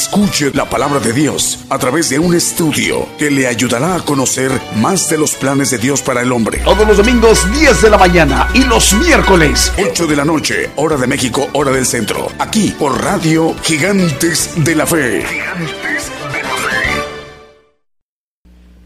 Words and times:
Escuche 0.00 0.52
la 0.54 0.70
palabra 0.70 1.00
de 1.00 1.12
Dios 1.12 1.58
a 1.68 1.76
través 1.76 2.08
de 2.08 2.20
un 2.20 2.32
estudio 2.32 3.08
que 3.18 3.32
le 3.32 3.48
ayudará 3.48 3.96
a 3.96 4.04
conocer 4.04 4.52
más 4.76 5.10
de 5.10 5.18
los 5.18 5.34
planes 5.34 5.72
de 5.72 5.78
Dios 5.78 6.02
para 6.02 6.22
el 6.22 6.30
hombre. 6.30 6.58
Todos 6.58 6.86
los 6.86 6.98
domingos 6.98 7.50
10 7.50 7.82
de 7.82 7.90
la 7.90 7.98
mañana 7.98 8.48
y 8.54 8.62
los 8.62 8.94
miércoles 8.94 9.72
8 9.76 10.06
de 10.06 10.14
la 10.14 10.24
noche, 10.24 10.70
hora 10.76 10.96
de 10.96 11.08
México, 11.08 11.48
hora 11.52 11.72
del 11.72 11.84
centro. 11.84 12.28
Aquí 12.38 12.72
por 12.78 13.02
Radio 13.02 13.56
Gigantes 13.64 14.52
de 14.62 14.76
la 14.76 14.86
Fe. 14.86 15.24
Gigantes 15.26 16.12
de 16.32 16.42
la 16.44 16.48
Fe. 16.48 16.78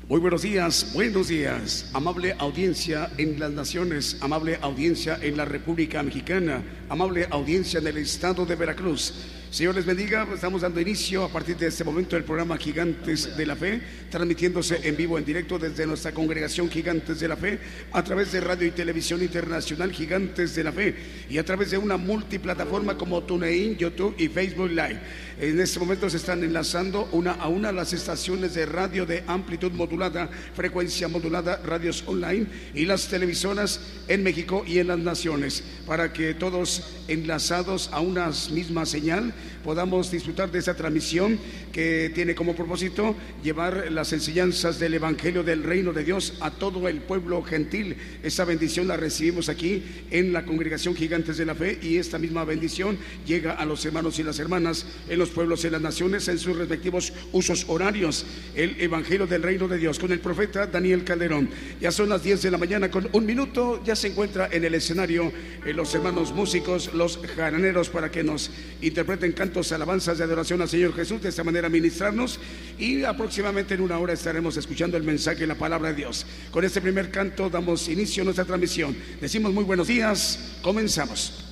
Muy 0.09 0.19
buenos 0.19 0.41
días, 0.41 0.93
buenos 0.95 1.29
días, 1.29 1.91
amable 1.93 2.35
audiencia 2.39 3.11
en 3.19 3.39
las 3.39 3.51
naciones, 3.51 4.17
amable 4.23 4.59
audiencia 4.63 5.19
en 5.21 5.37
la 5.37 5.45
República 5.45 6.03
Mexicana, 6.03 6.63
amable 6.89 7.27
audiencia 7.31 7.81
en 7.81 7.89
el 7.89 7.99
estado 7.99 8.47
de 8.47 8.57
Veracruz. 8.57 9.13
Señor 9.53 9.75
les 9.75 9.85
bendiga, 9.85 10.27
estamos 10.33 10.63
dando 10.63 10.81
inicio 10.81 11.25
a 11.25 11.29
partir 11.29 11.59
de 11.59 11.67
este 11.67 11.85
momento 11.85 12.17
del 12.17 12.25
programa 12.25 12.57
Gigantes 12.57 13.37
de 13.37 13.45
la 13.45 13.55
Fe, 13.55 13.83
transmitiéndose 14.09 14.81
en 14.83 14.97
vivo, 14.97 15.19
en 15.19 15.27
directo 15.27 15.59
desde 15.59 15.87
nuestra 15.87 16.13
congregación 16.13 16.71
Gigantes 16.71 17.21
de 17.21 17.29
la 17.29 17.37
Fe, 17.37 17.59
a 17.93 18.03
través 18.03 18.33
de 18.33 18.41
radio 18.41 18.67
y 18.67 18.71
televisión 18.71 19.21
internacional 19.21 19.93
Gigantes 19.93 20.55
de 20.55 20.65
la 20.65 20.73
Fe 20.73 20.95
y 21.29 21.37
a 21.37 21.45
través 21.45 21.71
de 21.71 21.77
una 21.77 21.99
multiplataforma 21.99 22.97
como 22.97 23.25
TuneIn, 23.25 23.77
YouTube 23.77 24.15
y 24.17 24.29
Facebook 24.29 24.71
Live. 24.71 25.01
En 25.39 25.61
este 25.61 25.81
momento 25.81 26.09
se 26.09 26.17
están 26.17 26.43
enlazando 26.43 27.11
una 27.13 27.33
a 27.33 27.49
una 27.49 27.73
las 27.73 27.93
estaciones 27.93 28.55
de 28.55 28.65
radio 28.65 29.05
de 29.05 29.23
amplitud 29.27 29.73
modulada, 29.73 30.31
frecuencia 30.55 31.09
modulada, 31.09 31.61
radios 31.63 32.05
online 32.07 32.47
y 32.75 32.87
las 32.87 33.07
televisoras 33.07 33.81
en 34.09 34.23
México 34.23 34.65
y 34.67 34.79
en 34.79 34.87
las 34.87 34.99
naciones, 34.99 35.63
para 35.87 36.11
que 36.11 36.33
todos 36.33 37.03
enlazados 37.07 37.91
a 37.93 38.01
una 38.01 38.31
misma 38.51 38.87
señal 38.87 39.35
podamos 39.65 40.11
disfrutar 40.11 40.51
de 40.51 40.59
esta 40.59 40.75
transmisión 40.75 41.39
que 41.73 42.11
tiene 42.15 42.35
como 42.35 42.55
propósito 42.55 43.15
llevar 43.43 43.91
las 43.91 44.13
enseñanzas 44.13 44.79
del 44.79 44.95
Evangelio 44.95 45.43
del 45.43 45.63
Reino 45.63 45.93
de 45.93 46.05
Dios 46.05 46.35
a 46.41 46.51
todo 46.51 46.89
el 46.89 47.01
pueblo 47.01 47.43
gentil. 47.43 47.97
Esa 48.23 48.45
bendición 48.45 48.89
la 48.89 48.97
recibimos 48.97 49.49
aquí 49.49 49.83
en 50.11 50.33
la 50.33 50.45
congregación 50.45 50.95
Gigantes 50.95 51.37
de 51.37 51.47
la 51.47 51.55
Fe 51.55 51.79
y 51.83 51.97
esta 51.97 52.19
misma 52.19 52.45
bendición 52.45 52.99
llega 53.27 53.53
a 53.53 53.65
los 53.65 53.85
hermanos 53.85 54.19
y 54.19 54.23
las 54.23 54.39
hermanas 54.39 54.87
en 55.09 55.19
los 55.19 55.31
pueblos 55.31 55.65
y 55.65 55.71
las 55.71 55.81
naciones 55.81 56.29
en 56.29 56.39
sus 56.39 56.57
respectivos 56.57 57.13
usos 57.33 57.65
horarios. 57.69 58.27
El 58.55 58.81
Evangelio 58.81 59.27
del 59.27 59.43
Reino 59.43 59.69
de 59.69 59.79
Dios 59.79 59.99
con 59.99 60.13
el 60.13 60.21
profeta 60.21 60.67
Daniel 60.67 61.05
Calderón. 61.05 61.49
Ya 61.81 61.91
son 61.93 62.09
las 62.09 62.23
10 62.23 62.43
de 62.43 62.51
la 62.51 62.59
mañana 62.59 62.91
con 62.91 63.09
un 63.13 63.27
minuto, 63.27 63.83
ya 63.85 63.97
se 63.97 64.09
encuentra 64.09 64.49
en 64.51 64.65
el 64.65 64.75
escenario 64.75 65.33
eh, 65.65 65.73
los 65.73 65.95
hermanos 65.95 66.33
músicos, 66.33 66.93
los 66.95 67.19
jaraneros 67.37 67.89
para 67.89 68.11
que 68.11 68.23
nos 68.23 68.51
interpreten 68.81 69.32
cantos, 69.35 69.73
alabanzas 69.73 70.19
de 70.19 70.25
adoración 70.25 70.61
al 70.63 70.69
Señor 70.69 70.95
Jesús, 70.95 71.23
de 71.23 71.29
esta 71.29 71.45
manera 71.45 71.69
ministrarnos 71.69 72.39
y 72.79 73.05
aproximadamente 73.05 73.75
en 73.75 73.81
una 73.81 73.99
hora 73.99 74.13
estaremos 74.13 74.57
escuchando 74.57 74.97
el 74.97 75.03
mensaje 75.03 75.45
y 75.45 75.47
la 75.47 75.55
palabra 75.55 75.91
de 75.91 75.97
Dios. 75.97 76.27
Con 76.51 76.65
este 76.65 76.81
primer 76.81 77.11
canto 77.11 77.51
damos 77.51 77.89
inicio 77.89 78.23
a 78.23 78.25
nuestra 78.25 78.45
transmisión. 78.45 78.97
Decimos 79.21 79.53
muy 79.53 79.65
buenos 79.65 79.89
días, 79.89 80.59
comenzamos. 80.63 81.52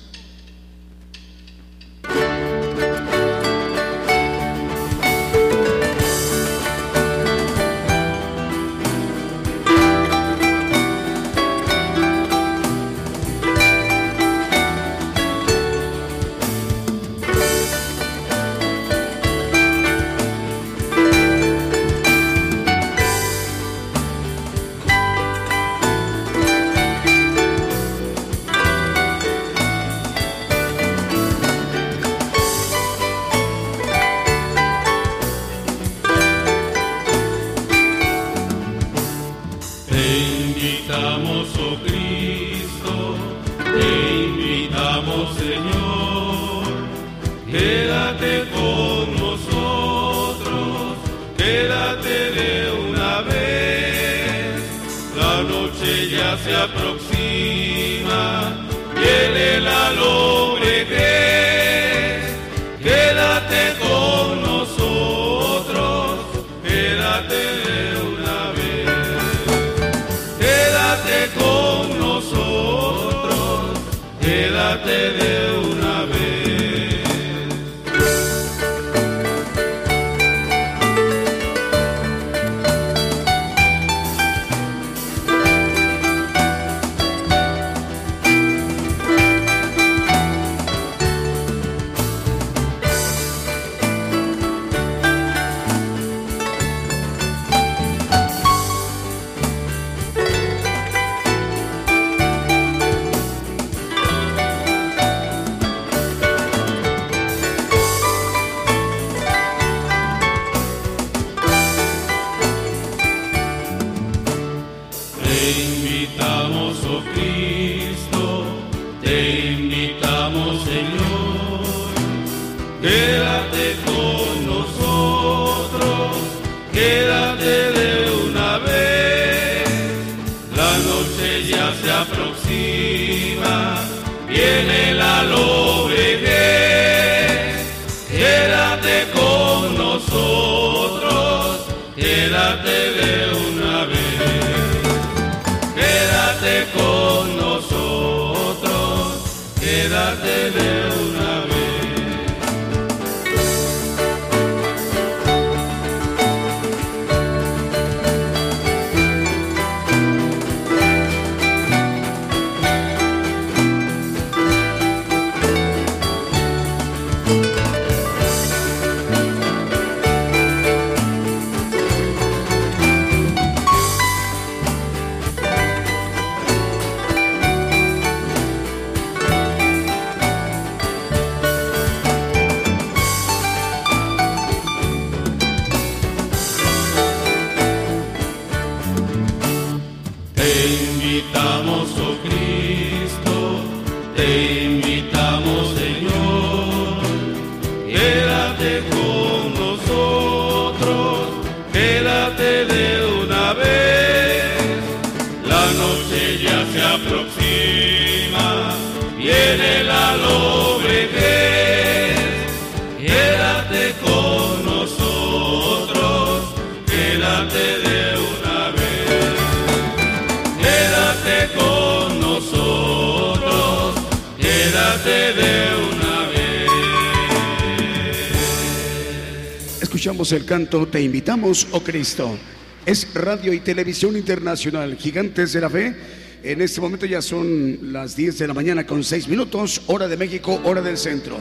El 230.31 230.45
canto 230.45 230.87
Te 230.87 231.01
invitamos, 231.01 231.67
oh 231.71 231.81
Cristo. 231.81 232.37
Es 232.85 233.13
Radio 233.13 233.53
y 233.53 233.59
Televisión 233.59 234.15
Internacional, 234.15 234.95
Gigantes 234.95 235.53
de 235.53 235.61
la 235.61 235.69
Fe. 235.69 235.95
En 236.43 236.61
este 236.61 236.79
momento 236.79 237.05
ya 237.05 237.21
son 237.21 237.93
las 237.93 238.15
10 238.15 238.39
de 238.39 238.47
la 238.47 238.53
mañana 238.53 238.85
con 238.85 239.03
6 239.03 239.27
minutos, 239.27 239.81
hora 239.87 240.07
de 240.07 240.17
México, 240.17 240.61
hora 240.63 240.81
del 240.81 240.97
centro. 240.97 241.39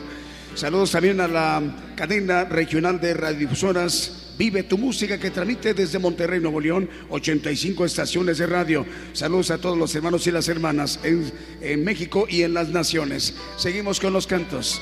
Saludos 0.55 0.91
también 0.91 1.21
a 1.21 1.29
la 1.29 1.63
cadena 1.95 2.45
regional 2.45 3.01
de 3.01 3.15
radiodifusoras 3.15 4.21
Vive 4.41 4.63
tu 4.63 4.79
música 4.79 5.19
que 5.19 5.31
transmite 5.31 5.75
desde 5.75 5.99
Monterrey, 5.99 6.41
Nuevo 6.41 6.63
León, 6.63 6.89
85 7.11 7.85
estaciones 7.85 8.39
de 8.39 8.47
radio. 8.47 8.87
Saludos 9.13 9.51
a 9.51 9.59
todos 9.59 9.77
los 9.77 9.95
hermanos 9.95 10.27
y 10.27 10.31
las 10.31 10.49
hermanas 10.49 10.99
en 11.05 11.85
México 11.85 12.27
y 12.27 12.41
en 12.41 12.55
las 12.55 12.71
naciones. 12.71 13.35
Seguimos 13.59 14.01
con 14.01 14.15
los 14.15 14.27
cantos. 14.27 14.81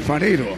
Alfarero. 0.00 0.56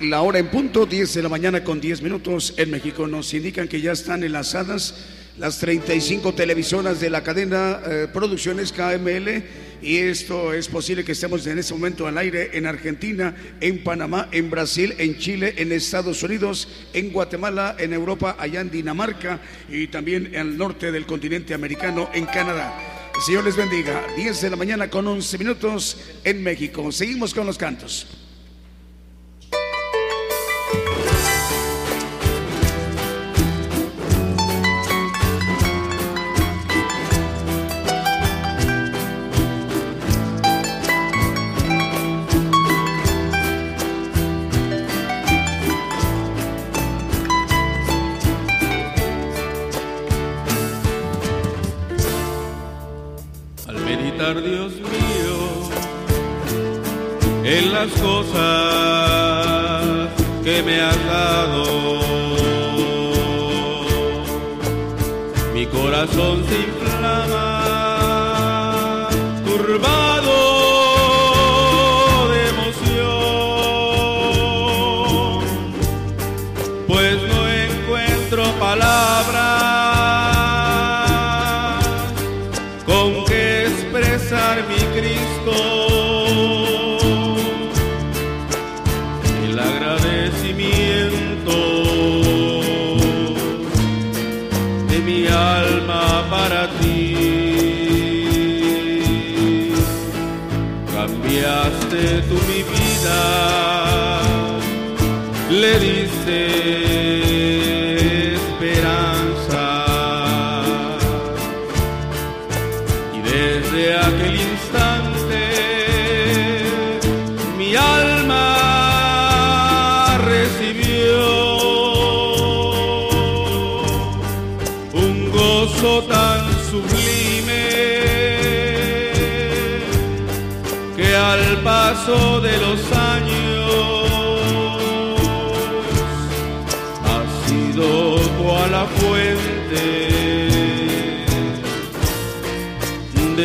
La 0.00 0.20
hora 0.20 0.38
en 0.38 0.48
punto, 0.48 0.84
10 0.84 1.14
de 1.14 1.22
la 1.22 1.30
mañana 1.30 1.64
con 1.64 1.80
10 1.80 2.02
minutos 2.02 2.54
en 2.58 2.70
México. 2.70 3.06
Nos 3.06 3.32
indican 3.32 3.66
que 3.66 3.80
ya 3.80 3.92
están 3.92 4.24
enlazadas 4.24 4.94
las 5.38 5.58
35 5.58 6.34
televisoras 6.34 7.00
de 7.00 7.08
la 7.08 7.22
cadena 7.22 7.80
eh, 7.86 8.08
Producciones 8.12 8.72
KML 8.72 9.42
y 9.80 9.96
esto 9.96 10.52
es 10.52 10.68
posible 10.68 11.02
que 11.02 11.12
estemos 11.12 11.46
en 11.46 11.58
este 11.58 11.72
momento 11.72 12.06
al 12.06 12.18
aire 12.18 12.50
en 12.52 12.66
Argentina, 12.66 13.34
en 13.60 13.82
Panamá, 13.82 14.28
en 14.32 14.50
Brasil, 14.50 14.94
en 14.98 15.16
Chile, 15.16 15.54
en 15.56 15.72
Estados 15.72 16.22
Unidos, 16.22 16.68
en 16.92 17.10
Guatemala, 17.10 17.76
en 17.78 17.94
Europa, 17.94 18.36
allá 18.38 18.60
en 18.60 18.70
Dinamarca 18.70 19.40
y 19.70 19.86
también 19.86 20.36
al 20.36 20.58
norte 20.58 20.92
del 20.92 21.06
continente 21.06 21.54
americano, 21.54 22.10
en 22.12 22.26
Canadá. 22.26 22.74
El 23.14 23.22
Señor 23.22 23.44
les 23.44 23.56
bendiga. 23.56 24.04
10 24.14 24.42
de 24.42 24.50
la 24.50 24.56
mañana 24.56 24.90
con 24.90 25.06
11 25.06 25.38
minutos 25.38 25.96
en 26.22 26.42
México. 26.42 26.92
Seguimos 26.92 27.32
con 27.32 27.46
los 27.46 27.56
cantos. 27.56 28.06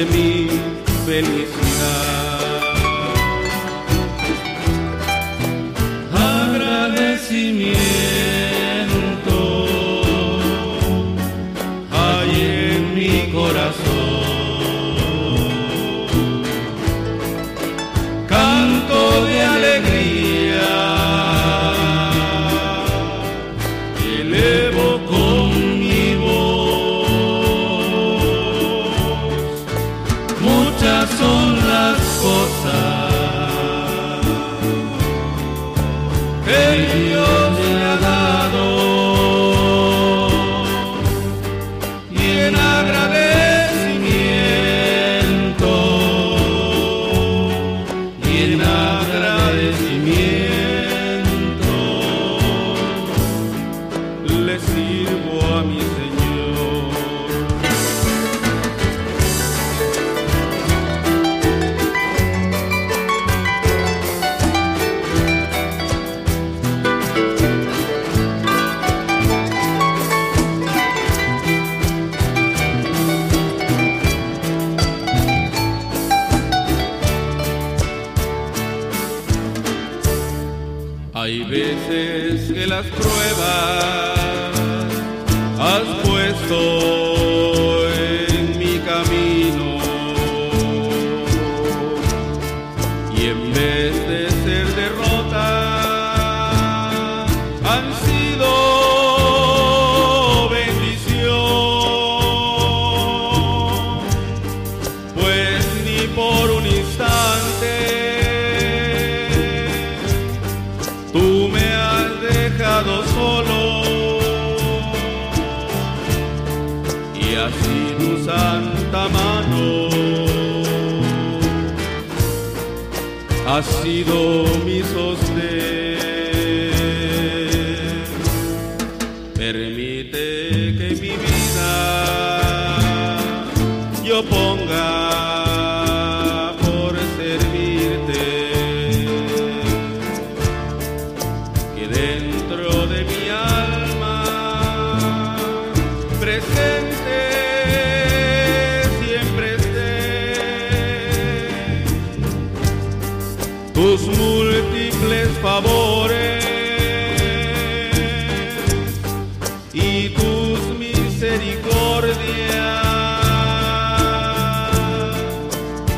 De 0.05 0.26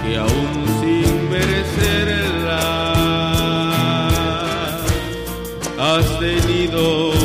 que 0.10 0.18
aún 0.18 0.66
sin 0.82 1.30
merecerla 1.30 2.60
has 5.78 6.20
tenido 6.20 7.19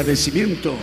agradecimiento. 0.00 0.74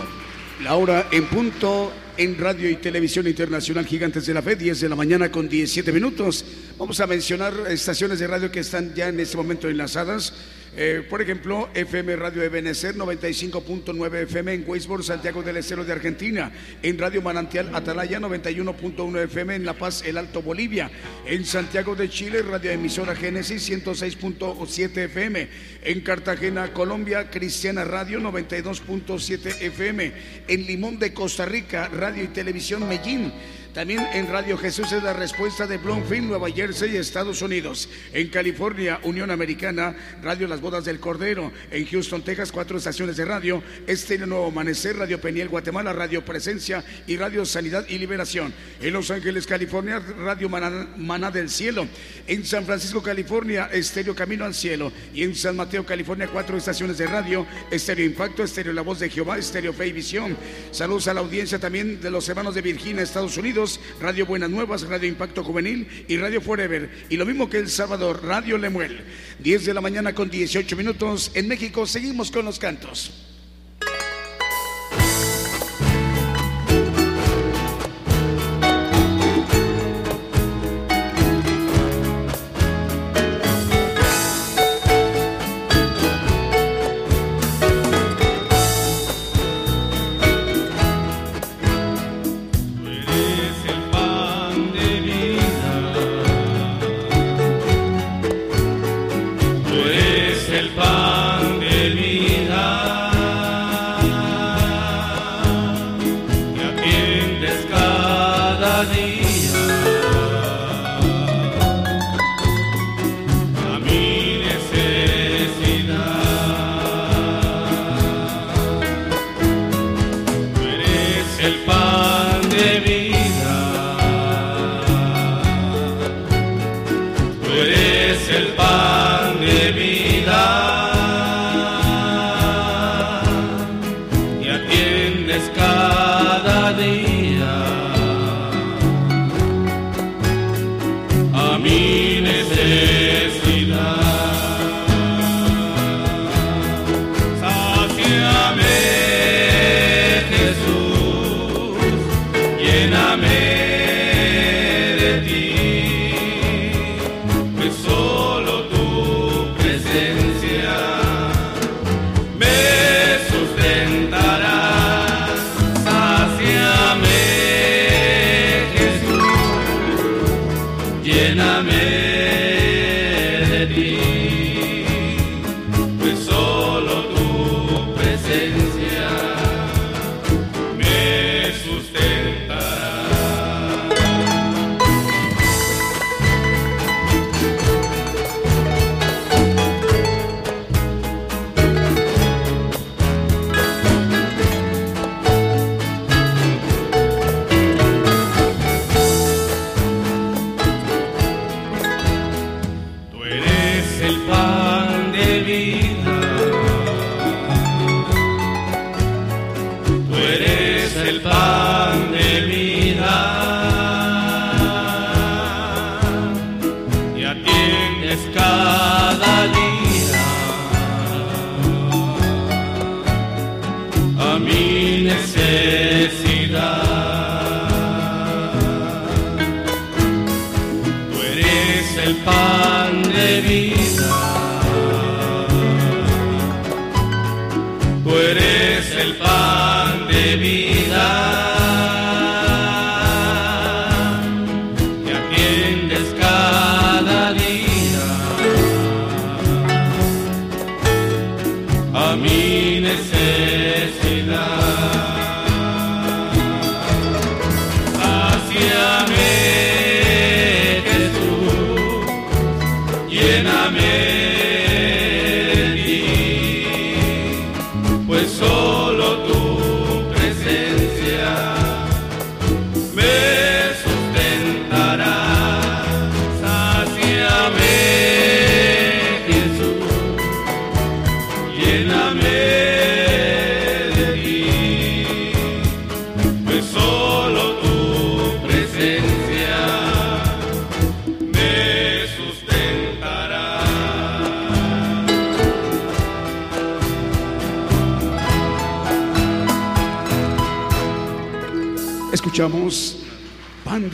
La 0.63 0.75
hora 0.75 1.07
en 1.11 1.25
punto 1.25 1.91
en 2.17 2.37
Radio 2.37 2.69
y 2.69 2.75
Televisión 2.75 3.25
Internacional 3.25 3.87
Gigantes 3.87 4.27
de 4.27 4.33
la 4.35 4.43
Fe, 4.43 4.55
10 4.55 4.81
de 4.81 4.89
la 4.89 4.95
mañana 4.95 5.31
con 5.31 5.49
17 5.49 5.91
minutos. 5.91 6.45
Vamos 6.77 6.99
a 6.99 7.07
mencionar 7.07 7.53
estaciones 7.67 8.19
de 8.19 8.27
radio 8.27 8.51
que 8.51 8.59
están 8.59 8.93
ya 8.93 9.07
en 9.07 9.19
este 9.19 9.35
momento 9.35 9.69
enlazadas. 9.69 10.33
Eh, 10.79 11.03
por 11.09 11.23
ejemplo, 11.23 11.69
FM 11.73 12.15
Radio 12.17 12.43
Ebenecer 12.43 12.95
95.9 12.95 14.21
FM 14.21 14.53
en 14.53 14.63
Weisborg, 14.67 15.03
Santiago 15.03 15.41
del 15.41 15.57
Estero 15.57 15.83
de 15.83 15.91
Argentina. 15.91 16.51
En 16.83 16.99
Radio 16.99 17.23
Manantial 17.23 17.71
Atalaya 17.73 18.19
91.1 18.19 19.23
FM 19.23 19.55
en 19.55 19.65
La 19.65 19.73
Paz, 19.73 20.03
El 20.05 20.19
Alto 20.19 20.43
Bolivia. 20.43 20.91
En 21.25 21.45
Santiago 21.45 21.95
de 21.95 22.09
Chile, 22.09 22.43
Radio 22.43 22.69
Emisora 22.69 23.15
Génesis 23.15 23.67
106.7 23.67 24.97
FM. 25.05 25.47
En 25.83 26.01
Cartagena, 26.01 26.71
Colombia, 26.71 27.31
Cristiana 27.31 27.83
Radio 27.83 28.19
92.7 28.19 29.59
FM. 29.59 30.13
En 30.47 30.67
Limón 30.67 30.99
de 30.99 31.11
Costa 31.11 31.45
Rica, 31.45 31.87
Radio 31.87 32.23
y 32.23 32.27
Televisión 32.27 32.87
Medellín. 32.87 33.33
También 33.77 34.07
en 34.11 34.27
Radio 34.27 34.57
Jesús 34.57 34.91
es 34.91 35.03
la 35.03 35.13
respuesta 35.13 35.67
de 35.67 35.77
Bloomfield, 35.77 36.29
Nueva 36.29 36.49
Jersey, 36.49 36.97
Estados 36.97 37.43
Unidos. 37.43 37.87
En 38.11 38.29
California, 38.29 38.99
Unión 39.03 39.29
Americana, 39.29 39.95
Radio 40.23 40.47
Las 40.47 40.61
Bodas 40.61 40.83
del 40.83 40.99
Cordero. 40.99 41.51
En 41.69 41.85
Houston, 41.85 42.23
Texas, 42.23 42.51
cuatro 42.51 42.79
estaciones 42.79 43.17
de 43.17 43.25
radio. 43.25 43.61
Estéreo 43.85 44.25
Nuevo 44.25 44.47
Amanecer, 44.47 44.97
Radio 44.97 45.21
Peniel, 45.21 45.47
Guatemala, 45.47 45.93
Radio 45.93 46.25
Presencia 46.25 46.83
y 47.05 47.17
Radio 47.17 47.45
Sanidad 47.45 47.85
y 47.87 47.99
Liberación. 47.99 48.51
En 48.81 48.93
Los 48.93 49.11
Ángeles, 49.11 49.45
California, 49.45 49.99
Radio 49.99 50.49
Maná, 50.49 50.87
Maná 50.97 51.29
del 51.29 51.47
Cielo. 51.47 51.87
En 52.25 52.43
San 52.47 52.65
Francisco, 52.65 53.03
California, 53.03 53.69
Estéreo 53.71 54.15
Camino 54.15 54.43
al 54.43 54.55
Cielo. 54.55 54.91
Y 55.13 55.21
en 55.21 55.35
San 55.35 55.55
Mateo, 55.55 55.85
California, 55.85 56.27
cuatro 56.27 56.57
estaciones 56.57 56.97
de 56.97 57.05
radio. 57.05 57.45
Estéreo 57.69 58.07
Impacto, 58.07 58.43
Estéreo 58.43 58.73
La 58.73 58.81
Voz 58.81 59.01
de 59.01 59.11
Jehová, 59.11 59.37
Estéreo 59.37 59.71
Fe 59.71 59.85
y 59.85 59.91
Visión. 59.91 60.35
Saludos 60.71 61.07
a 61.09 61.13
la 61.13 61.19
audiencia 61.19 61.59
también 61.59 62.01
de 62.01 62.09
los 62.09 62.27
hermanos 62.27 62.55
de 62.55 62.63
Virginia, 62.63 63.03
Estados 63.03 63.37
Unidos. 63.37 63.66
Radio 63.99 64.25
Buenas 64.25 64.49
Nuevas, 64.49 64.87
Radio 64.87 65.09
Impacto 65.09 65.43
Juvenil 65.43 66.05
y 66.07 66.17
Radio 66.17 66.41
Forever. 66.41 66.89
Y 67.09 67.17
lo 67.17 67.25
mismo 67.25 67.49
que 67.49 67.57
el 67.57 67.69
sábado, 67.69 68.13
Radio 68.13 68.57
Lemuel. 68.57 69.01
10 69.39 69.65
de 69.65 69.73
la 69.73 69.81
mañana 69.81 70.13
con 70.13 70.29
18 70.29 70.75
minutos. 70.75 71.31
En 71.33 71.47
México 71.47 71.85
seguimos 71.85 72.31
con 72.31 72.45
los 72.45 72.59
cantos. 72.59 73.26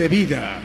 Vida. 0.07 0.61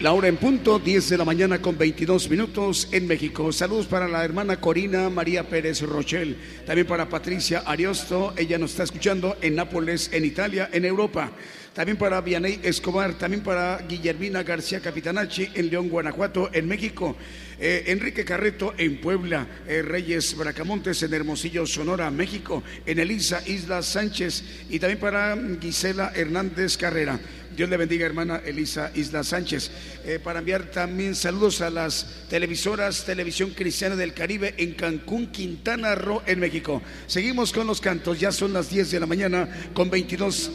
La 0.00 0.12
hora 0.12 0.28
en 0.28 0.36
punto, 0.36 0.78
10 0.78 1.10
de 1.10 1.18
la 1.18 1.24
mañana 1.24 1.62
con 1.62 1.78
22 1.78 2.28
minutos 2.28 2.88
en 2.90 3.06
México. 3.06 3.52
Saludos 3.52 3.86
para 3.86 4.08
la 4.08 4.24
hermana 4.24 4.60
Corina 4.60 5.08
María 5.10 5.48
Pérez 5.48 5.80
Rochel, 5.82 6.36
también 6.66 6.86
para 6.86 7.08
Patricia 7.08 7.62
Ariosto, 7.64 8.34
ella 8.36 8.58
nos 8.58 8.72
está 8.72 8.82
escuchando 8.82 9.36
en 9.40 9.54
Nápoles, 9.54 10.10
en 10.12 10.24
Italia, 10.24 10.68
en 10.72 10.84
Europa. 10.84 11.30
También 11.72 11.96
para 11.96 12.20
Vianey 12.20 12.60
Escobar, 12.62 13.14
también 13.14 13.42
para 13.42 13.78
Guillermina 13.88 14.42
García 14.42 14.80
Capitanacci 14.80 15.48
en 15.54 15.70
León, 15.70 15.88
Guanajuato, 15.88 16.50
en 16.52 16.68
México. 16.68 17.16
Eh, 17.58 17.84
Enrique 17.86 18.24
Carreto 18.24 18.74
en 18.76 19.00
Puebla, 19.00 19.46
eh, 19.66 19.80
Reyes 19.80 20.36
Bracamontes 20.36 21.02
en 21.02 21.14
Hermosillo, 21.14 21.64
Sonora, 21.64 22.10
México, 22.10 22.62
en 22.84 22.98
Elisa 22.98 23.40
Isla 23.46 23.82
Sánchez 23.82 24.66
y 24.68 24.78
también 24.80 24.98
para 24.98 25.38
Gisela 25.60 26.12
Hernández 26.14 26.76
Carrera. 26.76 27.18
Dios 27.56 27.68
le 27.68 27.76
bendiga, 27.76 28.06
hermana 28.06 28.40
Elisa 28.44 28.90
Isla 28.94 29.22
Sánchez. 29.22 29.70
Eh, 30.04 30.18
para 30.22 30.38
enviar 30.38 30.70
también 30.70 31.14
saludos 31.14 31.60
a 31.60 31.70
las 31.70 32.26
televisoras 32.30 33.04
Televisión 33.04 33.50
Cristiana 33.50 33.94
del 33.94 34.14
Caribe 34.14 34.54
en 34.56 34.74
Cancún, 34.74 35.26
Quintana 35.28 35.94
Roo, 35.94 36.22
en 36.26 36.40
México. 36.40 36.80
Seguimos 37.06 37.52
con 37.52 37.66
los 37.66 37.80
cantos, 37.80 38.18
ya 38.18 38.32
son 38.32 38.52
las 38.52 38.70
10 38.70 38.90
de 38.90 39.00
la 39.00 39.06
mañana 39.06 39.48
con 39.74 39.90
22 39.90 40.50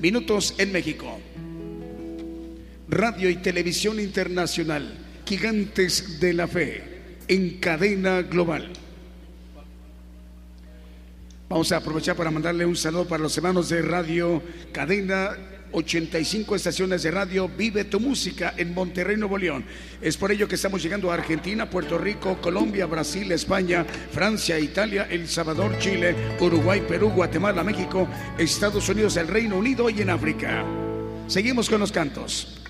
minutos 0.00 0.54
en 0.58 0.72
México. 0.72 1.18
Radio 2.88 3.28
y 3.28 3.36
Televisión 3.36 3.98
Internacional 3.98 4.98
Gigantes 5.26 6.20
de 6.20 6.32
la 6.32 6.46
Fe 6.46 6.84
en 7.26 7.58
cadena 7.58 8.22
global. 8.22 8.72
Vamos 11.48 11.70
a 11.72 11.76
aprovechar 11.76 12.16
para 12.16 12.30
mandarle 12.30 12.66
un 12.66 12.76
saludo 12.76 13.06
para 13.06 13.22
los 13.22 13.36
hermanos 13.36 13.68
de 13.68 13.82
Radio 13.82 14.42
Cadena 14.72 15.36
85 15.72 16.56
estaciones 16.56 17.02
de 17.02 17.10
radio 17.10 17.48
Vive 17.48 17.84
tu 17.84 18.00
música 18.00 18.54
en 18.56 18.74
Monterrey, 18.74 19.16
Nuevo 19.16 19.38
León. 19.38 19.64
Es 20.00 20.16
por 20.16 20.32
ello 20.32 20.48
que 20.48 20.54
estamos 20.54 20.82
llegando 20.82 21.10
a 21.10 21.14
Argentina, 21.14 21.68
Puerto 21.68 21.98
Rico, 21.98 22.40
Colombia, 22.40 22.86
Brasil, 22.86 23.30
España, 23.32 23.84
Francia, 24.12 24.58
Italia, 24.58 25.06
El 25.10 25.28
Salvador, 25.28 25.78
Chile, 25.78 26.14
Uruguay, 26.40 26.82
Perú, 26.86 27.10
Guatemala, 27.10 27.62
México, 27.62 28.08
Estados 28.38 28.88
Unidos, 28.88 29.16
el 29.16 29.28
Reino 29.28 29.56
Unido 29.56 29.90
y 29.90 30.00
en 30.00 30.10
África. 30.10 30.64
Seguimos 31.26 31.68
con 31.68 31.80
los 31.80 31.92
cantos. 31.92 32.65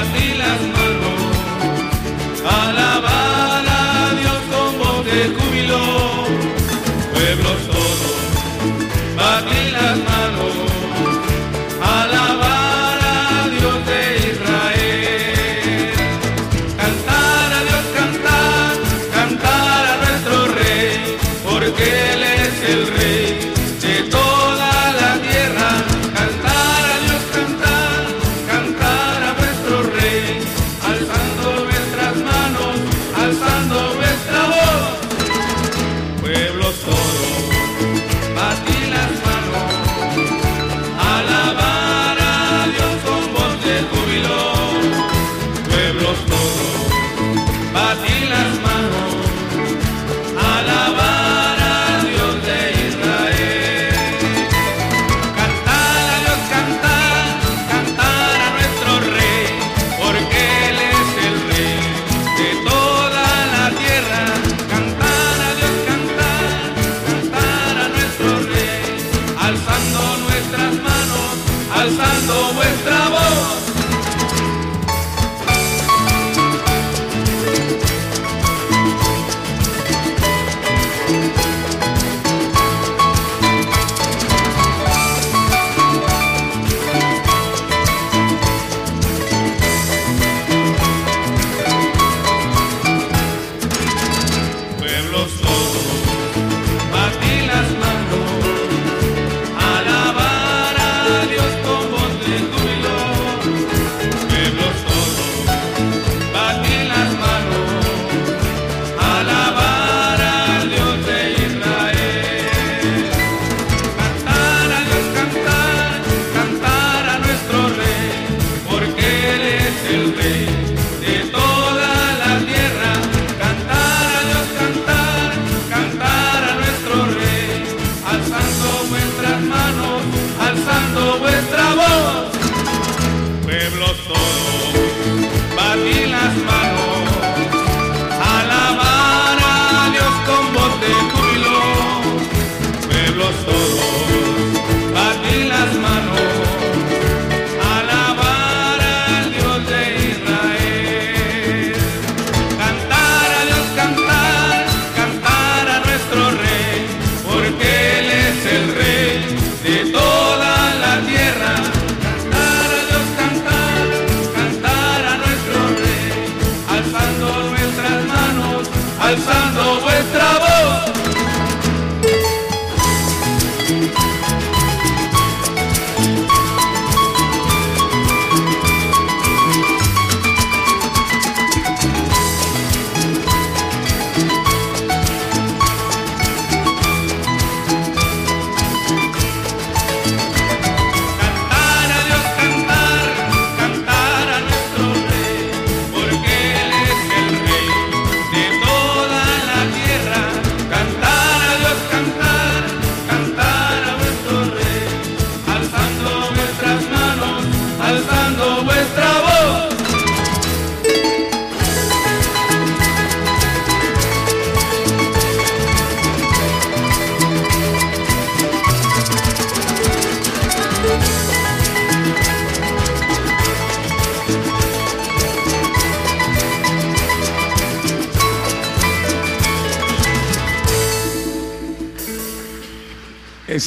así 0.00 0.34
las 0.42 0.60
manos 0.76 1.20
a 2.44 2.72
la 2.72 2.81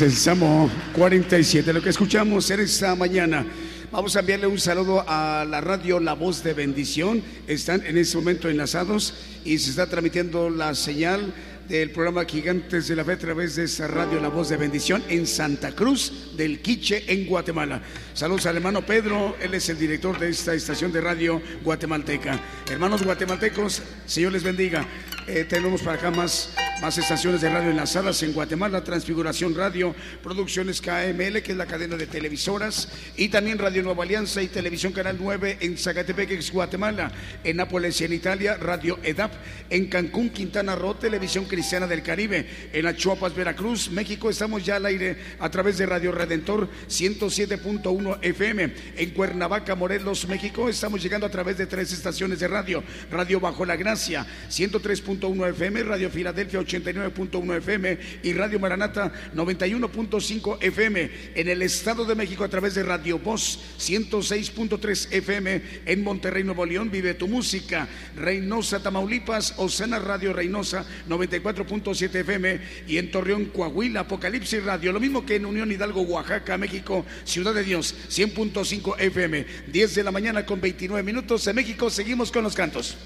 El 0.01 0.12
Salmo 0.12 0.69
47, 0.93 1.71
lo 1.71 1.81
que 1.81 1.89
escuchamos 1.89 2.49
en 2.51 2.60
esta 2.60 2.95
mañana. 2.95 3.45
Vamos 3.91 4.15
a 4.15 4.19
enviarle 4.19 4.47
un 4.47 4.60
saludo 4.60 5.05
a 5.08 5.45
la 5.49 5.62
radio 5.62 6.01
La 6.01 6.13
Voz 6.13 6.43
de 6.43 6.53
Bendición. 6.53 7.23
Están 7.47 7.86
en 7.86 7.97
este 7.97 8.17
momento 8.17 8.49
enlazados 8.49 9.13
y 9.45 9.58
se 9.58 9.69
está 9.69 9.88
transmitiendo 9.88 10.49
la 10.49 10.75
señal 10.75 11.34
del 11.69 11.91
programa 11.91 12.25
Gigantes 12.25 12.88
de 12.89 12.95
la 12.95 13.05
Fe 13.05 13.13
a 13.13 13.17
través 13.17 13.55
de 13.55 13.63
esa 13.63 13.88
radio 13.88 14.19
La 14.19 14.27
Voz 14.27 14.49
de 14.49 14.58
Bendición 14.58 15.01
en 15.08 15.25
Santa 15.25 15.71
Cruz 15.71 16.36
del 16.36 16.62
Quiche, 16.62 17.05
en 17.08 17.25
Guatemala. 17.25 17.81
Saludos 18.13 18.47
al 18.47 18.58
hermano 18.58 18.86
Pedro, 18.86 19.38
él 19.41 19.53
es 19.53 19.69
el 19.69 19.79
director 19.79 20.19
de 20.19 20.29
esta 20.29 20.53
estación 20.53 20.91
de 20.91 20.99
radio 20.99 21.41
guatemalteca. 21.63 22.39
Hermanos 22.69 23.03
guatemaltecos, 23.03 23.81
Señor 24.05 24.34
les 24.34 24.43
bendiga. 24.43 24.86
Eh, 25.27 25.45
tenemos 25.47 25.81
para 25.81 25.97
acá 25.97 26.12
más, 26.12 26.53
más 26.81 26.97
estaciones 26.97 27.41
de 27.41 27.49
radio 27.49 27.69
enlazadas 27.69 28.21
en 28.23 28.33
Guatemala, 28.33 28.83
Transfiguración 28.83 29.55
Radio, 29.55 29.95
Producciones 30.21 30.81
KML, 30.81 31.41
que 31.41 31.51
es 31.51 31.57
la 31.57 31.65
cadena 31.65 31.95
de 31.95 32.07
televisoras, 32.07 32.89
y 33.15 33.29
también 33.29 33.57
Radio 33.57 33.81
Nueva 33.83 34.03
Alianza 34.03 34.41
y 34.41 34.47
Televisión 34.47 34.91
Canal 34.91 35.17
9 35.19 35.57
en 35.61 35.77
Zacatepec, 35.77 36.51
Guatemala, 36.51 37.11
en 37.43 37.57
Nápoles 37.57 38.01
en 38.01 38.13
Italia, 38.13 38.57
Radio 38.57 38.99
EDAP, 39.03 39.33
en 39.69 39.88
Cancún, 39.88 40.29
Quintana 40.29 40.75
Roo, 40.75 40.95
Televisión 40.95 41.45
Cristiana 41.45 41.88
del 41.88 42.03
Caribe, 42.03 42.45
en 42.73 42.85
Achuapas, 42.85 43.33
Veracruz, 43.33 43.89
México, 43.89 44.29
estamos 44.29 44.65
ya 44.65 44.75
al 44.75 44.85
aire 44.85 45.17
a 45.39 45.49
través 45.49 45.77
de 45.77 45.85
Radio 45.85 46.11
Redentor 46.11 46.69
107.1 46.89 48.19
FM, 48.21 48.73
en 48.97 49.09
Cuernavaca, 49.11 49.75
Morelos, 49.75 50.27
México, 50.27 50.67
estamos 50.67 51.01
llegando 51.01 51.25
a 51.25 51.31
través 51.31 51.57
de 51.57 51.67
tres 51.67 51.93
estaciones 51.93 52.39
de 52.39 52.47
radio, 52.47 52.83
Radio 53.11 53.39
Bajo 53.39 53.65
la 53.65 53.75
Gracia, 53.75 54.25
103. 54.49 54.95
1 55.05 55.47
FM, 55.47 55.83
Radio 55.83 56.09
Filadelfia 56.09 56.59
89.1 56.65 57.58
FM 57.58 57.97
y 58.23 58.34
Radio 58.34 58.60
Maranata 58.60 59.12
91.5 59.36 60.58
FM. 60.62 61.12
En 61.36 61.47
el 61.47 61.62
Estado 61.62 62.06
de 62.06 62.15
México 62.15 62.43
a 62.43 62.49
través 62.49 62.75
de 62.75 62.84
Radio 62.84 63.19
Voz 63.19 63.60
106.3 63.80 65.08
FM. 65.12 65.62
En 65.86 66.04
Monterrey, 66.04 66.43
Nuevo 66.43 66.65
León, 66.65 66.89
vive 66.91 67.13
tu 67.13 67.28
música. 67.28 67.88
Reynosa, 68.15 68.82
Tamaulipas, 68.82 69.54
Osana 69.58 69.99
Radio 69.99 70.34
Reynosa 70.34 70.86
94.7 71.10 72.15
FM. 72.15 72.60
Y 72.88 72.97
en 72.97 73.12
Torreón, 73.12 73.45
Coahuila, 73.45 74.01
Apocalipsis 74.01 74.63
Radio. 74.63 74.91
Lo 74.91 74.99
mismo 74.99 75.25
que 75.25 75.36
en 75.36 75.45
Unión 75.45 75.71
Hidalgo, 75.71 76.01
Oaxaca, 76.01 76.58
México, 76.58 77.06
Ciudad 77.23 77.54
de 77.54 77.63
Dios 77.63 77.95
100.5 78.10 78.95
FM. 78.99 79.45
10 79.67 79.95
de 79.95 80.04
la 80.04 80.12
mañana 80.12 80.45
con 80.45 80.62
29 80.62 81.04
minutos. 81.04 81.47
En 81.47 81.56
México 81.56 81.89
seguimos 81.89 82.32
con 82.32 82.43
los 82.43 82.56
cantos. 82.56 82.97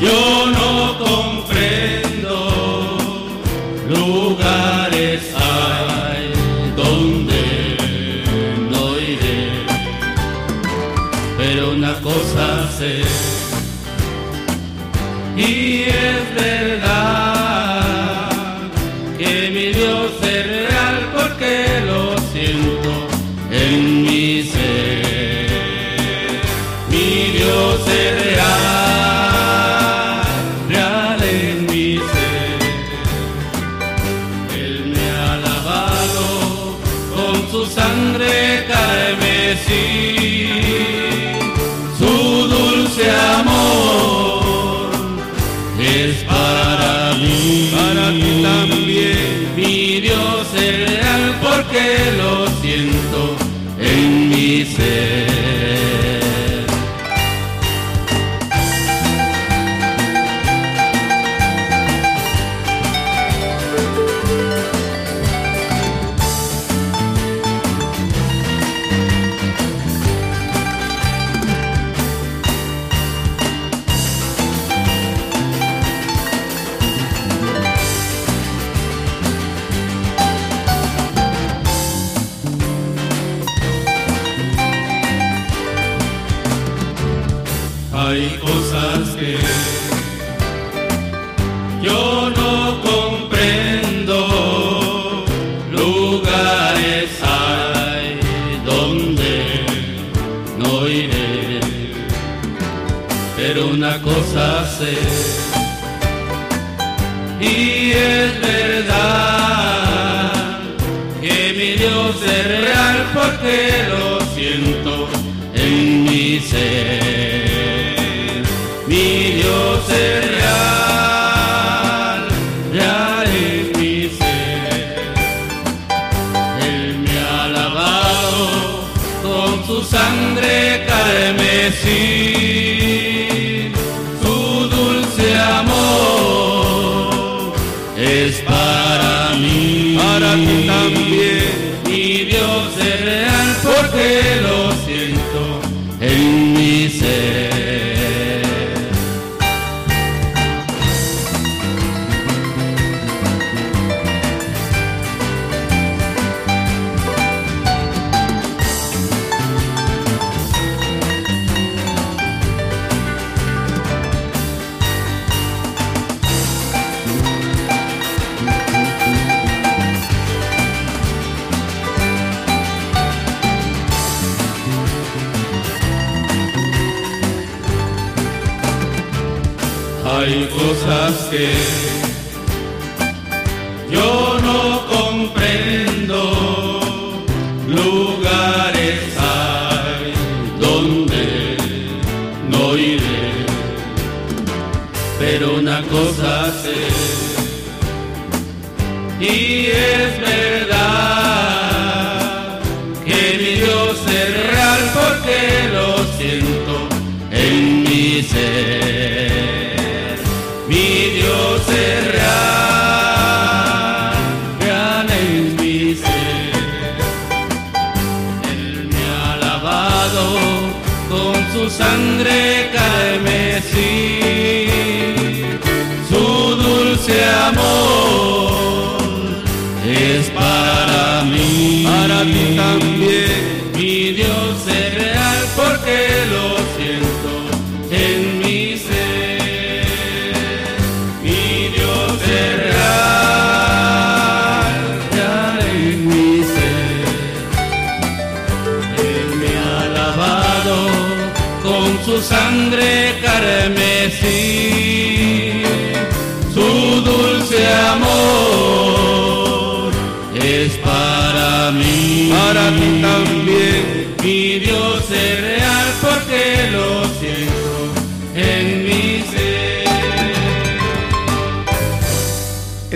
Yo 0.00 0.46
no 0.50 0.73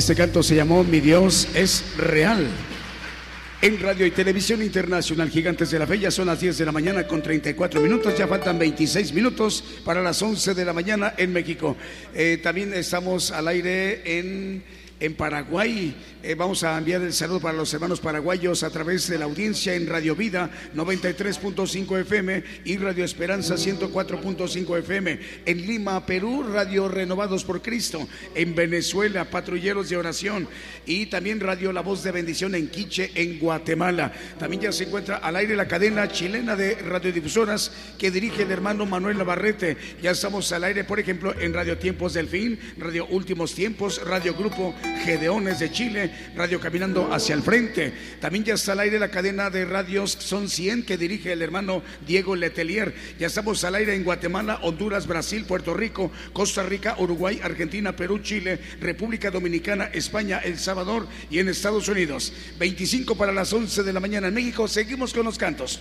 Este 0.09 0.23
canto 0.23 0.43
se 0.43 0.57
llamó 0.57 0.85
Mi 0.85 1.01
Dios 1.01 1.49
es 1.55 1.85
real. 1.99 2.49
En 3.61 3.79
Radio 3.79 4.07
y 4.07 4.11
Televisión 4.11 4.63
Internacional 4.63 5.29
Gigantes 5.29 5.71
de 5.71 5.79
la 5.79 5.87
Fe 5.87 5.99
ya 5.99 6.11
son 6.11 6.29
las 6.29 6.41
10 6.41 6.57
de 6.57 6.65
la 6.65 6.73
mañana 6.73 7.07
con 7.07 7.23
34 7.23 7.79
minutos, 7.83 8.17
ya 8.17 8.27
faltan 8.27 8.59
26 8.59 9.13
minutos 9.13 9.63
para 9.85 10.01
las 10.01 10.23
11 10.23 10.55
de 10.55 10.65
la 10.65 10.73
mañana 10.73 11.13
en 11.19 11.31
México. 11.31 11.77
Eh, 12.15 12.41
también 12.43 12.73
estamos 12.73 13.33
al 13.33 13.49
aire 13.49 14.19
en, 14.19 14.63
en 15.01 15.15
Paraguay. 15.15 15.95
Eh, 16.23 16.35
vamos 16.35 16.65
a 16.65 16.77
enviar 16.77 17.03
el 17.03 17.13
saludo 17.13 17.41
para 17.41 17.57
los 17.57 17.73
hermanos 17.73 18.01
paraguayos 18.01 18.63
a 18.63 18.71
través 18.71 19.09
de 19.09 19.19
la 19.19 19.27
audiencia 19.27 19.75
en 19.75 19.87
Radio 19.87 20.17
Vida 20.17 20.51
93.5 20.75 22.01
FM 22.01 22.45
y 22.65 22.77
Radio 22.77 23.05
Esperanza 23.05 23.55
104.5 23.55 24.79
FM. 24.79 25.19
En 25.47 25.67
Lima, 25.67 26.05
Perú, 26.05 26.43
Radio 26.43 26.89
Renovados 26.89 27.45
por 27.45 27.63
Cristo. 27.63 28.09
En 28.35 28.55
Venezuela, 28.55 29.31
Patrulleros 29.31 29.89
de 29.89 29.97
Oración. 29.97 30.49
Y 30.87 31.07
también 31.07 31.41
Radio 31.41 31.73
La 31.73 31.83
Voz 31.83 32.03
de 32.03 32.13
Bendición 32.13 32.55
en 32.55 32.69
Quiche, 32.69 33.13
en 33.15 33.39
Guatemala. 33.39 34.13
También 34.39 34.63
ya 34.63 34.73
se 34.73 34.85
encuentra 34.85 35.19
al 35.19 35.37
aire 35.37 35.55
la 35.55 35.69
cadena 35.69 36.09
chilena 36.09 36.57
de 36.57 36.75
radiodifusoras 36.75 37.73
que 37.99 38.11
dirige 38.11 38.43
el 38.43 38.51
hermano 38.51 38.87
Manuel 38.87 39.19
Navarrete. 39.19 39.77
Ya 40.03 40.11
estamos 40.11 40.51
al 40.53 40.65
aire, 40.65 40.85
por 40.85 40.99
ejemplo, 40.99 41.35
en 41.39 41.55
Radio 41.55 41.79
Tiempos 41.79 42.15
del 42.15 42.29
Fin, 42.29 42.59
Radio 42.77 43.07
Últimos 43.07 43.55
Tiempos, 43.55 44.01
Radio 44.05 44.35
Grupo 44.35 44.75
Gedeones 45.05 45.59
de 45.59 45.71
Chile, 45.71 46.11
Radio 46.37 46.61
Caminando 46.61 47.13
hacia 47.13 47.35
el 47.35 47.43
Frente. 47.43 47.93
También 48.21 48.45
ya 48.45 48.55
está 48.55 48.73
al 48.73 48.81
aire 48.81 48.99
la 48.99 49.11
cadena 49.11 49.51
de 49.51 49.65
radios 49.65 50.13
Son 50.13 50.49
100 50.49 50.85
que 50.85 50.99
dirige 50.99 51.33
el 51.33 51.43
hermano 51.43 51.83
Diego 52.07 52.37
Letelier. 52.37 52.95
Ya 53.19 53.29
estamos 53.29 53.65
al 53.65 53.75
aire 53.75 53.95
en 53.95 54.05
Guatemala, 54.05 54.61
Honduras, 54.63 55.07
Brasil, 55.07 55.45
Puerto 55.45 55.75
Rico, 55.75 56.11
Costa 56.33 56.63
Rica, 56.63 56.97
Uruguay, 56.99 57.41
Argentina, 57.43 57.97
Perú, 57.97 58.19
Chile, 58.19 58.61
República 58.81 59.31
Dominicana, 59.31 59.91
España, 59.93 60.39
El 60.39 60.59
Salvador 60.59 61.07
y 61.31 61.39
en 61.39 61.49
Estados 61.49 61.89
Unidos. 61.89 62.33
25 62.59 63.17
para 63.17 63.33
las 63.33 63.53
11 63.53 63.83
de 63.83 63.93
la 63.93 64.01
mañana 64.01 64.29
en 64.29 64.35
México. 64.35 64.69
Seguimos 64.69 65.15
con 65.15 65.25
los 65.25 65.39
cantos. 65.39 65.81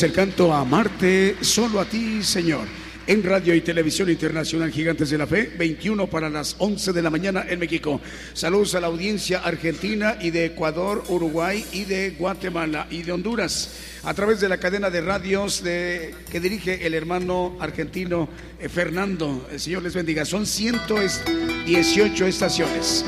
Escuchamos 0.00 0.02
el 0.02 0.12
canto 0.12 0.52
Amarte 0.54 1.36
solo 1.42 1.78
a 1.78 1.84
ti, 1.84 2.22
Señor 2.22 2.66
en 3.06 3.22
Radio 3.24 3.54
y 3.54 3.60
Televisión 3.60 4.08
Internacional 4.08 4.70
Gigantes 4.70 5.10
de 5.10 5.18
la 5.18 5.26
Fe, 5.26 5.50
21 5.58 6.06
para 6.06 6.30
las 6.30 6.54
11 6.58 6.92
de 6.92 7.02
la 7.02 7.10
mañana 7.10 7.44
en 7.48 7.58
México. 7.58 8.00
Saludos 8.34 8.74
a 8.76 8.80
la 8.80 8.86
audiencia 8.86 9.40
argentina 9.40 10.16
y 10.20 10.30
de 10.30 10.44
Ecuador, 10.46 11.02
Uruguay 11.08 11.64
y 11.72 11.84
de 11.84 12.10
Guatemala 12.10 12.86
y 12.88 13.02
de 13.02 13.12
Honduras 13.12 13.72
a 14.04 14.14
través 14.14 14.40
de 14.40 14.48
la 14.48 14.58
cadena 14.58 14.90
de 14.90 15.00
radios 15.00 15.60
que 15.60 16.40
dirige 16.40 16.86
el 16.86 16.94
hermano 16.94 17.56
argentino 17.58 18.28
eh, 18.60 18.68
Fernando. 18.68 19.48
El 19.50 19.58
Señor 19.58 19.82
les 19.82 19.94
bendiga. 19.94 20.24
Son 20.24 20.46
118 20.46 22.26
estaciones. 22.26 23.04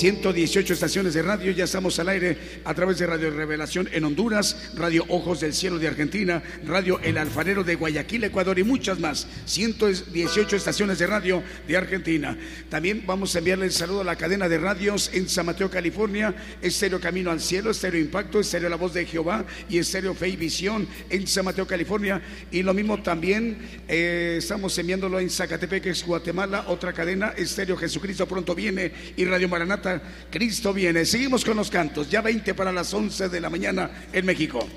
118 0.00 0.72
estaciones 0.72 1.12
de 1.12 1.20
radio, 1.20 1.52
ya 1.52 1.64
estamos 1.64 1.98
al 1.98 2.08
aire 2.08 2.38
a 2.64 2.72
través 2.72 2.98
de 2.98 3.06
Radio 3.06 3.30
Revelación 3.30 3.86
en 3.92 4.04
Honduras, 4.04 4.70
Radio 4.74 5.04
Ojos 5.10 5.40
del 5.40 5.52
Cielo 5.52 5.78
de 5.78 5.88
Argentina, 5.88 6.42
Radio 6.64 6.98
El 7.00 7.18
Alfarero 7.18 7.64
de 7.64 7.74
Guayaquil, 7.74 8.24
Ecuador 8.24 8.58
y 8.58 8.64
muchas 8.64 8.98
más. 8.98 9.26
118 9.44 10.56
estaciones 10.56 11.00
de 11.00 11.06
radio 11.06 11.42
de 11.68 11.76
Argentina. 11.76 12.34
También 12.70 13.04
vamos 13.06 13.34
a 13.34 13.40
enviarle 13.40 13.66
el 13.66 13.72
saludo 13.72 14.00
a 14.00 14.04
la 14.04 14.16
cadena 14.16 14.48
de 14.48 14.56
radios 14.56 15.10
en 15.12 15.28
San 15.28 15.44
Mateo, 15.44 15.68
California, 15.68 16.34
Estéreo 16.62 16.98
Camino 16.98 17.30
al 17.30 17.42
Cielo, 17.42 17.70
Estéreo 17.70 18.00
Impacto, 18.00 18.40
Estéreo 18.40 18.70
La 18.70 18.76
Voz 18.76 18.94
de 18.94 19.04
Jehová 19.04 19.44
y 19.68 19.76
Estéreo 19.76 20.14
Fe 20.14 20.28
y 20.28 20.36
Visión 20.36 20.88
en 21.10 21.26
San 21.26 21.44
Mateo, 21.44 21.66
California. 21.66 22.22
Y 22.50 22.62
lo 22.62 22.72
mismo 22.72 23.02
también 23.02 23.58
eh, 23.86 24.36
estamos 24.38 24.78
enviándolo 24.78 25.20
en 25.20 25.28
Zacatepec, 25.28 26.06
Guatemala, 26.06 26.64
otra 26.68 26.94
cadena, 26.94 27.34
Estéreo 27.36 27.76
Jesucristo 27.76 28.26
pronto 28.26 28.54
viene 28.54 28.92
y 29.14 29.26
Radio 29.26 29.46
Maranata 29.46 29.89
Cristo 30.30 30.72
viene. 30.72 31.04
Seguimos 31.04 31.44
con 31.44 31.56
los 31.56 31.70
cantos, 31.70 32.10
ya 32.10 32.20
20 32.20 32.54
para 32.54 32.72
las 32.72 32.92
11 32.92 33.28
de 33.28 33.40
la 33.40 33.50
mañana 33.50 33.90
en 34.12 34.26
México. 34.26 34.68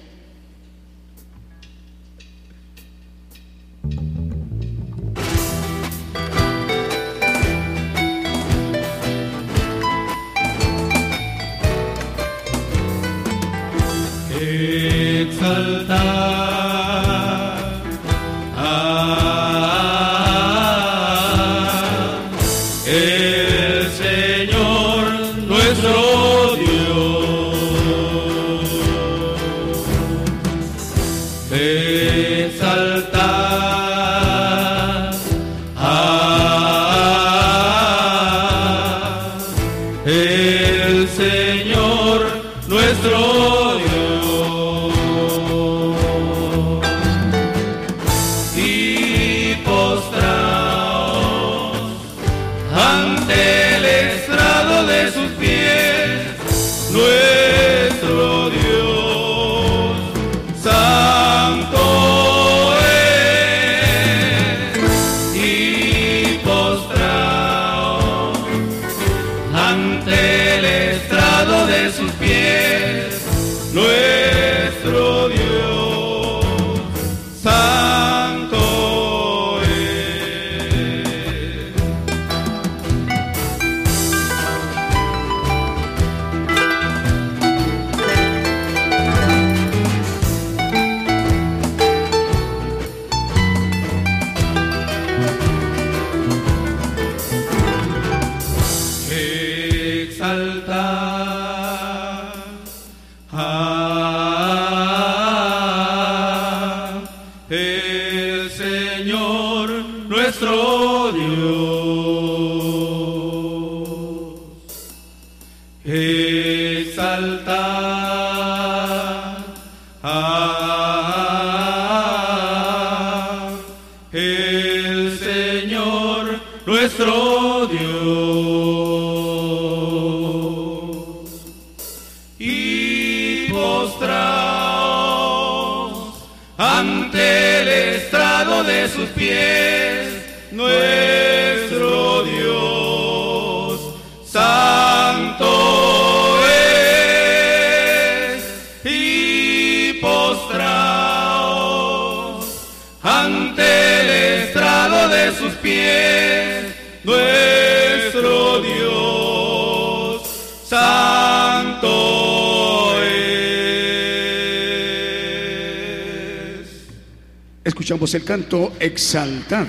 Escuchamos 167.84 168.14
el 168.14 168.24
canto 168.24 168.78
exaltado. 168.80 169.68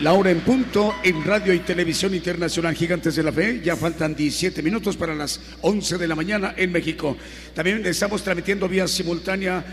La 0.00 0.12
hora 0.12 0.30
en 0.30 0.40
punto 0.40 0.96
en 1.02 1.24
Radio 1.24 1.54
y 1.54 1.60
Televisión 1.60 2.14
Internacional 2.14 2.74
Gigantes 2.74 3.16
de 3.16 3.22
la 3.22 3.32
Fe. 3.32 3.62
Ya 3.64 3.74
faltan 3.74 4.14
17 4.14 4.62
minutos 4.62 4.98
para 4.98 5.14
las 5.14 5.40
11 5.62 5.96
de 5.96 6.08
la 6.08 6.14
mañana 6.14 6.52
en 6.58 6.70
México. 6.70 7.16
También 7.54 7.86
estamos 7.86 8.22
transmitiendo 8.22 8.68
vía 8.68 8.86
simultánea 8.86 9.64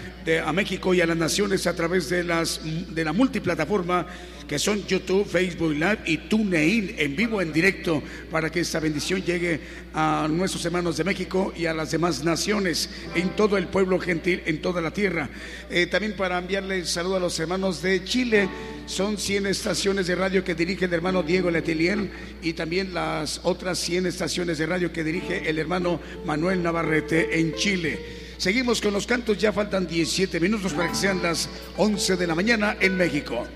a 0.46 0.54
México 0.54 0.94
y 0.94 1.02
a 1.02 1.06
las 1.06 1.18
naciones 1.18 1.68
a 1.68 1.76
través 1.76 2.08
de, 2.08 2.24
las, 2.24 2.62
de 2.64 3.04
la 3.04 3.12
multiplataforma 3.12 4.08
que 4.48 4.60
son 4.60 4.86
YouTube, 4.86 5.26
Facebook 5.26 5.74
Live 5.74 6.00
y 6.06 6.18
TuneIn 6.18 6.96
en 6.98 7.16
vivo, 7.16 7.42
en 7.42 7.54
directo, 7.54 8.02
para 8.30 8.50
que 8.50 8.62
esta 8.62 8.80
bendición 8.80 9.24
llegue 9.24 9.60
a 9.94 10.28
nuestros 10.30 10.66
hermanos 10.66 10.98
de 10.98 11.04
México 11.04 11.54
y 11.56 11.66
a 11.66 11.74
las 11.74 11.92
demás 11.92 12.24
naciones, 12.24 12.90
en 13.16 13.36
todo 13.36 13.58
el 13.58 13.68
pueblo 13.68 14.00
gentil, 14.00 14.42
en 14.46 14.62
toda 14.62 14.82
la 14.82 14.92
tierra. 14.92 15.30
Eh, 15.70 15.88
también 15.88 16.16
para 16.16 16.38
enviarle 16.38 16.86
saludo 16.86 17.18
a 17.18 17.20
los 17.20 17.40
hermanos 17.40 17.82
de 17.82 18.04
Chile, 18.04 18.50
son 18.86 19.18
100 19.18 19.48
estaciones 19.48 20.08
de 20.08 20.16
radio 20.16 20.44
que 20.44 20.56
dirige 20.56 20.86
el 20.86 20.94
hermano 20.94 21.24
Diego 21.24 21.50
Letelier 21.50 22.10
y 22.42 22.54
también 22.54 22.94
las 22.94 23.40
otras 23.44 23.80
100 23.80 24.08
estaciones 24.08 24.58
de 24.58 24.66
radio 24.66 24.92
que 24.92 25.04
dirige 25.04 25.50
el 25.50 25.58
hermano 25.58 26.00
Manuel 26.26 26.62
Navarrete 26.62 27.40
en 27.40 27.54
Chile. 27.56 28.24
Seguimos 28.38 28.82
con 28.82 28.94
los 28.94 29.08
cantos, 29.08 29.38
ya 29.38 29.54
faltan 29.54 29.88
17 29.88 30.40
minutos 30.40 30.74
para 30.74 30.90
que 30.90 30.96
sean 30.96 31.22
las 31.22 31.48
11 31.78 32.18
de 32.18 32.28
la 32.28 32.36
mañana 32.36 32.76
en 32.80 32.98
México. 32.98 33.48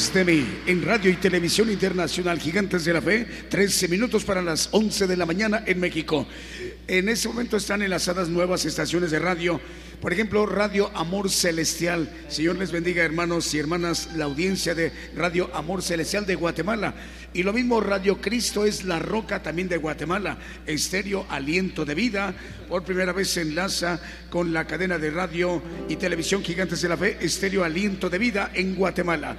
Pos 0.00 0.14
de 0.14 0.24
mí 0.24 0.46
en 0.66 0.82
Radio 0.82 1.10
y 1.10 1.16
Televisión 1.16 1.70
Internacional 1.70 2.38
Gigantes 2.38 2.86
de 2.86 2.94
la 2.94 3.02
Fe, 3.02 3.26
13 3.50 3.88
minutos 3.88 4.24
para 4.24 4.40
las 4.40 4.70
11 4.72 5.06
de 5.06 5.16
la 5.16 5.26
mañana 5.26 5.62
en 5.66 5.78
México. 5.78 6.26
En 6.88 7.08
este 7.10 7.28
momento 7.28 7.58
están 7.58 7.82
enlazadas 7.82 8.28
nuevas 8.30 8.64
estaciones 8.64 9.10
de 9.10 9.18
radio, 9.18 9.60
por 10.00 10.12
ejemplo, 10.12 10.46
Radio 10.46 10.90
Amor 10.94 11.28
Celestial. 11.28 12.10
Señor 12.28 12.56
les 12.56 12.72
bendiga, 12.72 13.04
hermanos 13.04 13.52
y 13.52 13.58
hermanas, 13.58 14.08
la 14.16 14.24
audiencia 14.24 14.74
de 14.74 14.90
Radio 15.14 15.50
Amor 15.52 15.82
Celestial 15.82 16.24
de 16.24 16.34
Guatemala. 16.34 16.94
Y 17.34 17.42
lo 17.42 17.52
mismo 17.52 17.80
Radio 17.80 18.20
Cristo 18.20 18.64
es 18.64 18.84
la 18.84 18.98
roca 18.98 19.42
también 19.42 19.68
de 19.68 19.76
Guatemala. 19.76 20.38
Estéreo 20.66 21.26
Aliento 21.28 21.84
de 21.84 21.94
Vida. 21.94 22.34
Por 22.68 22.84
primera 22.84 23.12
vez 23.12 23.28
se 23.28 23.42
enlaza 23.42 24.00
con 24.30 24.52
la 24.52 24.66
cadena 24.66 24.98
de 24.98 25.10
radio 25.10 25.62
y 25.88 25.96
televisión 25.96 26.42
Gigantes 26.42 26.80
de 26.80 26.88
la 26.88 26.96
Fe, 26.96 27.18
Estéreo 27.20 27.62
Aliento 27.62 28.08
de 28.08 28.18
Vida 28.18 28.50
en 28.54 28.74
Guatemala. 28.74 29.36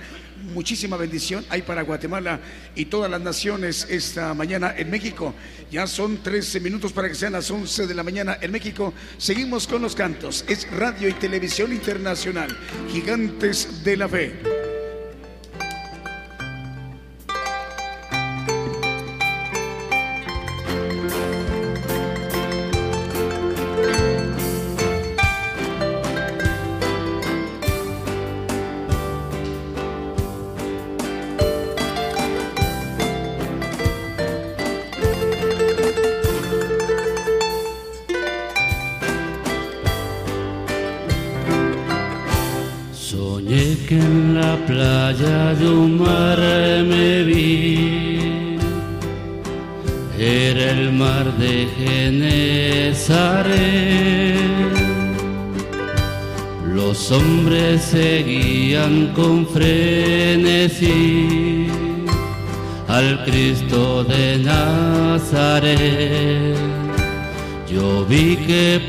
Muchísima 0.54 0.98
bendición 0.98 1.46
hay 1.50 1.62
para 1.62 1.82
Guatemala 1.84 2.40
y 2.76 2.86
todas 2.86 3.10
las 3.10 3.22
naciones 3.22 3.88
esta 3.90 4.34
mañana 4.34 4.74
en 4.78 4.90
México. 4.90 5.34
Ya 5.72 5.88
son 5.88 6.22
13 6.22 6.60
minutos 6.60 6.92
para 6.92 7.08
que 7.08 7.16
sean 7.16 7.34
las 7.34 7.50
11 7.50 7.88
de 7.88 7.96
la 7.96 8.04
mañana 8.04 8.38
en 8.42 8.52
México. 8.52 8.94
Seguimos 9.18 9.68
con 9.68 9.82
los 9.82 9.96
cantos. 9.96 10.46
Es 10.48 10.70
Radio 10.72 11.08
y 11.08 11.14
Televisión 11.14 11.72
Internacional, 11.72 12.56
Gigantes 12.92 13.84
de 13.84 13.98
la 13.98 14.10
Fe. 14.10 14.61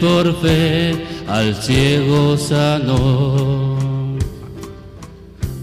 Por 0.02 0.34
fe 0.42 1.06
al 1.28 1.54
ciego 1.54 2.36
sanó 2.36 3.76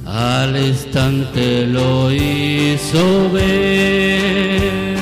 al 0.05 0.55
instante 0.55 1.67
lo 1.67 2.09
hizo 2.11 3.29
ver. 3.31 4.97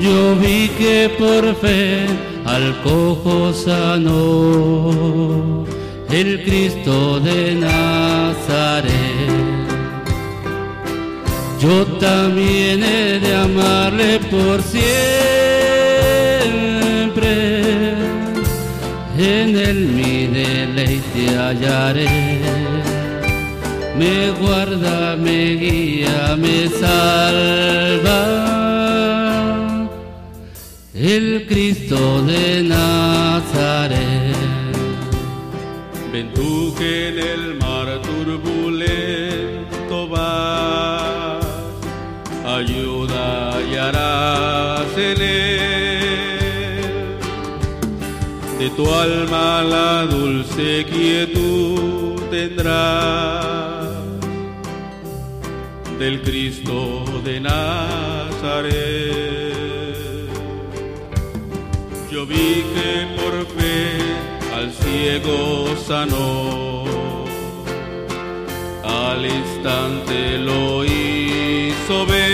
Yo 0.00 0.36
vi 0.36 0.68
que 0.78 1.10
por 1.18 1.54
fe 1.56 2.06
al 2.44 2.76
cojo 2.82 3.52
sanó 3.54 4.90
el 6.10 6.42
Cristo 6.44 7.20
de 7.20 7.54
Nazaret. 7.54 8.92
Yo 11.58 11.86
también 11.98 12.82
he 12.82 13.18
de 13.18 13.34
amarle 13.34 14.20
por 14.30 14.62
siempre, 14.62 15.37
en 19.28 19.56
él 19.68 19.80
mi 19.96 20.26
deleite 20.26 21.24
hallaré 21.38 22.38
me 23.98 24.30
guarda, 24.30 25.16
me 25.16 25.56
guía, 25.56 26.36
me 26.38 26.68
salva. 26.68 28.20
El 30.94 31.46
Cristo 31.48 32.22
de 32.22 32.62
Nazaret. 32.62 34.36
Ven 36.12 36.32
tú 36.32 36.72
que 36.78 37.08
en 37.08 37.18
el 37.18 37.58
mar 37.58 38.00
turbulento 38.02 40.08
vas, 40.08 41.44
ayuda 42.44 43.60
y 43.68 43.74
harás. 43.74 44.58
Tu 48.78 48.86
alma 48.88 49.60
la 49.64 50.06
dulce 50.06 50.86
quietud 50.86 52.14
tendrás 52.30 53.88
del 55.98 56.22
Cristo 56.22 57.04
de 57.24 57.40
Nazaret. 57.40 58.70
Yo 62.08 62.24
vi 62.24 62.62
que 62.74 62.90
por 63.18 63.34
fe 63.56 63.82
al 64.54 64.72
ciego 64.72 65.74
sanó, 65.88 66.84
al 68.84 69.26
instante 69.26 70.38
lo 70.38 70.84
hizo 70.84 72.06
ver. 72.06 72.28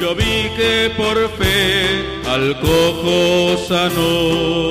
Yo 0.00 0.16
vi 0.16 0.50
que 0.56 0.90
por 0.96 1.16
fe 1.38 2.09
al 2.32 2.58
cojo 2.60 3.56
sanó, 3.68 4.70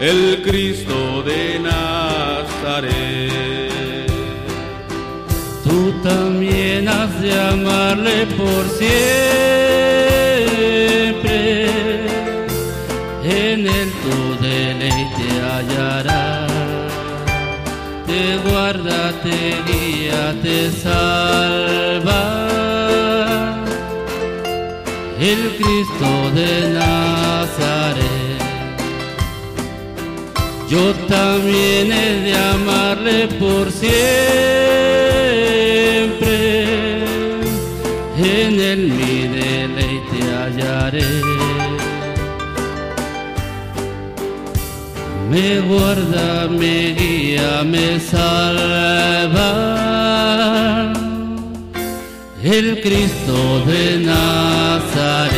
el 0.00 0.42
Cristo 0.42 1.22
de 1.22 1.60
Nazaret 1.60 3.28
también 6.02 6.88
has 6.88 7.20
de 7.20 7.32
amarle 7.32 8.26
por 8.36 8.64
siempre. 8.78 8.88
En 13.24 13.66
él 13.66 13.92
tu 14.02 14.42
deleite 14.42 15.28
hallarás. 15.50 16.50
Te 18.06 18.38
guarda, 18.48 19.12
te 19.22 19.38
guía, 19.66 20.34
te 20.42 20.70
salva. 20.70 22.47
El 25.20 25.56
Cristo 25.56 26.30
de 26.32 26.70
Nazaret. 26.74 28.38
Yo 30.70 30.94
también 31.08 31.90
he 31.90 32.20
de 32.20 32.36
amarle 32.36 33.26
por 33.40 33.72
siempre 33.72 33.98
en 38.16 38.60
él 38.60 38.92
mi 38.98 39.26
deleite 39.26 40.20
hallaré. 40.36 41.08
Me 45.30 45.60
guarda, 45.60 46.48
me 46.48 46.94
guía, 46.94 47.64
me 47.64 47.98
salva 47.98 49.48
el 52.42 52.80
Cristo 52.80 53.64
de 53.64 53.98
Nazaret. 53.98 55.32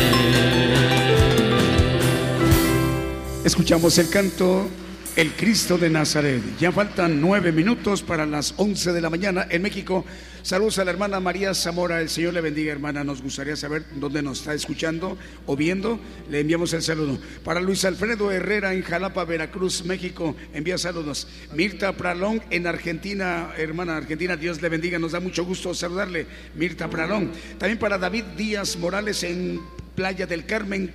Escuchamos 3.43 3.97
el 3.97 4.09
canto 4.09 4.67
el 5.15 5.33
Cristo 5.33 5.77
de 5.77 5.89
Nazaret. 5.89 6.41
Ya 6.59 6.71
faltan 6.71 7.19
nueve 7.19 7.51
minutos 7.51 8.01
para 8.01 8.25
las 8.25 8.53
once 8.57 8.93
de 8.93 9.01
la 9.01 9.09
mañana 9.09 9.45
en 9.49 9.61
México. 9.61 10.05
Saludos 10.41 10.79
a 10.79 10.85
la 10.85 10.91
hermana 10.91 11.19
María 11.19 11.53
Zamora. 11.53 12.01
El 12.01 12.09
Señor 12.09 12.33
le 12.33 12.41
bendiga, 12.41 12.71
hermana. 12.71 13.03
Nos 13.03 13.21
gustaría 13.21 13.55
saber 13.55 13.85
dónde 13.95 14.21
nos 14.21 14.39
está 14.39 14.53
escuchando 14.53 15.17
o 15.45 15.55
viendo. 15.55 15.99
Le 16.29 16.39
enviamos 16.39 16.73
el 16.73 16.81
saludo. 16.81 17.19
Para 17.43 17.59
Luis 17.59 17.83
Alfredo 17.85 18.31
Herrera 18.31 18.73
en 18.73 18.81
Jalapa, 18.83 19.25
Veracruz, 19.25 19.85
México. 19.85 20.35
Envía 20.53 20.77
saludos. 20.77 21.27
Mirta 21.53 21.93
Pralón 21.93 22.41
en 22.49 22.65
Argentina, 22.65 23.51
hermana 23.57 23.97
Argentina. 23.97 24.37
Dios 24.37 24.61
le 24.61 24.69
bendiga. 24.69 24.97
Nos 24.97 25.11
da 25.11 25.19
mucho 25.19 25.45
gusto 25.45 25.73
saludarle. 25.73 26.25
Mirta 26.55 26.89
Pralón. 26.89 27.31
También 27.57 27.77
para 27.77 27.97
David 27.97 28.23
Díaz 28.37 28.77
Morales 28.77 29.23
en 29.23 29.59
Playa 29.95 30.25
del 30.25 30.45
Carmen, 30.45 30.93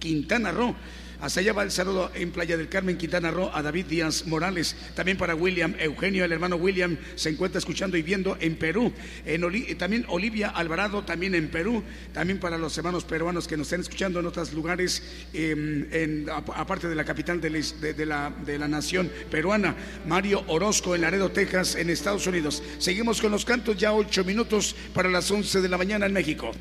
Quintana 0.00 0.50
Roo. 0.50 0.74
Hasta 1.20 1.40
allá 1.40 1.52
va 1.52 1.62
el 1.62 1.70
saludo 1.70 2.10
en 2.14 2.30
Playa 2.30 2.56
del 2.56 2.68
Carmen, 2.68 2.98
Quintana 2.98 3.30
Roo, 3.30 3.50
a 3.52 3.62
David 3.62 3.86
Díaz 3.86 4.26
Morales. 4.26 4.76
También 4.94 5.16
para 5.16 5.34
William 5.34 5.74
Eugenio, 5.78 6.24
el 6.24 6.32
hermano 6.32 6.56
William, 6.56 6.96
se 7.14 7.30
encuentra 7.30 7.58
escuchando 7.58 7.96
y 7.96 8.02
viendo 8.02 8.36
en 8.40 8.56
Perú. 8.56 8.92
En 9.24 9.42
también 9.78 10.04
Olivia 10.08 10.50
Alvarado, 10.50 11.04
también 11.04 11.34
en 11.34 11.48
Perú. 11.48 11.82
También 12.12 12.38
para 12.38 12.58
los 12.58 12.76
hermanos 12.76 13.04
peruanos 13.04 13.48
que 13.48 13.56
nos 13.56 13.68
estén 13.68 13.80
escuchando 13.80 14.20
en 14.20 14.26
otros 14.26 14.52
lugares, 14.52 15.02
em, 15.32 16.26
aparte 16.54 16.88
de 16.88 16.94
la 16.94 17.04
capital 17.04 17.40
de 17.40 18.06
la, 18.06 18.30
de 18.44 18.58
la 18.58 18.68
nación 18.68 19.10
peruana. 19.30 19.74
Mario 20.06 20.44
Orozco 20.48 20.94
en 20.94 21.00
Laredo, 21.00 21.30
Texas, 21.30 21.76
en 21.76 21.90
Estados 21.90 22.26
Unidos. 22.26 22.62
Seguimos 22.78 23.20
con 23.20 23.32
los 23.32 23.44
cantos, 23.44 23.76
ya 23.76 23.92
ocho 23.92 24.24
minutos 24.24 24.76
para 24.94 25.08
las 25.08 25.30
once 25.30 25.60
de 25.60 25.68
la 25.68 25.78
mañana 25.78 26.06
en 26.06 26.12
México. 26.12 26.52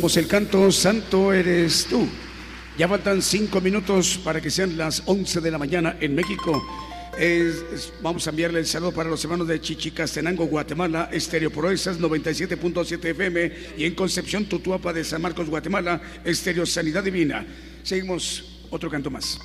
Escuchamos 0.00 0.16
el 0.16 0.28
canto 0.28 0.72
Santo 0.72 1.30
eres 1.30 1.84
tú. 1.84 2.08
Ya 2.78 2.88
faltan 2.88 3.20
cinco 3.20 3.60
minutos 3.60 4.18
para 4.24 4.40
que 4.40 4.50
sean 4.50 4.78
las 4.78 5.02
11 5.04 5.42
de 5.42 5.50
la 5.50 5.58
mañana 5.58 5.98
en 6.00 6.14
México. 6.14 6.66
Vamos 8.00 8.26
a 8.26 8.30
enviarle 8.30 8.60
el 8.60 8.66
saludo 8.66 8.92
para 8.92 9.10
los 9.10 9.22
hermanos 9.22 9.46
de 9.46 9.60
Chichicastenango, 9.60 10.46
Guatemala, 10.46 11.10
Estéreo 11.12 11.50
Proezas 11.50 12.00
97.7 12.00 13.10
FM 13.10 13.52
y 13.76 13.84
en 13.84 13.94
Concepción, 13.94 14.46
Tutuapa 14.46 14.94
de 14.94 15.04
San 15.04 15.20
Marcos, 15.20 15.50
Guatemala, 15.50 16.00
Estéreo 16.24 16.64
Sanidad 16.64 17.04
Divina. 17.04 17.46
Seguimos 17.82 18.62
otro 18.70 18.88
canto 18.88 19.10
más. 19.10 19.38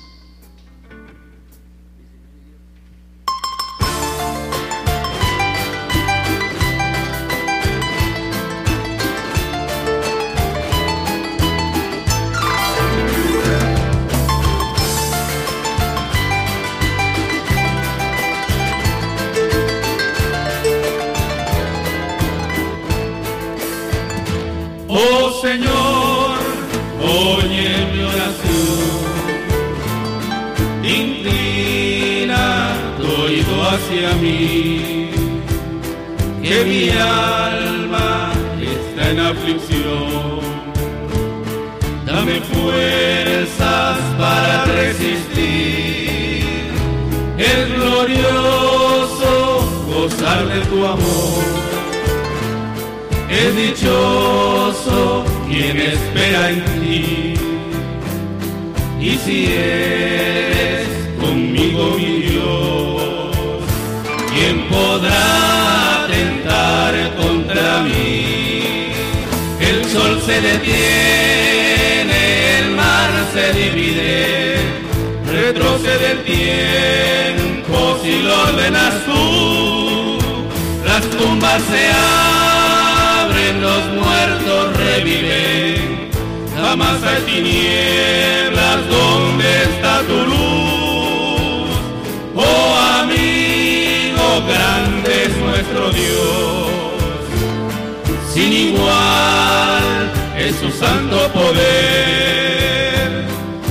Que 36.56 36.64
mi 36.64 36.88
alma 36.90 38.32
está 38.60 39.10
en 39.10 39.20
aflicción. 39.20 40.40
Dame 42.06 42.40
fuerzas 42.52 43.98
para 44.16 44.64
resistir, 44.64 46.44
es 47.36 47.74
glorioso 47.74 49.32
gozar 49.92 50.46
de 50.48 50.60
tu 50.70 50.86
amor. 50.86 51.44
Es 53.28 53.56
dichoso 53.56 55.24
quien 55.48 55.76
espera 55.78 56.50
en 56.50 56.64
ti. 56.80 57.34
Y 59.00 59.10
si 59.24 59.46
eres 59.52 60.88
conmigo 61.20 61.96
mi 61.98 62.12
Dios, 62.22 63.32
¿quién 64.32 64.68
podrá 64.68 65.95
tentar 66.06 66.94
contra 67.16 67.82
mí? 67.82 68.92
El 69.60 69.84
sol 69.86 70.20
se 70.24 70.40
detiene, 70.40 72.20
el 72.58 72.70
mar 72.70 73.10
se 73.32 73.52
divide, 73.52 74.56
retrocede 75.30 76.12
el 76.12 76.24
tiempo 76.24 77.98
si 78.02 78.22
lo 78.22 78.42
ordenas 78.42 78.94
tú. 79.04 80.18
Las 80.84 81.02
tumbas 81.10 81.62
se 81.70 81.90
abren, 83.22 83.60
los 83.60 83.84
muertos 84.00 84.76
reviven. 84.76 86.10
Jamás 86.56 87.02
hay 87.02 87.22
tinieblas 87.22 88.88
donde 88.88 89.62
está 89.62 90.00
tu 90.02 90.18
luz. 90.32 91.70
Oh 92.34 92.76
amigo, 93.02 94.42
grande 94.46 94.85
es 94.85 94.85
Dios. 95.90 96.68
Sin 98.32 98.52
igual 98.52 100.12
es 100.38 100.56
su 100.56 100.70
santo 100.70 101.16
poder. 101.32 103.26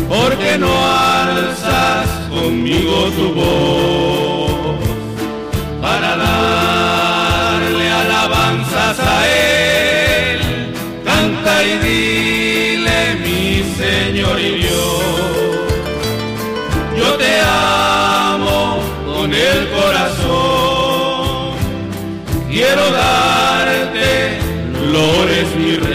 Porque 0.09 0.57
no 0.57 0.71
alzas 0.71 2.07
conmigo 2.29 3.09
tu 3.17 3.33
voz 3.33 4.75
para 5.81 6.15
darle 6.15 7.89
alabanzas 7.91 8.99
a 8.99 9.27
Él. 9.27 10.39
Canta 11.03 11.63
y 11.63 11.77
dile, 11.85 13.15
mi 13.23 13.63
Señor 13.77 14.39
y 14.39 14.51
Dios, 14.61 15.03
yo 16.97 17.13
te 17.17 17.39
amo 17.41 18.79
con 19.05 19.33
el 19.33 19.69
corazón. 19.69 20.24
Quiero 22.75 22.91
darte 22.91 24.37
flores, 24.73 25.55
mi 25.55 25.77
Rey, 25.77 25.94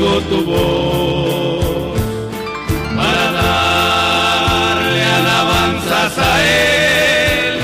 tu 0.00 0.42
voz 0.44 1.94
para 2.96 3.32
darle 3.32 5.04
alabanzas 5.04 6.18
a 6.18 6.42
él, 6.42 7.60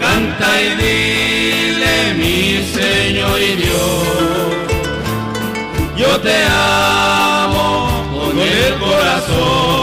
canta 0.00 0.48
y 0.60 0.68
dile 0.82 2.14
mi 2.14 2.40
Señor 2.74 3.40
y 3.40 3.54
Dios, 3.62 4.02
yo 5.96 6.20
te 6.20 6.36
amo 6.50 8.02
con 8.12 8.40
el 8.40 8.74
corazón, 8.80 9.77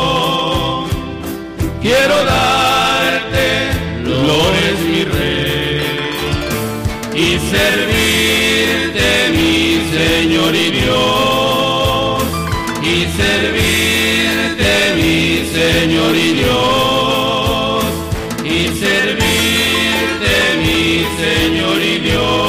Y 16.14 16.34
Dios 16.34 17.84
y 18.44 18.68
servirte 18.78 20.36
mi 20.62 21.06
Señor 21.18 21.82
y 21.82 22.00
Dios 22.00 22.46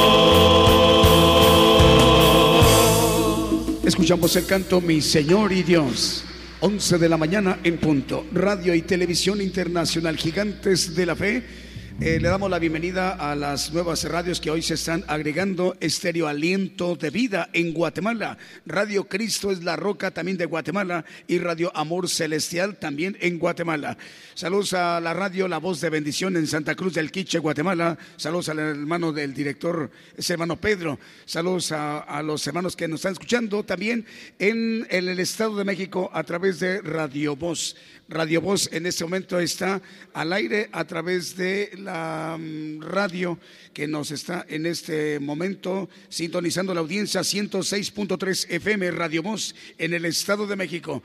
Escuchamos 3.86 4.34
el 4.36 4.46
canto 4.46 4.80
Mi 4.80 5.00
Señor 5.00 5.52
y 5.52 5.62
Dios. 5.62 6.24
11 6.60 6.98
de 6.98 7.08
la 7.08 7.16
mañana 7.16 7.60
en 7.62 7.78
punto. 7.78 8.26
Radio 8.32 8.74
y 8.74 8.82
Televisión 8.82 9.40
Internacional 9.40 10.16
Gigantes 10.16 10.94
de 10.96 11.06
la 11.06 11.14
Fe. 11.14 11.65
Eh, 11.98 12.20
le 12.20 12.28
damos 12.28 12.50
la 12.50 12.58
bienvenida 12.58 13.12
a 13.12 13.34
las 13.34 13.72
nuevas 13.72 14.04
radios 14.04 14.38
que 14.38 14.50
hoy 14.50 14.60
se 14.60 14.74
están 14.74 15.02
agregando. 15.08 15.78
Estéreo 15.80 16.28
Aliento 16.28 16.94
de 16.94 17.08
Vida 17.08 17.48
en 17.54 17.72
Guatemala. 17.72 18.36
Radio 18.66 19.04
Cristo 19.04 19.50
es 19.50 19.64
la 19.64 19.76
roca 19.76 20.10
también 20.10 20.36
de 20.36 20.44
Guatemala. 20.44 21.06
Y 21.26 21.38
Radio 21.38 21.72
Amor 21.74 22.10
Celestial 22.10 22.76
también 22.76 23.16
en 23.22 23.38
Guatemala. 23.38 23.96
Saludos 24.34 24.74
a 24.74 25.00
la 25.00 25.14
radio 25.14 25.48
La 25.48 25.56
Voz 25.56 25.80
de 25.80 25.88
Bendición 25.88 26.36
en 26.36 26.46
Santa 26.46 26.74
Cruz 26.74 26.92
del 26.92 27.10
Quiche, 27.10 27.38
Guatemala. 27.38 27.96
Saludos 28.18 28.50
al 28.50 28.58
hermano 28.58 29.10
del 29.10 29.32
director, 29.32 29.90
ese 30.14 30.34
hermano 30.34 30.56
Pedro. 30.56 30.98
Saludos 31.24 31.72
a, 31.72 32.22
los 32.22 32.46
hermanos 32.46 32.76
que 32.76 32.88
nos 32.88 32.98
están 32.98 33.12
escuchando 33.12 33.64
también 33.64 34.04
en, 34.38 34.86
en 34.90 35.08
el 35.08 35.18
Estado 35.18 35.56
de 35.56 35.64
México 35.64 36.10
a 36.12 36.22
través 36.24 36.60
de 36.60 36.82
Radio 36.82 37.36
Voz. 37.36 37.74
Radio 38.08 38.40
Voz 38.40 38.68
en 38.72 38.86
este 38.86 39.02
momento 39.02 39.40
está 39.40 39.80
al 40.12 40.32
aire 40.32 40.68
a 40.70 40.84
través 40.84 41.36
de 41.36 41.70
la 41.86 42.36
mm, 42.38 42.82
radio 42.82 43.38
que 43.72 43.86
nos 43.86 44.10
está 44.10 44.44
en 44.48 44.66
este 44.66 45.18
momento 45.20 45.88
sintonizando 46.08 46.74
la 46.74 46.80
audiencia 46.80 47.20
106.3 47.20 48.46
FM 48.50 48.90
Radio 48.90 49.22
Voz 49.22 49.54
en 49.78 49.94
el 49.94 50.04
Estado 50.04 50.46
de 50.46 50.56
México 50.56 51.02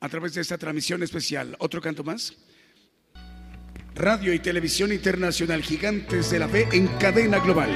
a 0.00 0.08
través 0.08 0.34
de 0.34 0.40
esta 0.40 0.58
transmisión 0.58 1.02
especial. 1.02 1.54
Otro 1.58 1.80
canto 1.80 2.02
más. 2.02 2.34
Radio 3.94 4.32
y 4.32 4.38
Televisión 4.38 4.92
Internacional 4.92 5.62
Gigantes 5.62 6.30
de 6.30 6.38
la 6.38 6.48
Fe 6.48 6.66
en 6.72 6.86
cadena 6.98 7.38
global. 7.38 7.70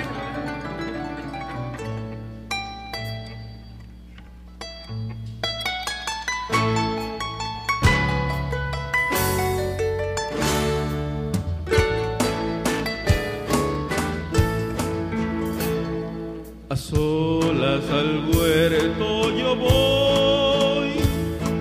A 16.74 16.76
solas 16.76 17.88
al 17.88 18.28
huerto 18.34 19.30
yo 19.38 19.54
voy 19.54 20.94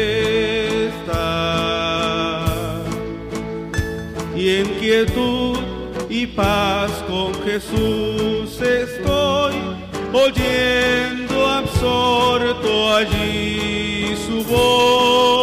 y 4.33 4.49
en 4.59 4.67
quietud 4.79 5.59
y 6.09 6.25
paz 6.25 6.89
con 7.09 7.33
Jesús 7.43 8.61
estoy 8.61 9.55
oyendo 10.13 11.49
absorto 11.49 12.95
allí 12.95 14.15
su 14.25 14.41
voz. 14.45 15.40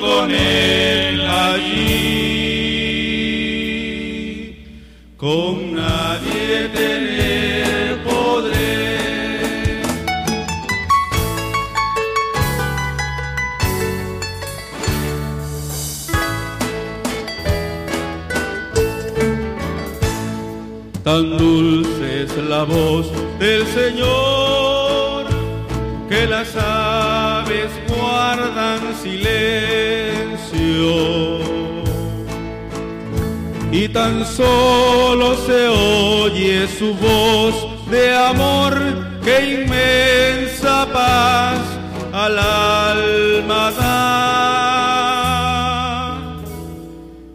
Con 0.00 0.30
él 0.30 1.20
allí, 1.20 2.04
con 5.16 5.74
nadie 5.74 6.68
tener 6.72 8.02
podré. 8.04 8.98
Tan 21.02 21.36
dulce 21.36 22.22
es 22.22 22.36
la 22.36 22.62
voz 22.64 23.10
del 23.38 23.66
Señor 23.66 25.26
que 26.08 26.26
las 26.26 26.56
aves 26.56 27.70
guardan 27.88 28.80
silencio. 29.02 29.87
Y 33.80 33.86
tan 33.90 34.26
solo 34.26 35.36
se 35.46 35.68
oye 35.68 36.66
su 36.66 36.94
voz 36.94 37.54
de 37.88 38.12
amor 38.12 38.74
que 39.24 39.62
inmensa 39.62 40.84
paz 40.92 41.60
al 42.12 42.36
alma 42.40 43.70
da. 43.78 43.98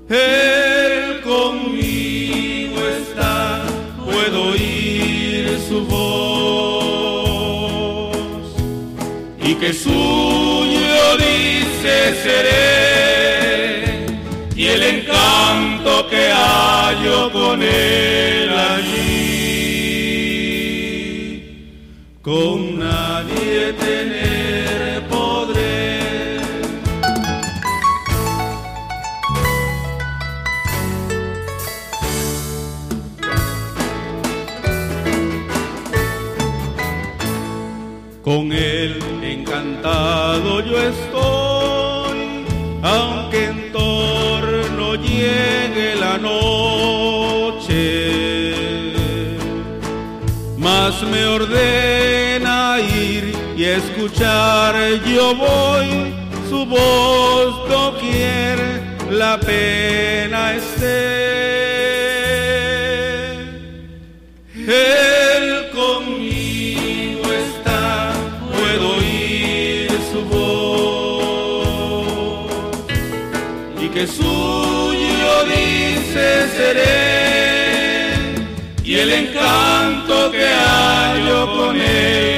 Él 0.09 1.21
conmigo 1.21 2.81
está, 2.99 3.61
puedo 4.03 4.49
oír 4.51 5.57
su 5.69 5.85
voz. 5.85 7.23
Y 9.41 9.55
que 9.55 9.71
suyo 9.71 11.17
dice 11.19 12.15
seré, 12.21 12.92
el 14.74 14.84
encanto 14.84 16.07
que 16.07 16.32
hallo 16.32 17.32
con 17.32 17.61
él 17.61 18.49
llegue 44.95 45.95
la 45.95 46.17
noche. 46.17 46.63
mas 50.63 51.03
me 51.03 51.25
ordena 51.25 52.77
ir 52.79 53.33
y 53.57 53.65
escuchar. 53.65 54.75
Yo 55.05 55.35
voy 55.35 56.13
su 56.49 56.65
voz 56.65 57.69
doquier 57.69 58.57
la 59.09 59.39
pena 59.39 60.53
esté. 60.55 61.52
Y 78.84 78.95
el 78.95 79.11
encanto 79.11 80.32
que 80.32 80.45
hallo 80.45 81.55
con 81.55 81.82
él 81.82 82.32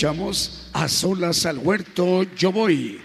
Escuchamos 0.00 0.70
a 0.72 0.88
solas 0.88 1.44
al 1.44 1.58
huerto, 1.58 2.22
yo 2.34 2.50
voy. 2.50 2.98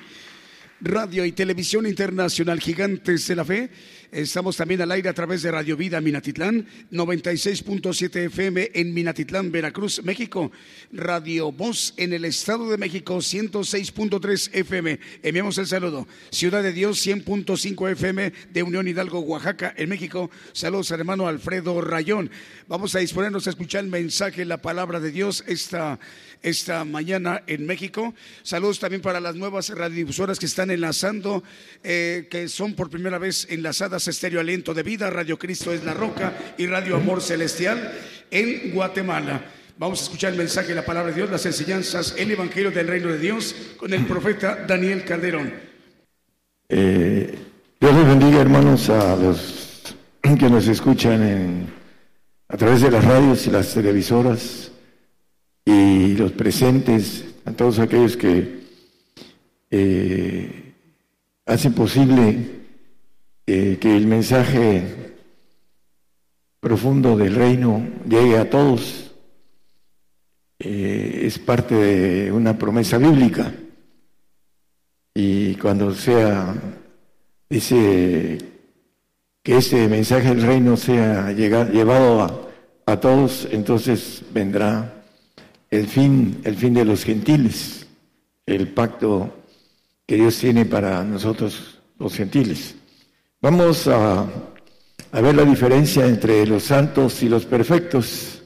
Radio 0.80 1.26
y 1.26 1.34
Televisión 1.34 1.86
Internacional 1.86 2.62
Gigantes 2.62 3.28
de 3.28 3.36
la 3.36 3.44
Fe. 3.44 3.70
Estamos 4.12 4.56
también 4.56 4.82
al 4.82 4.92
aire 4.92 5.10
a 5.10 5.14
través 5.14 5.42
de 5.42 5.52
Radio 5.52 5.76
Vida 5.76 6.00
Minatitlán, 6.00 6.66
96.7 6.92 8.28
FM 8.28 8.72
en 8.74 8.94
Minatitlán, 8.94 9.52
Veracruz, 9.52 10.02
México. 10.06 10.54
Radio 10.94 11.52
Voz 11.52 11.94
en 11.98 12.14
el 12.14 12.24
Estado 12.24 12.70
de 12.70 12.78
México, 12.78 13.18
106.3 13.18 14.52
FM. 14.54 15.00
Enviamos 15.22 15.58
el 15.58 15.68
saludo. 15.68 16.08
Ciudad 16.32 16.64
de 16.64 16.72
Dios, 16.72 17.06
100.5 17.06 17.92
FM 17.92 18.32
de 18.54 18.64
Unión 18.64 18.88
Hidalgo, 18.88 19.20
Oaxaca, 19.20 19.74
en 19.76 19.90
México. 19.90 20.32
Saludos 20.54 20.92
al 20.92 21.02
hermano 21.02 21.28
Alfredo 21.28 21.82
Rayón. 21.82 22.32
Vamos 22.70 22.96
a 22.96 23.00
disponernos 23.00 23.48
a 23.48 23.50
escuchar 23.50 23.84
el 23.84 23.90
mensaje, 23.90 24.46
la 24.46 24.62
palabra 24.62 25.02
de 25.02 25.12
Dios 25.12 25.44
esta, 25.46 26.00
esta 26.46 26.86
mañana 26.86 27.42
en 27.48 27.66
México. 27.66 28.14
Saludos 28.44 28.80
también 28.80 29.02
para 29.02 29.20
las 29.20 29.36
nuevas 29.36 29.70
radiodifusoras 29.70 30.38
que 30.38 30.46
están 30.46 30.70
enlazando, 30.70 31.44
eh, 31.84 32.28
que 32.30 32.48
son 32.48 32.76
por 32.76 32.92
primera 32.92 33.18
vez 33.18 33.48
enlazadas 33.50 34.08
Estéreo 34.08 34.40
Aliento 34.40 34.76
de 34.76 34.84
Vida, 34.84 35.10
Radio 35.10 35.40
Cristo 35.40 35.74
es 35.74 35.84
la 35.84 35.96
Roca 35.96 36.34
y 36.58 36.68
Radio 36.68 36.98
Amor 36.98 37.22
Celestial 37.22 37.92
en 38.30 38.72
Guatemala. 38.72 39.44
Vamos 39.78 40.02
a 40.02 40.04
escuchar 40.04 40.34
el 40.34 40.38
mensaje, 40.38 40.76
la 40.76 40.86
palabra 40.86 41.12
de 41.12 41.18
Dios, 41.18 41.32
las 41.32 41.46
enseñanzas, 41.48 42.14
el 42.16 42.30
Evangelio 42.30 42.70
del 42.70 42.88
Reino 42.88 43.10
de 43.10 43.18
Dios 43.18 43.56
con 43.76 43.92
el 43.92 44.06
profeta 44.06 44.66
Daniel 44.68 45.04
Calderón. 45.04 45.52
Eh, 46.70 47.36
Dios 47.80 47.96
les 47.96 48.06
bendiga, 48.06 48.40
hermanos, 48.40 48.88
a 48.90 49.16
los 49.16 49.96
que 50.22 50.50
nos 50.50 50.68
escuchan 50.68 51.24
en, 51.24 51.74
a 52.50 52.56
través 52.56 52.82
de 52.82 52.92
las 52.92 53.04
radios 53.04 53.48
y 53.48 53.50
las 53.50 53.74
televisoras 53.74 54.72
y 55.66 56.14
los 56.16 56.32
presentes, 56.32 57.26
a 57.46 57.52
todos 57.52 57.80
aquellos 57.80 58.16
que 58.16 58.60
eh, 59.72 60.74
hacen 61.46 61.74
posible 61.74 62.38
eh, 63.48 63.78
que 63.82 63.98
el 63.98 64.06
mensaje 64.06 65.16
profundo 66.60 67.18
del 67.18 67.36
reino 67.36 67.86
llegue 68.08 68.38
a 68.38 68.50
todos. 68.50 69.12
Eh, 70.60 71.22
es 71.24 71.40
parte 71.40 71.76
de 71.76 72.32
una 72.32 72.58
promesa 72.58 72.98
bíblica. 72.98 73.54
Y 75.14 75.56
cuando 75.56 75.94
sea, 75.94 76.54
dice 77.50 78.38
que 79.44 79.58
este 79.58 79.88
mensaje 79.88 80.30
del 80.30 80.42
reino 80.42 80.78
sea 80.78 81.32
llevado 81.32 82.22
a, 82.22 82.50
a 82.86 83.00
todos, 83.00 83.48
entonces 83.52 84.24
vendrá 84.34 84.95
el 85.70 85.88
fin, 85.88 86.42
el 86.44 86.56
fin 86.56 86.74
de 86.74 86.86
los 86.86 87.04
gentiles, 87.04 87.88
el 88.46 88.70
pacto 88.70 89.34
que 90.06 90.16
Dios 90.16 90.38
tiene 90.38 90.66
para 90.66 91.04
nosotros 91.04 91.80
los 91.98 92.16
gentiles. 92.16 92.76
Vamos 93.42 93.88
a, 93.88 94.26
a 95.12 95.22
ver 95.22 95.36
la 95.36 95.46
diferencia 95.46 96.06
entre 96.06 96.46
los 96.46 96.64
santos 96.64 97.24
y 97.24 97.30
los 97.30 97.46
perfectos. 97.46 98.44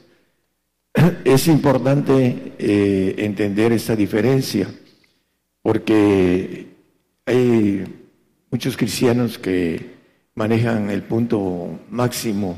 Es 1.23 1.47
importante 1.47 2.53
eh, 2.57 3.15
entender 3.17 3.71
esta 3.73 3.95
diferencia 3.95 4.67
porque 5.61 6.67
hay 7.25 7.83
muchos 8.49 8.75
cristianos 8.77 9.37
que 9.37 9.97
manejan 10.35 10.89
el 10.89 11.03
punto 11.03 11.79
máximo 11.89 12.57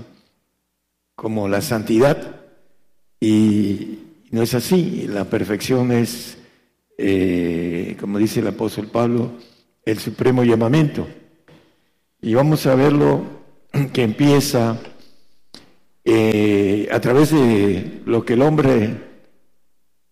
como 1.15 1.47
la 1.47 1.61
santidad 1.61 2.41
y 3.19 3.99
no 4.31 4.41
es 4.41 4.53
así. 4.53 5.07
La 5.07 5.25
perfección 5.25 5.91
es, 5.91 6.37
eh, 6.97 7.95
como 7.99 8.17
dice 8.17 8.39
el 8.39 8.47
apóstol 8.47 8.87
Pablo, 8.87 9.33
el 9.85 9.99
supremo 9.99 10.43
llamamiento. 10.43 11.07
Y 12.21 12.33
vamos 12.33 12.65
a 12.65 12.75
verlo 12.75 13.23
que 13.93 14.03
empieza 14.03 14.79
eh, 16.03 16.87
a 16.91 16.99
través 16.99 17.31
de 17.31 18.01
lo 18.05 18.25
que 18.25 18.33
el 18.33 18.41
hombre 18.41 19.11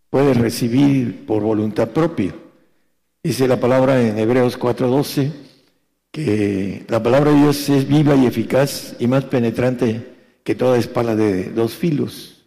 puede 0.10 0.34
recibir 0.34 1.26
por 1.26 1.42
voluntad 1.42 1.90
propia. 1.90 2.36
Dice 3.24 3.48
la 3.48 3.60
palabra 3.60 4.02
en 4.02 4.18
Hebreos 4.18 4.58
4:12 4.58 5.32
que 6.12 6.86
la 6.88 7.04
palabra 7.04 7.32
de 7.32 7.38
Dios 7.38 7.70
es 7.70 7.88
viva 7.88 8.16
y 8.16 8.26
eficaz 8.26 8.96
y 9.00 9.08
más 9.08 9.26
penetrante 9.26 10.16
que 10.44 10.56
toda 10.56 10.78
espada 10.78 11.16
de 11.16 11.52
dos 11.52 11.76
filos. 11.76 12.39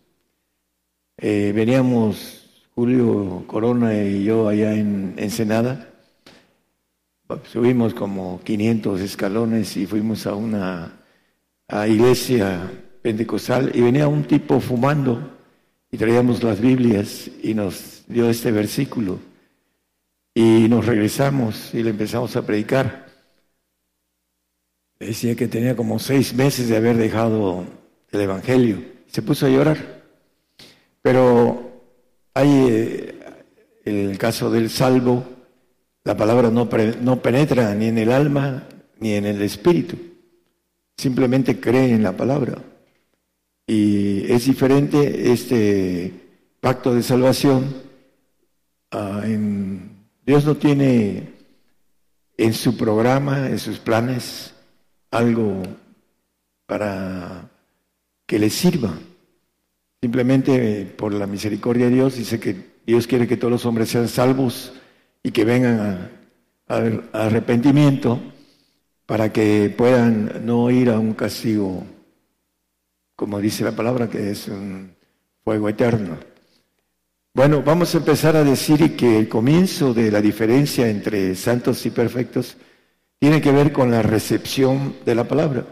Eh, 1.18 1.52
veníamos 1.54 2.66
Julio 2.74 3.44
Corona 3.46 3.94
y 4.02 4.24
yo 4.24 4.48
allá 4.48 4.74
en 4.74 5.14
Ensenada 5.16 5.92
subimos 7.44 7.94
como 7.94 8.40
500 8.44 9.00
escalones 9.00 9.76
y 9.76 9.86
fuimos 9.86 10.26
a 10.26 10.34
una 10.34 10.98
iglesia 11.88 12.70
pentecostal 13.00 13.72
y 13.74 13.80
venía 13.80 14.08
un 14.08 14.24
tipo 14.24 14.60
fumando 14.60 15.38
y 15.90 15.96
traíamos 15.96 16.42
las 16.42 16.60
Biblias 16.60 17.30
y 17.42 17.54
nos 17.54 18.04
dio 18.06 18.28
este 18.28 18.52
versículo 18.52 19.18
y 20.34 20.68
nos 20.68 20.86
regresamos 20.86 21.74
y 21.74 21.82
le 21.82 21.90
empezamos 21.90 22.36
a 22.36 22.46
predicar. 22.46 23.06
Decía 24.98 25.34
que 25.34 25.48
tenía 25.48 25.74
como 25.74 25.98
seis 25.98 26.32
meses 26.34 26.68
de 26.68 26.76
haber 26.76 26.96
dejado 26.96 27.66
el 28.10 28.20
Evangelio. 28.20 28.84
Se 29.08 29.20
puso 29.20 29.46
a 29.46 29.50
llorar. 29.50 29.91
Pero 31.03 31.72
hay 32.34 32.66
eh, 32.70 33.14
el 33.84 34.16
caso 34.18 34.50
del 34.50 34.70
salvo, 34.70 35.24
la 36.05 36.16
palabra 36.16 36.50
no, 36.50 36.68
no 37.00 37.22
penetra 37.22 37.74
ni 37.74 37.86
en 37.86 37.98
el 37.98 38.12
alma 38.12 38.66
ni 38.98 39.12
en 39.14 39.26
el 39.26 39.42
espíritu. 39.42 39.96
Simplemente 40.96 41.61
cree 41.61 41.92
en 41.92 42.03
la 42.03 42.16
palabra. 42.16 42.62
Y 43.66 44.30
es 44.32 44.46
diferente 44.46 45.32
este 45.32 46.12
pacto 46.61 46.94
de 46.94 47.03
salvación. 47.03 47.74
Ah, 48.90 49.22
Dios 50.24 50.44
no 50.44 50.57
tiene 50.57 51.32
en 52.36 52.55
su 52.55 52.76
programa, 52.76 53.48
en 53.48 53.59
sus 53.59 53.78
planes, 53.78 54.55
algo 55.11 55.62
para 56.66 57.50
que 58.26 58.38
le 58.38 58.50
sirva. 58.50 58.92
Simplemente 60.03 60.84
por 60.96 61.14
la 61.14 61.28
misericordia 61.28 61.86
de 61.86 61.94
Dios 61.94 62.16
dice 62.16 62.40
que 62.40 62.57
Dios 62.84 63.07
quiere 63.07 63.28
que 63.28 63.36
todos 63.36 63.53
los 63.53 63.66
hombres 63.66 63.88
sean 63.88 64.09
salvos 64.09 64.72
y 65.22 65.30
que 65.30 65.44
vengan 65.44 66.11
a, 66.66 66.74
arrepentimiento 67.12 68.20
para 69.07 69.32
que 69.32 69.72
puedan 69.76 70.44
no 70.44 70.72
ir 70.72 70.90
a 70.90 70.98
un 70.98 71.14
castigo, 71.14 71.84
como 73.14 73.38
dice 73.38 73.62
la 73.62 73.76
palabra, 73.76 74.11
que 74.11 74.32
es 74.32 74.48
un 74.48 74.92
fuego 75.44 75.68
eterno. 75.68 76.18
Bueno, 77.32 77.62
vamos 77.62 77.94
a 77.94 77.98
empezar 77.98 78.35
a 78.35 78.43
decir 78.43 78.97
que 78.97 79.20
el 79.20 79.28
comienzo 79.28 79.94
de 79.94 80.10
la 80.10 80.20
diferencia 80.20 80.89
entre 80.89 81.36
santos 81.36 81.86
y 81.86 81.90
perfectos 81.90 82.56
tiene 83.20 83.40
que 83.40 83.52
ver 83.52 83.72
con 83.72 83.93
la 83.93 84.02
recepción 84.02 84.97
de 85.05 85.14
la 85.14 85.28
palabra, 85.28 85.64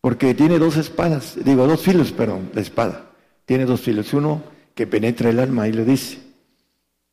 porque 0.00 0.32
tiene 0.32 0.58
dos 0.58 0.78
espadas, 0.78 1.36
digo, 1.44 1.66
dos 1.66 1.82
filos, 1.82 2.12
perdón, 2.12 2.50
la 2.54 2.62
espada. 2.62 3.11
Tiene 3.44 3.64
dos 3.64 3.80
filos. 3.80 4.12
Uno 4.14 4.42
que 4.74 4.86
penetra 4.86 5.30
el 5.30 5.38
alma, 5.38 5.64
ahí 5.64 5.72
lo 5.72 5.84
dice, 5.84 6.18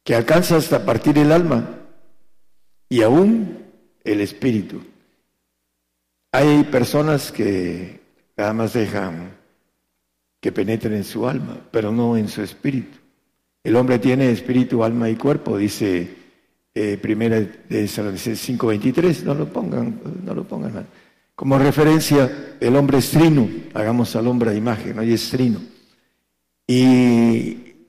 que 0.03 0.15
alcanza 0.15 0.57
hasta 0.57 0.85
partir 0.85 1.17
el 1.17 1.31
alma 1.31 1.77
y 2.87 3.01
aún 3.01 3.65
el 4.03 4.21
espíritu. 4.21 4.81
Hay 6.31 6.63
personas 6.65 7.31
que 7.31 7.99
nada 8.37 8.53
más 8.53 8.73
dejan 8.73 9.31
que 10.39 10.51
penetren 10.51 10.93
en 10.93 11.03
su 11.03 11.27
alma, 11.27 11.57
pero 11.71 11.91
no 11.91 12.15
en 12.15 12.27
su 12.27 12.41
espíritu. 12.41 12.97
El 13.63 13.75
hombre 13.75 13.99
tiene 13.99 14.31
espíritu, 14.31 14.83
alma 14.83 15.09
y 15.09 15.15
cuerpo, 15.15 15.57
dice 15.57 16.15
eh, 16.73 16.97
primera 17.01 17.39
de 17.41 17.87
San 17.87 18.13
5.23, 18.15 19.23
no 19.23 19.33
lo 19.33 19.51
pongan, 19.51 19.99
no 20.23 20.33
lo 20.33 20.43
pongan. 20.45 20.85
Como 21.35 21.57
referencia, 21.57 22.55
el 22.59 22.75
hombre 22.75 22.99
es 22.99 23.11
trino, 23.11 23.49
hagamos 23.73 24.15
al 24.15 24.27
hombre 24.27 24.51
a 24.51 24.53
imagen, 24.53 24.95
¿no? 24.95 25.03
y 25.03 25.13
es 25.13 25.29
trino. 25.29 25.59
Y 26.71 27.87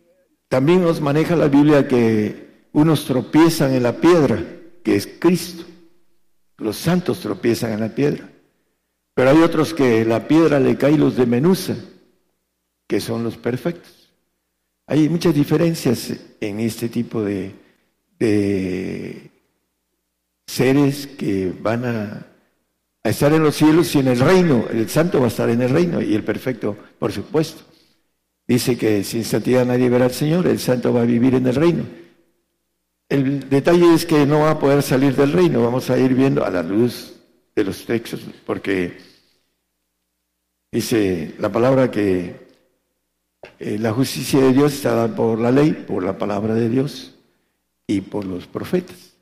también 0.49 0.81
nos 0.81 1.03
maneja 1.03 1.37
la 1.37 1.49
Biblia 1.49 1.87
que 1.87 2.69
unos 2.73 3.05
tropiezan 3.05 3.75
en 3.75 3.83
la 3.83 4.01
piedra, 4.01 4.43
que 4.83 4.97
es 4.97 5.07
Cristo. 5.07 5.67
Los 6.57 6.79
santos 6.79 7.21
tropiezan 7.21 7.73
en 7.73 7.81
la 7.81 7.95
piedra. 7.95 8.31
Pero 9.13 9.29
hay 9.29 9.43
otros 9.43 9.75
que 9.75 10.03
la 10.07 10.27
piedra 10.27 10.59
le 10.59 10.79
cae 10.79 10.97
los 10.97 11.19
menusa, 11.27 11.77
que 12.87 13.03
son 13.03 13.23
los 13.23 13.37
perfectos. 13.37 14.15
Hay 14.87 15.11
muchas 15.11 15.35
diferencias 15.35 16.15
en 16.41 16.61
este 16.61 16.89
tipo 16.89 17.23
de, 17.23 17.53
de 18.19 19.31
seres 20.47 21.07
que 21.07 21.53
van 21.61 21.85
a, 21.85 22.27
estar 23.05 23.31
en 23.35 23.43
los 23.43 23.57
cielos 23.57 23.95
y 23.95 23.99
en 23.99 24.09
el 24.09 24.21
reino. 24.21 24.65
El 24.71 24.89
santo 24.89 25.19
va 25.19 25.27
a 25.27 25.29
estar 25.29 25.51
en 25.51 25.61
el 25.61 25.69
reino 25.69 26.01
y 26.01 26.15
el 26.15 26.25
perfecto, 26.25 26.79
por 26.99 27.13
supuesto. 27.13 27.70
Dice 28.51 28.77
que 28.77 29.05
sin 29.05 29.25
santidad 29.25 29.65
nadie 29.65 29.89
verá 29.89 30.07
al 30.07 30.11
Señor, 30.11 30.49
el 30.49 30.59
santo 30.59 30.93
va 30.93 31.03
a 31.03 31.05
vivir 31.05 31.37
en 31.37 31.47
el 31.47 31.55
reino. 31.55 31.85
El 33.09 33.49
detalle 33.49 33.95
es 33.95 34.05
que 34.05 34.27
no 34.27 34.41
va 34.41 34.51
a 34.51 34.59
poder 34.59 34.83
salir 34.83 35.15
del 35.15 35.33
reino, 35.33 35.63
vamos 35.63 35.89
a 35.89 35.97
ir 35.97 36.15
viendo 36.15 36.45
a 36.45 36.51
la 36.51 36.61
luz 36.61 37.15
de 37.55 37.63
los 37.63 37.87
textos, 37.87 38.23
porque 38.45 38.99
dice 40.73 41.37
la 41.39 41.53
palabra 41.53 41.93
que 41.93 42.49
eh, 43.61 43.79
la 43.79 43.93
justicia 43.93 44.41
de 44.41 44.53
Dios 44.53 44.75
está 44.75 44.97
dada 44.97 45.15
por 45.15 45.39
la 45.39 45.53
ley, 45.53 45.71
por 45.87 46.03
la 46.03 46.19
palabra 46.19 46.55
de 46.55 46.69
Dios 46.69 47.15
y 47.87 48.01
por 48.01 48.25
los 48.25 48.49
profetas. 48.49 49.15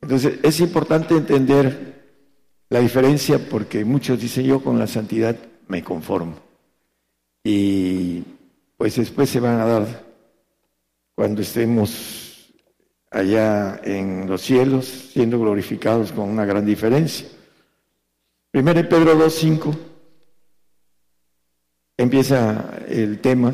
Entonces 0.00 0.38
es 0.44 0.60
importante 0.60 1.16
entender 1.16 2.04
la 2.68 2.78
diferencia 2.78 3.40
porque 3.50 3.84
muchos 3.84 4.20
dicen 4.20 4.46
yo 4.46 4.62
con 4.62 4.78
la 4.78 4.86
santidad 4.86 5.34
me 5.66 5.82
conformo. 5.82 6.36
Y 7.42 8.22
pues 8.80 8.96
después 8.96 9.28
se 9.28 9.40
van 9.40 9.60
a 9.60 9.66
dar 9.66 10.04
cuando 11.14 11.42
estemos 11.42 12.50
allá 13.10 13.78
en 13.84 14.26
los 14.26 14.40
cielos 14.40 14.86
siendo 14.86 15.38
glorificados 15.38 16.12
con 16.12 16.30
una 16.30 16.46
gran 16.46 16.64
diferencia. 16.64 17.28
Primero 18.50 18.88
Pedro 18.88 19.14
2.5 19.18 19.76
empieza 21.98 22.70
el 22.88 23.20
tema 23.20 23.52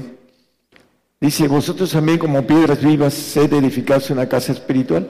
Dice, 1.21 1.49
vosotros 1.49 1.91
también 1.91 2.19
como 2.19 2.47
piedras 2.47 2.81
vivas, 2.81 3.13
sed 3.13 3.53
edificados 3.53 4.11
una 4.11 4.29
casa 4.29 4.53
espiritual 4.53 5.09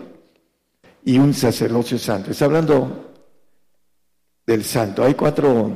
y 1.05 1.18
un 1.18 1.34
sacerdocio 1.34 1.98
santo. 1.98 2.30
Está 2.30 2.47
hablando 2.47 3.12
del 4.47 4.64
santo. 4.64 5.05
Hay 5.05 5.12
cuatro 5.12 5.72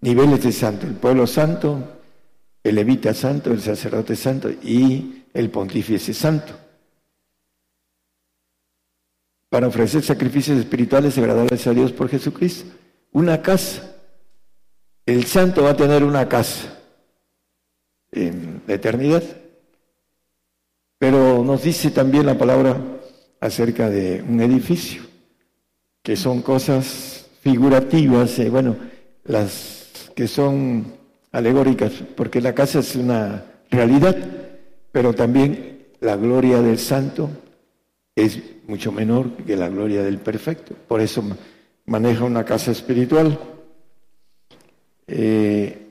niveles 0.00 0.42
de 0.42 0.52
santo. 0.52 0.86
El 0.86 0.94
pueblo 0.94 1.26
santo, 1.26 1.93
el 2.64 2.74
levita 2.74 3.12
santo, 3.12 3.52
el 3.52 3.60
sacerdote 3.60 4.16
santo 4.16 4.50
y 4.50 5.26
el 5.34 5.50
pontífice 5.50 6.14
santo. 6.14 6.54
Para 9.50 9.68
ofrecer 9.68 10.02
sacrificios 10.02 10.58
espirituales 10.58 11.16
agradables 11.18 11.66
a 11.66 11.74
Dios 11.74 11.92
por 11.92 12.08
Jesucristo. 12.08 12.74
Una 13.12 13.40
casa. 13.42 13.94
El 15.06 15.26
santo 15.26 15.62
va 15.62 15.70
a 15.70 15.76
tener 15.76 16.02
una 16.02 16.26
casa 16.26 16.80
en 18.10 18.62
la 18.66 18.74
eternidad. 18.74 19.22
Pero 20.98 21.44
nos 21.44 21.62
dice 21.62 21.90
también 21.90 22.24
la 22.24 22.38
palabra 22.38 22.80
acerca 23.40 23.90
de 23.90 24.24
un 24.26 24.40
edificio, 24.40 25.02
que 26.02 26.16
son 26.16 26.40
cosas 26.40 27.26
figurativas, 27.42 28.38
eh, 28.38 28.48
bueno, 28.48 28.76
las 29.24 30.10
que 30.16 30.26
son 30.26 31.03
alegóricas, 31.34 31.92
porque 32.16 32.40
la 32.40 32.54
casa 32.54 32.78
es 32.78 32.94
una 32.94 33.44
realidad, 33.68 34.16
pero 34.92 35.12
también 35.12 35.88
la 36.00 36.16
gloria 36.16 36.62
del 36.62 36.78
santo 36.78 37.28
es 38.14 38.40
mucho 38.68 38.92
menor 38.92 39.32
que 39.44 39.56
la 39.56 39.68
gloria 39.68 40.04
del 40.04 40.18
perfecto. 40.18 40.76
Por 40.86 41.00
eso 41.00 41.24
maneja 41.86 42.22
una 42.22 42.44
casa 42.44 42.70
espiritual. 42.70 43.36
Eh, 45.08 45.88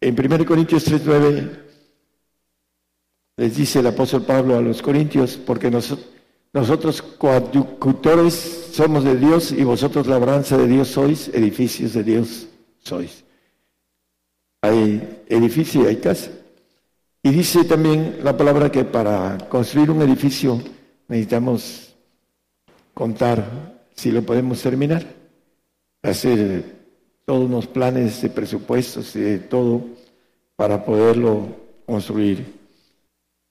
en 0.00 0.18
1 0.18 0.46
Corintios 0.46 0.90
3.9 0.90 1.58
les 3.36 3.54
dice 3.54 3.80
el 3.80 3.88
apóstol 3.88 4.22
Pablo 4.22 4.56
a 4.56 4.62
los 4.62 4.80
Corintios, 4.80 5.36
porque 5.36 5.70
nosotros, 5.70 6.08
nosotros 6.54 7.02
coadjutores 7.02 8.70
somos 8.72 9.04
de 9.04 9.16
Dios 9.16 9.52
y 9.52 9.62
vosotros 9.62 10.06
labranza 10.06 10.56
de 10.56 10.66
Dios 10.66 10.88
sois, 10.88 11.28
edificios 11.28 11.92
de 11.92 12.02
Dios 12.02 12.46
sois. 12.78 13.25
Hay 14.66 15.22
edificio 15.28 15.84
y 15.84 15.86
hay 15.86 15.96
casa. 15.96 16.28
Y 17.22 17.30
dice 17.30 17.62
también 17.64 18.18
la 18.24 18.36
palabra 18.36 18.70
que 18.70 18.84
para 18.84 19.38
construir 19.48 19.92
un 19.92 20.02
edificio 20.02 20.60
necesitamos 21.06 21.94
contar 22.92 23.78
si 23.94 24.10
lo 24.10 24.22
podemos 24.22 24.60
terminar, 24.60 25.06
hacer 26.02 26.64
todos 27.24 27.44
unos 27.44 27.68
planes 27.68 28.20
de 28.22 28.28
presupuestos 28.28 29.14
y 29.14 29.20
de 29.20 29.38
todo 29.38 29.84
para 30.56 30.84
poderlo 30.84 31.46
construir. 31.86 32.44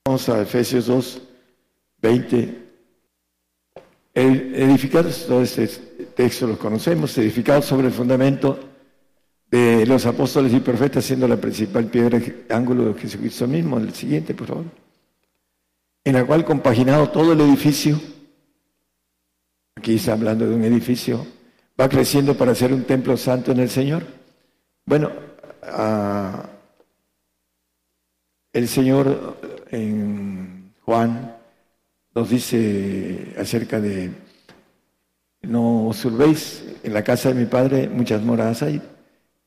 Vamos 0.04 0.28
a 0.28 0.42
Efesios 0.42 0.86
2, 0.86 1.22
20. 2.02 2.62
Edificados, 4.14 5.24
todo 5.26 5.42
este 5.42 5.66
texto 6.14 6.46
lo 6.46 6.58
conocemos, 6.58 7.16
edificados 7.16 7.64
sobre 7.64 7.86
el 7.86 7.92
fundamento 7.94 8.75
de 9.50 9.86
los 9.86 10.06
apóstoles 10.06 10.52
y 10.52 10.60
profetas, 10.60 11.04
siendo 11.04 11.28
la 11.28 11.36
principal 11.36 11.86
piedra 11.86 12.20
ángulo 12.50 12.92
de 12.92 13.00
Jesucristo 13.00 13.46
mismo. 13.46 13.78
El 13.78 13.94
siguiente, 13.94 14.34
por 14.34 14.48
favor. 14.48 14.64
En 16.04 16.14
la 16.14 16.24
cual 16.24 16.44
compaginado 16.44 17.10
todo 17.10 17.32
el 17.32 17.40
edificio, 17.40 18.00
aquí 19.74 19.96
está 19.96 20.12
hablando 20.12 20.48
de 20.48 20.54
un 20.54 20.64
edificio, 20.64 21.26
va 21.80 21.88
creciendo 21.88 22.36
para 22.36 22.54
ser 22.54 22.72
un 22.72 22.84
templo 22.84 23.16
santo 23.16 23.52
en 23.52 23.60
el 23.60 23.68
Señor. 23.68 24.04
Bueno, 24.84 25.10
el 28.52 28.68
Señor 28.68 29.36
en 29.70 30.72
Juan 30.82 31.36
nos 32.14 32.30
dice 32.30 33.34
acerca 33.38 33.80
de 33.80 34.10
no 35.42 35.88
os 35.88 36.04
en 36.04 36.94
la 36.94 37.04
casa 37.04 37.28
de 37.28 37.34
mi 37.34 37.46
padre 37.46 37.88
muchas 37.88 38.22
moradas 38.22 38.62
hay, 38.62 38.80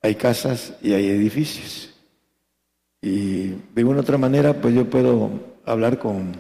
hay 0.02 0.16
casas 0.16 0.74
y 0.82 0.94
hay 0.94 1.08
edificios. 1.08 1.94
Y 3.02 3.54
de 3.74 3.84
una 3.84 4.02
otra 4.02 4.18
manera, 4.18 4.54
pues 4.60 4.74
yo 4.74 4.90
puedo 4.90 5.32
hablar 5.66 6.00
con, 6.00 6.34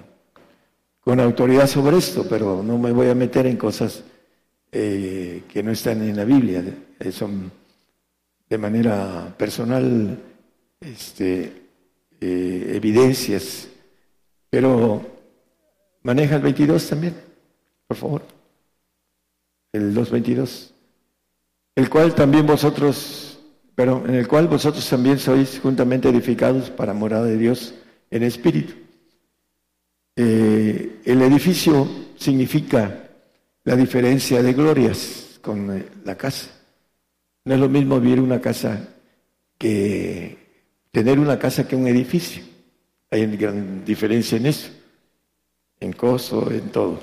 con 0.99 1.19
autoridad 1.19 1.67
sobre 1.67 1.97
esto, 1.97 2.25
pero 2.29 2.61
no 2.63 2.77
me 2.77 2.91
voy 2.91 3.09
a 3.09 3.15
meter 3.15 3.45
en 3.45 3.57
cosas 3.57 4.03
eh, 4.71 5.43
que 5.51 5.63
no 5.63 5.71
están 5.71 6.01
en 6.07 6.15
la 6.15 6.25
Biblia, 6.25 6.63
eh, 6.99 7.11
son 7.11 7.51
de 8.49 8.57
manera 8.57 9.33
personal 9.37 10.17
este, 10.79 11.69
eh, 12.19 12.71
evidencias, 12.75 13.67
pero 14.49 15.01
maneja 16.03 16.35
el 16.35 16.41
22 16.41 16.89
también, 16.89 17.15
por 17.87 17.97
favor. 17.97 18.21
El 19.71 19.95
2.22. 19.95 20.71
El 21.75 21.89
cual 21.89 22.15
también 22.15 22.45
vosotros, 22.45 23.28
pero 23.79 24.05
en 24.05 24.15
el 24.15 24.27
cual 24.27 24.49
vosotros 24.49 24.89
también 24.89 25.17
sois 25.19 25.57
juntamente 25.63 26.09
edificados 26.09 26.69
para 26.69 26.93
morada 26.93 27.23
de 27.23 27.37
Dios 27.37 27.73
en 28.11 28.23
espíritu. 28.23 28.73
Eh, 30.17 30.99
el 31.05 31.21
edificio 31.21 31.87
significa 32.17 33.07
la 33.63 33.77
diferencia 33.77 34.43
de 34.43 34.51
glorias 34.51 35.39
con 35.41 35.77
eh, 35.77 35.85
la 36.03 36.17
casa. 36.17 36.49
No 37.45 37.53
es 37.53 37.59
lo 37.61 37.69
mismo 37.69 38.01
vivir 38.01 38.19
una 38.19 38.41
casa 38.41 38.85
que 39.57 40.37
tener 40.91 41.17
una 41.17 41.39
casa 41.39 41.65
que 41.65 41.77
un 41.77 41.87
edificio. 41.87 42.43
Hay 43.09 43.23
una 43.23 43.37
gran 43.37 43.85
diferencia 43.85 44.37
en 44.37 44.47
eso, 44.47 44.71
en 45.79 45.93
costo, 45.93 46.51
en 46.51 46.69
todo. 46.69 46.99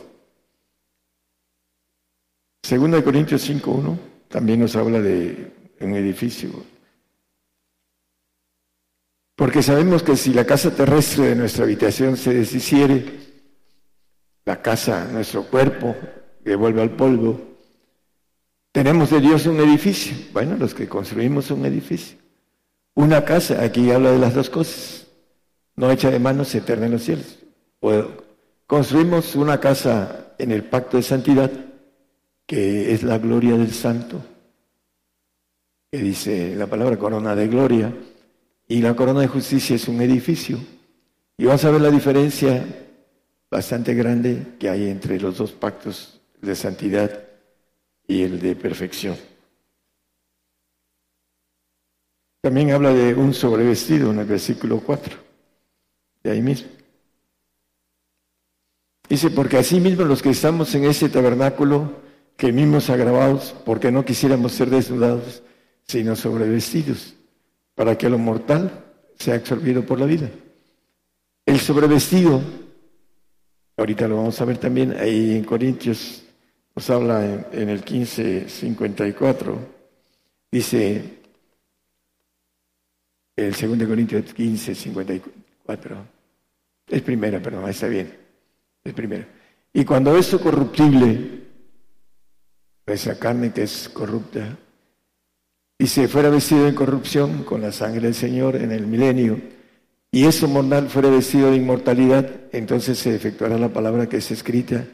Segundo 2.62 2.98
de 2.98 3.02
Corintios 3.02 3.48
5.1 3.48 3.96
también 4.28 4.60
nos 4.60 4.76
habla 4.76 5.00
de 5.00 5.55
un 5.80 5.94
edificio. 5.94 6.50
Porque 9.34 9.62
sabemos 9.62 10.02
que 10.02 10.16
si 10.16 10.32
la 10.32 10.46
casa 10.46 10.74
terrestre 10.74 11.26
de 11.26 11.36
nuestra 11.36 11.64
habitación 11.64 12.16
se 12.16 12.32
deshiciere, 12.32 13.26
la 14.46 14.62
casa, 14.62 15.06
nuestro 15.12 15.44
cuerpo, 15.44 15.94
que 16.42 16.54
vuelve 16.54 16.80
al 16.80 16.90
polvo, 16.90 17.40
tenemos 18.72 19.10
de 19.10 19.20
Dios 19.20 19.46
un 19.46 19.60
edificio. 19.60 20.16
Bueno, 20.32 20.56
los 20.56 20.72
que 20.74 20.88
construimos 20.88 21.50
un 21.50 21.66
edificio. 21.66 22.18
Una 22.94 23.24
casa, 23.24 23.62
aquí 23.62 23.90
habla 23.90 24.12
de 24.12 24.18
las 24.18 24.34
dos 24.34 24.48
cosas. 24.48 25.06
No 25.74 25.90
hecha 25.90 26.10
de 26.10 26.18
manos, 26.18 26.54
eterna 26.54 26.86
en 26.86 26.92
los 26.92 27.02
cielos. 27.02 27.38
construimos 28.66 29.34
una 29.34 29.60
casa 29.60 30.34
en 30.38 30.50
el 30.52 30.64
pacto 30.64 30.96
de 30.96 31.02
santidad, 31.02 31.50
que 32.46 32.92
es 32.92 33.02
la 33.02 33.18
gloria 33.18 33.56
del 33.56 33.72
santo, 33.72 34.22
dice 36.02 36.54
la 36.56 36.66
palabra 36.66 36.98
corona 36.98 37.34
de 37.34 37.48
gloria 37.48 37.92
y 38.68 38.80
la 38.80 38.94
corona 38.94 39.20
de 39.20 39.28
justicia 39.28 39.76
es 39.76 39.88
un 39.88 40.00
edificio. 40.00 40.58
Y 41.38 41.44
vas 41.44 41.64
a 41.64 41.70
ver 41.70 41.80
la 41.80 41.90
diferencia 41.90 42.64
bastante 43.50 43.94
grande 43.94 44.54
que 44.58 44.68
hay 44.68 44.88
entre 44.88 45.20
los 45.20 45.38
dos 45.38 45.52
pactos 45.52 46.20
de 46.40 46.54
santidad 46.54 47.24
y 48.06 48.22
el 48.22 48.40
de 48.40 48.56
perfección. 48.56 49.16
También 52.40 52.70
habla 52.70 52.92
de 52.92 53.14
un 53.14 53.34
sobrevestido 53.34 54.10
en 54.10 54.20
el 54.20 54.26
versículo 54.26 54.80
4, 54.80 55.16
de 56.22 56.30
ahí 56.30 56.40
mismo. 56.40 56.68
Dice, 59.08 59.30
porque 59.30 59.56
así 59.56 59.80
mismo 59.80 60.04
los 60.04 60.22
que 60.22 60.30
estamos 60.30 60.74
en 60.74 60.84
ese 60.84 61.08
tabernáculo, 61.08 62.04
que 62.36 62.52
mismos 62.52 62.90
agravados, 62.90 63.54
porque 63.64 63.90
no 63.90 64.04
quisiéramos 64.04 64.52
ser 64.52 64.70
desnudados, 64.70 65.42
sino 65.86 66.16
sobrevestidos 66.16 67.14
para 67.74 67.96
que 67.96 68.08
lo 68.08 68.18
mortal 68.18 68.84
sea 69.18 69.36
absorbido 69.36 69.84
por 69.84 70.00
la 70.00 70.06
vida. 70.06 70.30
El 71.44 71.60
sobrevestido, 71.60 72.42
ahorita 73.76 74.08
lo 74.08 74.16
vamos 74.16 74.40
a 74.40 74.44
ver 74.44 74.58
también 74.58 74.92
ahí 74.98 75.36
en 75.36 75.44
Corintios, 75.44 76.24
nos 76.74 76.90
habla 76.90 77.48
en, 77.52 77.68
el 77.68 77.84
15:54, 77.84 79.56
dice 80.50 81.16
el 83.36 83.52
2 83.52 83.88
Corintios 83.88 84.34
15, 84.34 84.74
54, 84.74 86.06
es 86.88 87.02
primera, 87.02 87.40
perdón, 87.40 87.68
está 87.68 87.86
bien, 87.86 88.12
es 88.82 88.92
primera. 88.92 89.28
Y 89.72 89.84
cuando 89.84 90.16
eso 90.16 90.40
corruptible, 90.40 91.42
esa 92.86 93.18
carne 93.18 93.52
que 93.52 93.64
es 93.64 93.88
corrupta, 93.88 94.56
y 95.78 95.86
se 95.86 96.08
fuera 96.08 96.30
vestido 96.30 96.66
en 96.68 96.74
corrupción 96.74 97.44
con 97.44 97.60
la 97.60 97.72
sangre 97.72 98.02
del 98.02 98.14
Señor 98.14 98.56
en 98.56 98.72
el 98.72 98.86
milenio, 98.86 99.40
y 100.10 100.24
eso 100.24 100.48
mortal 100.48 100.88
fuera 100.88 101.10
vestido 101.10 101.50
de 101.50 101.56
inmortalidad, 101.56 102.30
entonces 102.52 102.98
se 102.98 103.14
efectuará 103.14 103.58
la 103.58 103.68
palabra 103.68 104.08
que 104.08 104.16
es 104.18 104.30
escrita, 104.30 104.86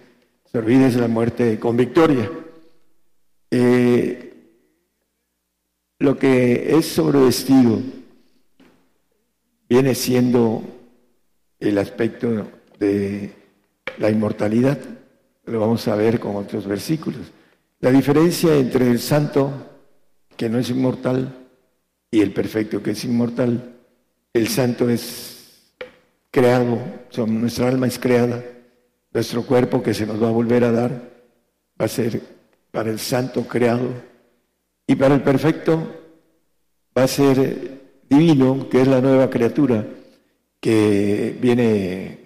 se 0.50 0.59
olvides 0.59 0.96
la 0.96 1.06
muerte 1.06 1.59
con 1.59 1.76
victoria. 1.76 2.28
Eh, 3.50 4.34
lo 6.00 6.18
que 6.18 6.76
es 6.76 6.86
sobrevestido 6.86 7.80
viene 9.68 9.94
siendo 9.94 10.64
el 11.60 11.78
aspecto 11.78 12.48
de 12.80 13.30
la 13.98 14.10
inmortalidad, 14.10 14.78
lo 15.44 15.60
vamos 15.60 15.86
a 15.86 15.94
ver 15.94 16.18
con 16.18 16.34
otros 16.34 16.66
versículos. 16.66 17.20
La 17.78 17.90
diferencia 17.90 18.56
entre 18.56 18.90
el 18.90 18.98
santo 18.98 19.72
que 20.36 20.48
no 20.48 20.59
es 20.59 20.70
inmortal, 20.70 21.34
y 22.10 22.20
el 22.20 22.32
perfecto 22.32 22.82
que 22.82 22.92
es 22.92 23.04
inmortal. 23.04 23.74
El 24.32 24.48
santo 24.48 24.88
es 24.88 25.72
creado, 26.30 26.78
nuestra 27.26 27.68
alma 27.68 27.86
es 27.86 27.98
creada, 27.98 28.42
nuestro 29.12 29.44
cuerpo 29.44 29.82
que 29.82 29.94
se 29.94 30.06
nos 30.06 30.22
va 30.22 30.28
a 30.28 30.32
volver 30.32 30.64
a 30.64 30.72
dar 30.72 30.90
va 31.80 31.84
a 31.84 31.88
ser 31.88 32.20
para 32.70 32.90
el 32.90 32.98
santo 32.98 33.46
creado, 33.46 33.88
y 34.86 34.94
para 34.94 35.14
el 35.14 35.22
perfecto 35.22 36.00
va 36.96 37.04
a 37.04 37.09
ser 37.09 37.80
divino, 38.09 38.68
que 38.68 38.82
es 38.82 38.88
la 38.88 39.00
nueva 39.00 39.30
criatura 39.30 39.86
que 40.60 41.36
viene 41.40 42.18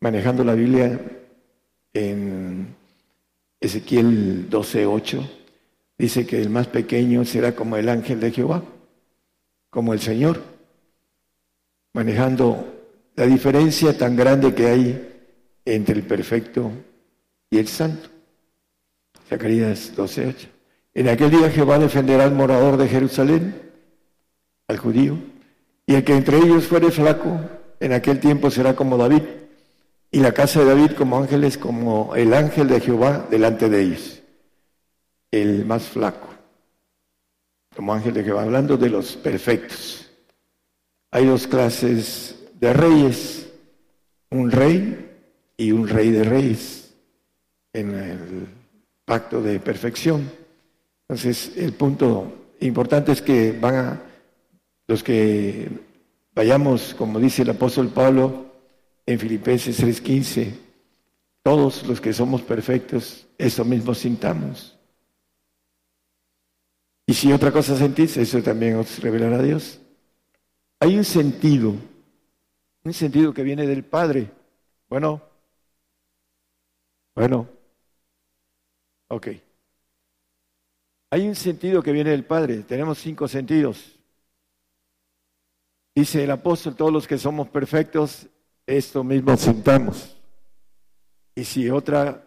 manejando 0.00 0.42
la 0.44 0.54
Biblia 0.54 1.00
en 1.92 2.74
Ezequiel 3.60 4.48
12:8 4.50 5.43
Dice 5.96 6.26
que 6.26 6.40
el 6.40 6.50
más 6.50 6.66
pequeño 6.66 7.24
será 7.24 7.54
como 7.54 7.76
el 7.76 7.88
ángel 7.88 8.18
de 8.18 8.32
Jehová, 8.32 8.62
como 9.70 9.92
el 9.92 10.00
Señor, 10.00 10.42
manejando 11.92 12.66
la 13.14 13.26
diferencia 13.26 13.96
tan 13.96 14.16
grande 14.16 14.54
que 14.54 14.66
hay 14.66 15.28
entre 15.64 15.94
el 15.94 16.02
perfecto 16.02 16.72
y 17.48 17.58
el 17.58 17.68
santo. 17.68 18.08
Zacarías 19.28 19.94
12:8. 19.96 20.48
En 20.94 21.08
aquel 21.08 21.30
día 21.30 21.50
Jehová 21.50 21.78
defenderá 21.78 22.24
al 22.24 22.34
morador 22.34 22.76
de 22.76 22.88
Jerusalén, 22.88 23.54
al 24.66 24.78
judío, 24.78 25.16
y 25.86 25.94
el 25.94 26.04
que 26.04 26.16
entre 26.16 26.38
ellos 26.38 26.66
fuere 26.66 26.90
flaco, 26.90 27.38
en 27.78 27.92
aquel 27.92 28.18
tiempo 28.18 28.50
será 28.50 28.74
como 28.74 28.96
David, 28.96 29.22
y 30.10 30.20
la 30.20 30.32
casa 30.32 30.60
de 30.60 30.66
David 30.66 30.92
como 30.96 31.18
ángeles, 31.18 31.56
como 31.56 32.14
el 32.16 32.34
ángel 32.34 32.68
de 32.68 32.80
Jehová 32.80 33.26
delante 33.30 33.68
de 33.68 33.82
ellos 33.82 34.23
el 35.34 35.64
más 35.64 35.84
flaco, 35.84 36.28
como 37.74 37.92
ángel 37.92 38.14
de 38.14 38.22
Jehová, 38.22 38.42
hablando 38.42 38.76
de 38.76 38.88
los 38.88 39.16
perfectos. 39.16 40.08
Hay 41.10 41.26
dos 41.26 41.46
clases 41.46 42.36
de 42.60 42.72
reyes, 42.72 43.48
un 44.30 44.50
rey 44.50 45.10
y 45.56 45.72
un 45.72 45.88
rey 45.88 46.10
de 46.10 46.24
reyes 46.24 46.94
en 47.72 47.94
el 47.94 48.46
pacto 49.04 49.42
de 49.42 49.58
perfección. 49.58 50.30
Entonces, 51.08 51.52
el 51.56 51.72
punto 51.72 52.50
importante 52.60 53.12
es 53.12 53.20
que 53.20 53.52
van 53.52 53.74
a, 53.74 54.02
los 54.86 55.02
que 55.02 55.68
vayamos, 56.32 56.94
como 56.94 57.18
dice 57.18 57.42
el 57.42 57.50
apóstol 57.50 57.88
Pablo 57.88 58.46
en 59.04 59.18
Filipenses 59.18 59.80
3:15, 59.80 60.54
todos 61.42 61.86
los 61.86 62.00
que 62.00 62.12
somos 62.12 62.42
perfectos, 62.42 63.26
eso 63.36 63.64
mismo 63.64 63.94
sintamos. 63.94 64.73
Y 67.06 67.14
si 67.14 67.32
otra 67.32 67.52
cosa 67.52 67.76
sentís, 67.76 68.16
eso 68.16 68.42
también 68.42 68.76
os 68.76 68.98
revelará 69.00 69.42
Dios. 69.42 69.80
Hay 70.80 70.96
un 70.96 71.04
sentido, 71.04 71.74
un 72.82 72.92
sentido 72.92 73.32
que 73.34 73.42
viene 73.42 73.66
del 73.66 73.84
Padre. 73.84 74.30
Bueno, 74.88 75.22
bueno, 77.14 77.48
ok. 79.08 79.28
Hay 81.10 81.28
un 81.28 81.36
sentido 81.36 81.82
que 81.82 81.92
viene 81.92 82.10
del 82.10 82.24
Padre. 82.24 82.62
Tenemos 82.62 82.98
cinco 82.98 83.28
sentidos. 83.28 83.98
Dice 85.94 86.24
el 86.24 86.30
apóstol, 86.30 86.74
todos 86.74 86.92
los 86.92 87.06
que 87.06 87.18
somos 87.18 87.48
perfectos, 87.48 88.26
esto 88.66 89.04
mismo 89.04 89.36
sentamos. 89.36 90.16
Y 91.36 91.44
si 91.44 91.70
otra 91.70 92.24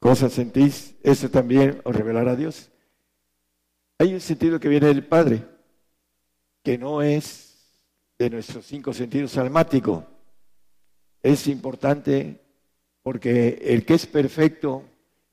cosa 0.00 0.28
sentís, 0.28 0.96
eso 1.02 1.30
también 1.30 1.80
os 1.84 1.94
revelará 1.94 2.34
Dios. 2.34 2.70
Hay 3.98 4.12
un 4.12 4.20
sentido 4.20 4.60
que 4.60 4.68
viene 4.68 4.88
del 4.88 5.06
Padre, 5.06 5.42
que 6.62 6.76
no 6.76 7.00
es 7.00 7.56
de 8.18 8.28
nuestros 8.28 8.66
cinco 8.66 8.92
sentidos 8.92 9.38
almáticos. 9.38 10.04
Es 11.22 11.46
importante 11.46 12.40
porque 13.02 13.58
el 13.62 13.86
que 13.86 13.94
es 13.94 14.06
perfecto 14.06 14.84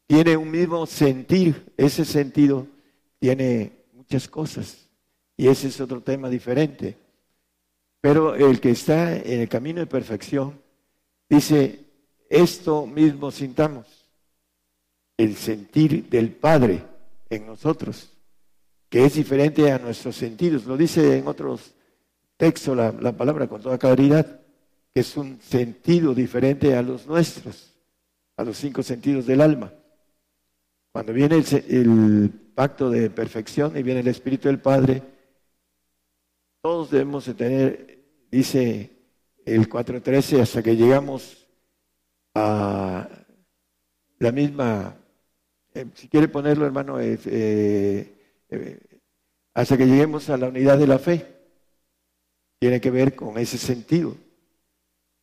tiene 0.08 0.38
un 0.38 0.50
mismo 0.50 0.86
sentir, 0.86 1.74
ese 1.76 2.06
sentido 2.06 2.68
tiene 3.20 3.84
muchas 3.94 4.28
cosas 4.30 4.88
y 5.36 5.48
ese 5.48 5.68
es 5.68 5.82
otro 5.82 6.02
tema 6.02 6.30
diferente. 6.30 6.96
Pero 8.00 8.36
el 8.36 8.62
que 8.62 8.72
está 8.72 9.18
en 9.18 9.42
el 9.42 9.50
camino 9.50 9.82
de 9.82 9.88
perfección 9.88 10.62
dice, 11.30 11.84
esto 12.30 12.86
mismo 12.86 13.30
sintamos, 13.30 14.08
el 15.18 15.36
sentir 15.36 16.10
del 16.10 16.32
Padre 16.32 16.82
en 17.30 17.46
nosotros 17.46 18.13
que 18.94 19.04
es 19.04 19.16
diferente 19.16 19.72
a 19.72 19.80
nuestros 19.80 20.16
sentidos. 20.16 20.66
Lo 20.66 20.78
dice 20.78 21.18
en 21.18 21.28
otros 21.28 21.74
textos 22.38 22.78
la, 22.78 23.12
palabra 23.12 23.48
con 23.48 23.60
toda 23.60 23.80
claridad, 23.80 24.40
que 24.94 25.00
es 25.00 25.18
un 25.18 25.42
sentido 25.42 26.14
diferente 26.14 26.76
a 26.76 26.84
los 26.84 27.08
nuestros, 27.08 27.74
a 28.38 28.44
los 28.44 28.56
cinco 28.56 28.84
sentidos 28.84 29.26
del 29.26 29.42
alma. 29.42 29.74
Cuando 30.92 31.12
viene 31.12 31.44
el, 31.70 32.32
pacto 32.54 32.92
de 32.92 33.10
perfección 33.10 33.76
y 33.76 33.82
viene 33.82 34.02
el 34.02 34.10
Espíritu 34.10 34.48
del 34.48 34.60
Padre, 34.60 35.02
todos 36.62 36.92
debemos 36.92 37.26
de 37.26 37.34
tener, 37.34 38.00
dice 38.30 38.92
el 39.44 39.68
4.13, 39.68 40.40
hasta 40.40 40.62
que 40.62 40.76
llegamos 40.76 41.48
a 42.36 43.10
la 44.20 44.32
misma, 44.32 44.96
eh, 45.74 45.88
si 45.96 46.08
quiere 46.08 46.28
ponerlo 46.28 46.68
hermano, 46.68 47.00
eh, 47.02 48.13
hasta 49.54 49.78
que 49.78 49.86
lleguemos 49.86 50.30
a 50.30 50.38
la 50.38 50.48
unidad 50.48 50.78
de 50.78 50.88
la 50.88 51.00
fe. 51.00 51.28
tiene 52.60 52.80
que 52.80 52.92
ver 52.92 53.16
con 53.16 53.38
ese 53.38 53.58
sentido. 53.58 54.16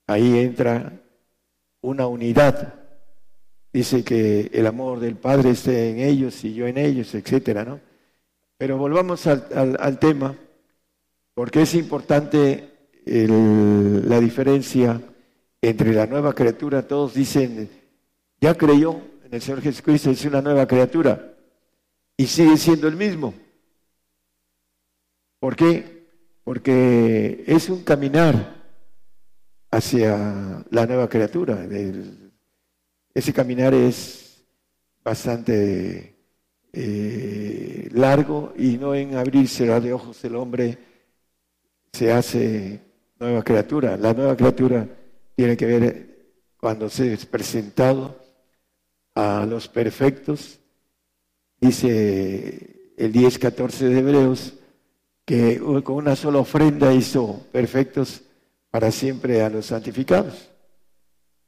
Ahí 0.06 0.38
entra 0.38 0.92
una 1.80 2.06
unidad. 2.06 2.74
Dice 3.72 4.04
que 4.04 4.50
el 4.52 4.66
amor 4.66 5.00
del 5.00 5.16
Padre 5.16 5.50
esté 5.50 5.90
en 5.90 6.00
ellos 6.00 6.44
y 6.44 6.54
yo 6.54 6.66
en 6.66 6.76
ellos, 6.76 7.14
etcétera, 7.14 7.64
¿no? 7.64 7.80
Pero 8.58 8.76
volvamos 8.76 9.26
al, 9.26 9.98
tema, 9.98 10.36
porque 11.32 11.62
es 11.62 11.74
importante 11.74 12.90
la 13.06 14.20
diferencia 14.20 15.00
entre 15.62 15.94
la 15.94 16.06
nueva 16.06 16.34
criatura. 16.34 16.86
Todos 16.86 17.14
dicen, 17.14 17.70
ya 18.38 18.54
creyó 18.54 19.00
en 19.24 19.32
el 19.32 19.40
Señor 19.40 19.62
Jesucristo, 19.62 20.10
es 20.10 20.24
una 20.26 20.42
nueva 20.42 20.66
criatura, 20.66 21.34
y 22.20 22.26
sigue 22.26 22.58
siendo 22.58 22.86
el 22.86 22.96
mismo. 22.96 23.32
¿Por 25.38 25.56
qué? 25.56 26.06
Porque 26.44 27.44
es 27.46 27.70
un 27.70 27.82
caminar 27.82 28.62
hacia 29.70 30.62
la 30.68 30.84
nueva 30.84 31.08
criatura. 31.08 31.66
Ese 33.14 33.32
caminar 33.32 33.72
es 33.72 34.44
bastante 35.02 36.14
eh, 36.74 37.88
largo 37.92 38.52
y 38.54 38.76
no 38.76 38.94
en 38.94 39.14
abrirse 39.14 39.64
de 39.80 39.92
ojos 39.94 40.22
el 40.22 40.36
hombre 40.36 40.76
se 41.90 42.12
hace 42.12 42.82
nueva 43.18 43.42
criatura. 43.42 43.96
La 43.96 44.12
nueva 44.12 44.36
criatura 44.36 44.86
tiene 45.34 45.56
que 45.56 45.64
ver 45.64 46.34
cuando 46.58 46.90
se 46.90 47.14
es 47.14 47.24
presentado 47.24 48.22
a 49.14 49.46
los 49.48 49.68
perfectos, 49.68 50.59
dice 51.60 52.92
el 52.96 53.12
10-14 53.12 53.78
de 53.88 53.98
Hebreos, 53.98 54.54
que 55.24 55.60
con 55.84 55.96
una 55.96 56.16
sola 56.16 56.38
ofrenda 56.38 56.92
hizo 56.92 57.46
perfectos 57.52 58.22
para 58.70 58.90
siempre 58.90 59.42
a 59.42 59.50
los 59.50 59.66
santificados. 59.66 60.50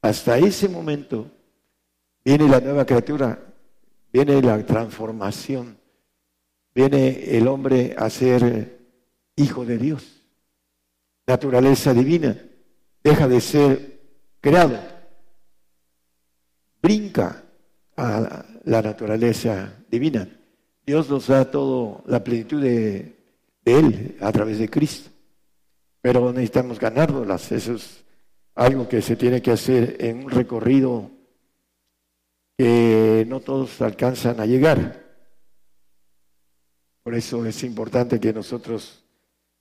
Hasta 0.00 0.38
ese 0.38 0.68
momento 0.68 1.30
viene 2.24 2.48
la 2.48 2.60
nueva 2.60 2.84
criatura, 2.84 3.38
viene 4.12 4.40
la 4.42 4.64
transformación, 4.64 5.78
viene 6.74 7.36
el 7.36 7.48
hombre 7.48 7.94
a 7.96 8.08
ser 8.10 8.78
hijo 9.36 9.64
de 9.64 9.78
Dios, 9.78 10.22
naturaleza 11.26 11.94
divina, 11.94 12.36
deja 13.02 13.26
de 13.26 13.40
ser 13.40 14.00
creado, 14.40 14.78
brinca 16.80 17.42
a 17.96 18.44
la 18.64 18.82
naturaleza 18.82 19.81
divina. 19.92 20.28
Dios 20.84 21.08
nos 21.08 21.28
da 21.28 21.48
todo 21.48 22.02
la 22.06 22.24
plenitud 22.24 22.60
de, 22.60 23.14
Él 23.64 24.16
a 24.20 24.32
través 24.32 24.58
de 24.58 24.68
Cristo 24.68 25.12
pero 26.02 26.32
necesitamos 26.32 26.78
ganárnoslas. 26.78 27.52
Eso 27.52 27.74
es 27.74 28.04
algo 28.56 28.88
que 28.88 29.00
se 29.00 29.16
tiene 29.16 29.40
que 29.40 29.52
hacer 29.52 29.96
en 30.00 30.24
un 30.24 30.30
recorrido 30.30 31.10
que 32.58 33.24
no 33.28 33.40
todos 33.40 33.80
alcanzan 33.80 34.40
a 34.40 34.46
llegar. 34.46 35.00
Por 37.02 37.14
eso 37.14 37.46
es 37.46 37.62
importante 37.62 38.20
que 38.20 38.32
nosotros 38.32 39.04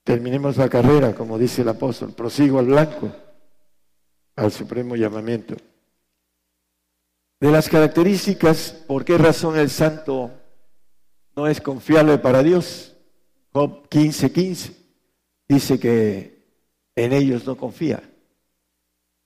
terminemos 0.03 0.57
la 0.57 0.67
carrera, 0.67 1.13
como 1.13 1.37
dice 1.37 1.61
el 1.61 1.69
apóstol, 1.69 2.13
prosigo 2.13 2.59
al 2.59 2.65
blanco, 2.65 3.11
al 4.35 4.51
supremo 4.51 4.95
llamamiento. 4.95 5.55
De 7.41 7.51
las 7.51 7.69
características, 7.69 8.83
¿por 8.85 9.03
qué 9.03 9.17
razón 9.17 9.57
el 9.57 9.71
santo 9.71 10.29
no 11.35 11.47
es 11.47 11.59
confiable 11.59 12.19
para 12.19 12.43
Dios? 12.43 12.95
Job 13.51 13.89
15:15. 13.89 14.31
15 14.31 14.75
dice 15.49 15.79
que 15.79 16.45
en 16.95 17.13
ellos 17.13 17.47
no 17.47 17.57
confía. 17.57 18.03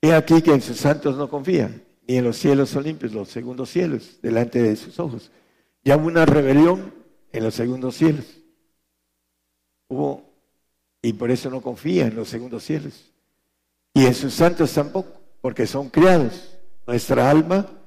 He 0.01 0.13
aquí 0.13 0.41
que 0.41 0.53
en 0.53 0.61
sus 0.61 0.77
santos 0.77 1.17
no 1.17 1.29
confía, 1.29 1.69
ni 2.07 2.15
en 2.15 2.23
los 2.23 2.37
cielos 2.37 2.73
olímpicos, 2.77 3.13
los 3.13 3.27
segundos 3.27 3.69
cielos, 3.69 4.17
delante 4.21 4.63
de 4.63 4.77
sus 4.77 4.97
ojos. 4.97 5.29
Ya 5.83 5.97
hubo 5.97 6.07
una 6.07 6.25
rebelión 6.25 6.93
en 7.33 7.43
los 7.43 7.53
segundos 7.53 7.95
cielos. 7.95 8.25
Hubo, 9.89 10.23
y 11.01 11.11
por 11.11 11.31
eso 11.31 11.49
no 11.49 11.61
confía 11.61 12.07
en 12.07 12.15
los 12.15 12.29
segundos 12.29 12.63
cielos. 12.63 13.11
Y 13.93 14.05
en 14.05 14.13
sus 14.13 14.33
santos 14.33 14.71
tampoco, 14.71 15.19
porque 15.41 15.67
son 15.67 15.89
criados. 15.89 16.57
Nuestra 16.87 17.29
alma 17.29 17.81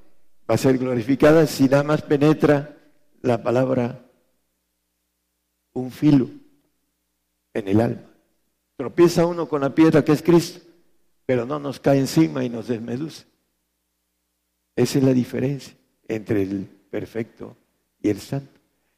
va 0.49 0.55
a 0.55 0.59
ser 0.59 0.79
glorificada 0.79 1.47
si 1.47 1.65
nada 1.65 1.83
más 1.83 2.03
penetra 2.03 2.77
la 3.23 3.43
palabra 3.43 4.05
un 5.75 5.91
filo 5.91 6.29
en 7.55 7.69
el 7.69 7.81
alma. 7.81 8.03
Tropieza 8.77 9.27
uno 9.27 9.49
con 9.49 9.61
la 9.61 9.75
piedra 9.75 10.05
que 10.05 10.13
es 10.13 10.23
Cristo, 10.23 10.61
pero 11.27 11.45
no 11.45 11.59
nos 11.59 11.81
cae 11.81 11.99
encima 11.99 12.45
y 12.45 12.49
nos 12.49 12.69
desmeduce. 12.69 13.25
Esa 14.77 14.99
es 14.99 15.05
la 15.05 15.13
diferencia 15.13 15.75
entre 16.07 16.43
el 16.43 16.69
perfecto 16.91 17.57
y 18.01 18.09
el 18.09 18.21
santo. 18.21 18.53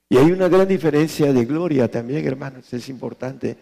Y 0.08 0.18
hay 0.18 0.30
una 0.30 0.48
gran 0.48 0.68
diferencia 0.68 1.32
de 1.32 1.44
gloria 1.44 1.90
también, 1.90 2.26
hermanos. 2.26 2.72
Es 2.72 2.88
importante 2.88 3.56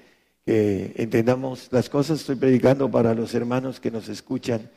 que 0.44 0.92
entendamos 0.96 1.68
las 1.70 1.88
cosas. 1.88 2.20
Estoy 2.20 2.36
predicando 2.36 2.90
para 2.90 3.14
los 3.14 3.34
hermanos 3.34 3.78
que 3.80 3.90
nos 3.90 4.08
escuchan. 4.08 4.68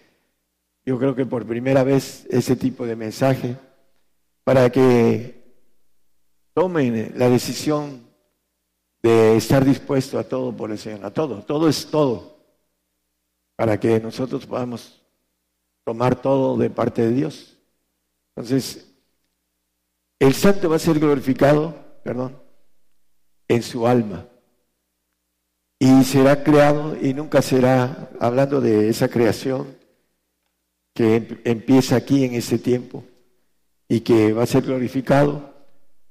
Yo 0.85 0.97
creo 0.97 1.15
que 1.15 1.25
por 1.25 1.45
primera 1.45 1.83
vez 1.83 2.25
ese 2.29 2.55
tipo 2.55 2.85
de 2.85 2.95
mensaje, 2.95 3.55
para 4.43 4.69
que 4.71 5.41
tomen 6.53 7.13
la 7.15 7.29
decisión 7.29 8.01
de 9.03 9.37
estar 9.37 9.63
dispuesto 9.63 10.17
a 10.17 10.23
todo 10.23 10.55
por 10.55 10.71
el 10.71 10.77
Señor, 10.79 11.05
a 11.05 11.11
todo, 11.11 11.43
todo 11.43 11.69
es 11.69 11.85
todo, 11.87 12.39
para 13.55 13.79
que 13.79 13.99
nosotros 13.99 14.45
podamos 14.45 15.03
tomar 15.83 16.19
todo 16.19 16.57
de 16.57 16.69
parte 16.69 17.03
de 17.03 17.11
Dios. 17.11 17.57
Entonces, 18.35 18.91
el 20.19 20.33
santo 20.33 20.69
va 20.69 20.77
a 20.77 20.79
ser 20.79 20.99
glorificado, 20.99 21.75
perdón, 22.03 22.39
en 23.47 23.61
su 23.61 23.85
alma. 23.85 24.27
Y 25.79 26.03
será 26.03 26.43
creado 26.43 26.95
y 26.99 27.13
nunca 27.13 27.41
será, 27.41 28.11
hablando 28.19 28.61
de 28.61 28.89
esa 28.89 29.07
creación 29.07 29.80
que 30.93 31.15
em, 31.15 31.27
empieza 31.43 31.95
aquí 31.95 32.23
en 32.23 32.35
este 32.35 32.57
tiempo 32.57 33.03
y 33.87 34.01
que 34.01 34.33
va 34.33 34.43
a 34.43 34.47
ser 34.47 34.63
glorificado 34.63 35.53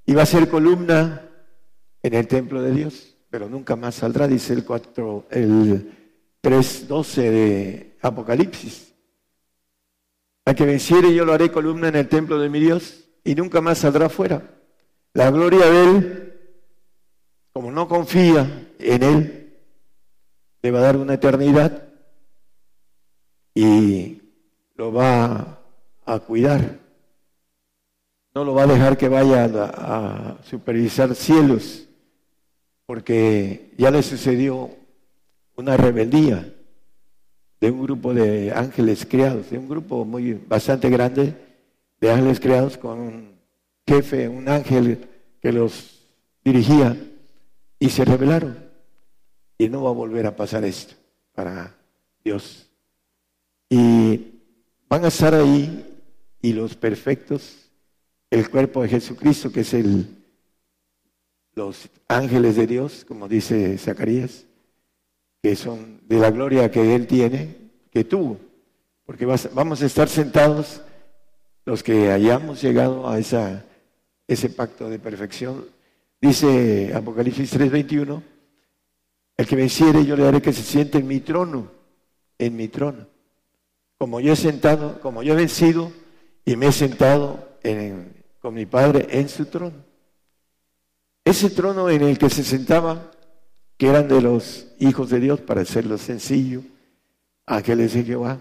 y 0.06 0.14
va 0.14 0.22
a 0.22 0.26
ser 0.26 0.48
columna 0.48 1.28
en 2.02 2.14
el 2.14 2.26
templo 2.26 2.62
de 2.62 2.72
Dios, 2.72 3.14
pero 3.30 3.48
nunca 3.48 3.76
más 3.76 3.96
saldrá, 3.96 4.26
dice 4.26 4.52
el 4.52 4.64
4, 4.64 5.26
el 5.30 5.92
3.12 6.42 7.14
de 7.16 7.96
Apocalipsis. 8.00 8.94
A 10.46 10.54
que 10.54 10.64
venciere 10.64 11.14
yo 11.14 11.24
lo 11.24 11.32
haré 11.32 11.52
columna 11.52 11.88
en 11.88 11.96
el 11.96 12.08
templo 12.08 12.38
de 12.38 12.48
mi 12.48 12.60
Dios 12.60 13.04
y 13.22 13.34
nunca 13.34 13.60
más 13.60 13.78
saldrá 13.78 14.08
fuera. 14.08 14.42
La 15.12 15.30
gloria 15.30 15.66
de 15.70 15.84
Él, 15.84 16.40
como 17.52 17.70
no 17.70 17.88
confía 17.88 18.68
en 18.78 19.02
Él, 19.02 19.58
le 20.62 20.70
va 20.70 20.78
a 20.78 20.82
dar 20.82 20.96
una 20.96 21.14
eternidad 21.14 21.88
y 23.54 24.19
lo 24.80 24.90
va 24.90 25.60
a 26.06 26.18
cuidar. 26.20 26.78
No 28.34 28.44
lo 28.44 28.54
va 28.54 28.62
a 28.62 28.66
dejar 28.66 28.96
que 28.96 29.10
vaya 29.10 29.44
a, 29.44 30.38
supervisar 30.42 31.14
cielos 31.14 31.86
porque 32.86 33.74
ya 33.76 33.90
le 33.90 34.02
sucedió 34.02 34.70
una 35.54 35.76
rebeldía 35.76 36.50
de 37.60 37.70
un 37.70 37.82
grupo 37.82 38.14
de 38.14 38.52
ángeles 38.54 39.04
criados, 39.04 39.50
de 39.50 39.58
un 39.58 39.68
grupo 39.68 40.06
muy 40.06 40.32
bastante 40.32 40.88
grande 40.88 41.34
de 42.00 42.10
ángeles 42.10 42.40
criados 42.40 42.78
con 42.78 43.00
un 43.00 43.34
jefe, 43.86 44.30
un 44.30 44.48
ángel 44.48 45.06
que 45.42 45.52
los 45.52 46.08
dirigía 46.42 46.96
y 47.78 47.90
se 47.90 48.06
rebelaron. 48.06 48.56
Y 49.58 49.68
no 49.68 49.82
va 49.82 49.90
a 49.90 50.00
volver 50.02 50.26
a 50.26 50.34
pasar 50.34 50.64
esto 50.64 50.94
para 51.34 51.76
Dios. 52.24 52.66
Y 53.68 54.29
van 54.90 55.04
a 55.04 55.08
estar 55.08 55.34
ahí 55.34 55.86
y 56.42 56.52
los 56.52 56.74
perfectos, 56.74 57.70
el 58.28 58.50
cuerpo 58.50 58.82
de 58.82 58.88
Jesucristo, 58.88 59.52
que 59.52 59.60
es 59.60 59.72
el 59.72 60.16
los 61.54 61.88
ángeles 62.08 62.56
de 62.56 62.66
Dios, 62.66 63.04
como 63.06 63.28
dice 63.28 63.76
Zacarías, 63.76 64.46
que 65.42 65.56
son 65.56 66.00
de 66.06 66.18
la 66.18 66.30
gloria 66.30 66.70
que 66.70 66.94
Él 66.94 67.06
tiene, 67.06 67.56
que 67.90 68.04
tuvo, 68.04 68.38
porque 69.04 69.26
vamos 69.26 69.82
a 69.82 69.86
estar 69.86 70.08
sentados 70.08 70.80
los 71.64 71.82
que 71.82 72.10
hayamos 72.10 72.62
llegado 72.62 73.08
a 73.08 73.18
esa, 73.18 73.64
ese 74.26 74.48
pacto 74.48 74.88
de 74.88 74.98
perfección. 74.98 75.66
Dice 76.20 76.92
Apocalipsis 76.94 77.52
3:21, 77.52 78.22
el 79.36 79.46
que 79.46 79.56
venciere 79.56 80.04
yo 80.04 80.16
le 80.16 80.26
haré 80.26 80.40
que 80.40 80.52
se 80.52 80.62
siente 80.62 80.98
en 80.98 81.06
mi 81.06 81.20
trono, 81.20 81.70
en 82.38 82.56
mi 82.56 82.68
trono. 82.68 83.06
Como 84.00 84.18
yo 84.18 84.32
he 84.32 84.36
sentado, 84.36 84.98
como 85.02 85.22
yo 85.22 85.34
he 85.34 85.36
vencido 85.36 85.92
y 86.46 86.56
me 86.56 86.68
he 86.68 86.72
sentado 86.72 87.50
con 88.40 88.54
mi 88.54 88.64
Padre 88.64 89.06
en 89.10 89.28
su 89.28 89.44
trono. 89.44 89.84
Ese 91.22 91.50
trono 91.50 91.90
en 91.90 92.00
el 92.00 92.16
que 92.16 92.30
se 92.30 92.42
sentaba 92.42 93.10
que 93.76 93.88
eran 93.88 94.08
de 94.08 94.22
los 94.22 94.68
hijos 94.78 95.10
de 95.10 95.20
Dios, 95.20 95.42
para 95.42 95.60
hacerlo 95.60 95.98
sencillo, 95.98 96.62
ángeles 97.44 97.92
de 97.92 98.04
Jehová. 98.04 98.40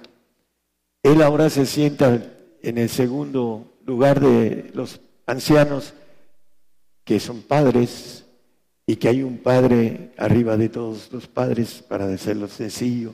Él 1.03 1.21
ahora 1.21 1.49
se 1.49 1.65
sienta 1.65 2.23
en 2.61 2.77
el 2.77 2.87
segundo 2.87 3.73
lugar 3.85 4.21
de 4.21 4.71
los 4.73 5.01
ancianos, 5.25 5.93
que 7.03 7.19
son 7.19 7.41
padres, 7.41 8.23
y 8.85 8.95
que 8.95 9.09
hay 9.09 9.23
un 9.23 9.39
padre 9.39 10.13
arriba 10.17 10.55
de 10.55 10.69
todos 10.69 11.11
los 11.11 11.27
padres, 11.27 11.83
para 11.85 12.05
hacerlo 12.05 12.47
sencillo, 12.47 13.13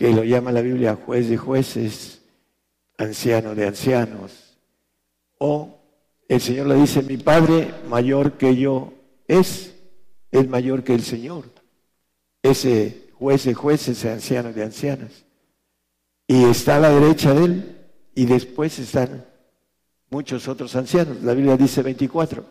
que 0.00 0.14
lo 0.14 0.24
llama 0.24 0.50
la 0.50 0.62
Biblia 0.62 0.96
juez 0.96 1.28
de 1.28 1.36
jueces, 1.36 2.22
anciano 2.96 3.54
de 3.54 3.66
ancianos. 3.66 4.56
O 5.36 5.78
el 6.26 6.40
Señor 6.40 6.68
le 6.68 6.76
dice, 6.76 7.02
mi 7.02 7.18
Padre 7.18 7.74
mayor 7.86 8.38
que 8.38 8.56
yo 8.56 8.94
es, 9.28 9.74
es 10.30 10.48
mayor 10.48 10.84
que 10.84 10.94
el 10.94 11.02
Señor. 11.02 11.44
Ese 12.42 13.10
juez 13.12 13.44
de 13.44 13.52
jueces, 13.52 14.02
anciano 14.06 14.54
de 14.54 14.64
ancianas. 14.64 15.26
Y 16.26 16.44
está 16.44 16.76
a 16.76 16.80
la 16.80 16.88
derecha 16.98 17.34
de 17.34 17.44
él 17.44 17.76
y 18.14 18.24
después 18.24 18.78
están 18.78 19.26
muchos 20.08 20.48
otros 20.48 20.74
ancianos. 20.76 21.22
La 21.22 21.34
Biblia 21.34 21.58
dice 21.58 21.82
24, 21.82 22.42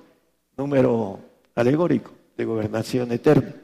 número 0.55 1.19
alegórico 1.55 2.11
de 2.37 2.45
gobernación 2.45 3.11
eterna. 3.11 3.55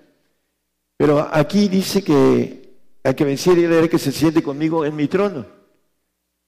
Pero 0.98 1.30
aquí 1.32 1.68
dice 1.68 2.03
que 2.03 2.65
hay 3.06 3.14
que 3.14 3.23
vencer 3.23 3.56
y 3.60 3.68
leer 3.68 3.88
que 3.88 3.99
se 3.99 4.11
siente 4.11 4.41
conmigo 4.41 4.84
en 4.84 4.95
mi 4.95 5.07
trono. 5.07 5.45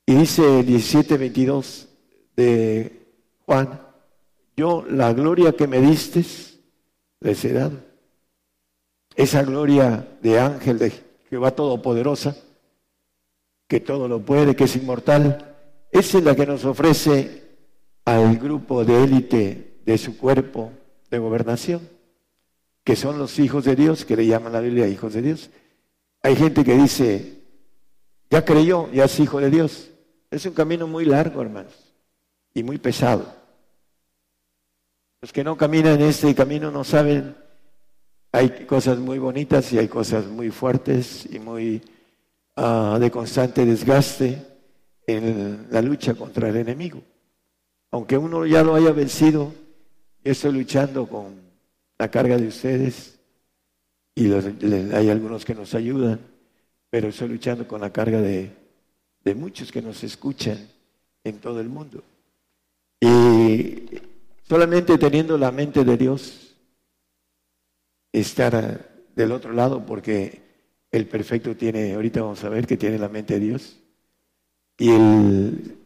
Y 0.07 0.15
dice 0.15 0.61
el 0.61 0.65
17, 0.65 1.15
22 1.17 1.87
de 2.35 3.13
Juan, 3.45 3.79
yo 4.55 4.83
la 4.89 5.13
gloria 5.13 5.53
que 5.53 5.67
me 5.67 5.79
diste 5.79 6.25
les 7.19 7.45
he 7.45 7.53
dado. 7.53 7.77
Esa 9.15 9.43
gloria 9.43 10.17
de 10.23 10.39
ángel 10.39 10.79
de 10.79 10.93
Jehová 11.29 11.51
Todopoderosa, 11.51 12.35
que 13.67 13.79
todo 13.79 14.07
lo 14.07 14.25
puede, 14.25 14.55
que 14.55 14.63
es 14.63 14.75
inmortal, 14.77 15.55
es 15.91 16.11
la 16.15 16.35
que 16.35 16.47
nos 16.47 16.65
ofrece 16.65 17.43
al 18.03 18.37
grupo 18.37 18.83
de 18.83 19.03
élite 19.03 19.81
de 19.85 19.97
su 19.99 20.17
cuerpo 20.17 20.71
de 21.11 21.19
gobernación, 21.19 21.87
que 22.83 22.95
son 22.95 23.19
los 23.19 23.37
hijos 23.37 23.63
de 23.65 23.75
Dios, 23.75 24.05
que 24.05 24.15
le 24.15 24.25
llaman 24.25 24.53
la 24.53 24.61
Biblia 24.61 24.87
hijos 24.87 25.13
de 25.13 25.21
Dios. 25.21 25.51
Hay 26.27 26.35
gente 26.35 26.65
que 26.65 26.75
dice, 26.75 27.41
ya 28.29 28.43
creyó, 28.43 28.91
ya 28.91 29.05
es 29.05 29.17
hijo 29.17 29.39
de 29.39 29.49
Dios. 29.49 29.91
Es 30.29 30.45
un 30.45 30.51
camino 30.51 30.85
muy 30.85 31.05
largo, 31.05 31.41
hermanos, 31.41 31.73
y 32.53 32.63
muy 32.63 32.77
pesado. 32.79 33.33
Los 35.21 35.31
que 35.31 35.45
no 35.45 35.55
caminan 35.55 36.01
este 36.01 36.35
camino 36.35 36.69
no 36.69 36.83
saben, 36.83 37.33
hay 38.33 38.65
cosas 38.65 38.97
muy 38.99 39.19
bonitas 39.19 39.71
y 39.71 39.77
hay 39.77 39.87
cosas 39.87 40.25
muy 40.25 40.51
fuertes 40.51 41.25
y 41.31 41.39
muy 41.39 41.81
ah, 42.57 42.97
de 42.99 43.09
constante 43.09 43.65
desgaste 43.65 44.45
en 45.07 45.67
la 45.71 45.81
lucha 45.81 46.13
contra 46.13 46.49
el 46.49 46.57
enemigo. 46.57 47.01
Aunque 47.89 48.17
uno 48.17 48.45
ya 48.45 48.63
lo 48.63 48.75
haya 48.75 48.91
vencido, 48.91 49.53
yo 50.25 50.31
estoy 50.33 50.51
luchando 50.51 51.07
con 51.07 51.39
la 51.97 52.11
carga 52.11 52.35
de 52.35 52.49
ustedes 52.49 53.16
y 54.17 54.33
hay 54.33 55.11
algunos 55.11 55.45
que 55.45 55.53
nos 55.53 55.75
ayudan, 55.75 56.19
pero 56.89 57.09
estoy 57.09 57.27
luchando 57.27 57.67
con 57.67 57.81
la 57.81 57.93
carga 57.93 58.19
de, 58.19 58.51
de 59.23 59.35
muchos 59.35 59.71
que 59.71 59.79
nos 59.79 60.03
escuchan 60.03 60.57
en 61.23 61.37
todo 61.37 61.61
el 61.61 61.69
mundo. 61.69 62.03
Y 62.99 64.01
solamente 64.49 64.97
teniendo 64.97 65.37
la 65.37 65.51
mente 65.51 65.83
de 65.83 65.97
Dios, 65.97 66.55
estar 68.11 68.89
del 69.15 69.31
otro 69.31 69.53
lado, 69.53 69.85
porque 69.85 70.41
el 70.89 71.05
perfecto 71.05 71.55
tiene, 71.55 71.93
ahorita 71.93 72.23
vamos 72.23 72.43
a 72.43 72.49
ver 72.49 72.65
que 72.65 72.75
tiene 72.75 72.97
la 72.97 73.09
mente 73.09 73.35
de 73.35 73.39
Dios, 73.39 73.77
y 74.79 74.89
el 74.89 75.77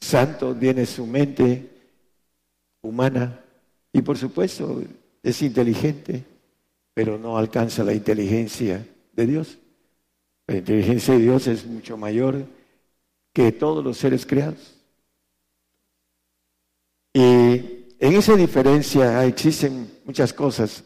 santo 0.00 0.52
tiene 0.52 0.84
su 0.84 1.06
mente 1.06 1.70
humana, 2.82 3.38
y 3.92 4.02
por 4.02 4.18
supuesto 4.18 4.82
es 5.22 5.42
inteligente, 5.42 6.24
pero 6.98 7.16
no 7.16 7.38
alcanza 7.38 7.84
la 7.84 7.94
inteligencia 7.94 8.84
de 9.12 9.24
Dios. 9.24 9.56
La 10.48 10.56
inteligencia 10.56 11.14
de 11.14 11.20
Dios 11.20 11.46
es 11.46 11.64
mucho 11.64 11.96
mayor 11.96 12.44
que 13.32 13.52
todos 13.52 13.84
los 13.84 13.98
seres 13.98 14.26
creados. 14.26 14.74
Y 17.14 17.22
en 18.00 18.14
esa 18.14 18.34
diferencia 18.34 19.24
existen 19.26 19.88
muchas 20.04 20.32
cosas, 20.32 20.82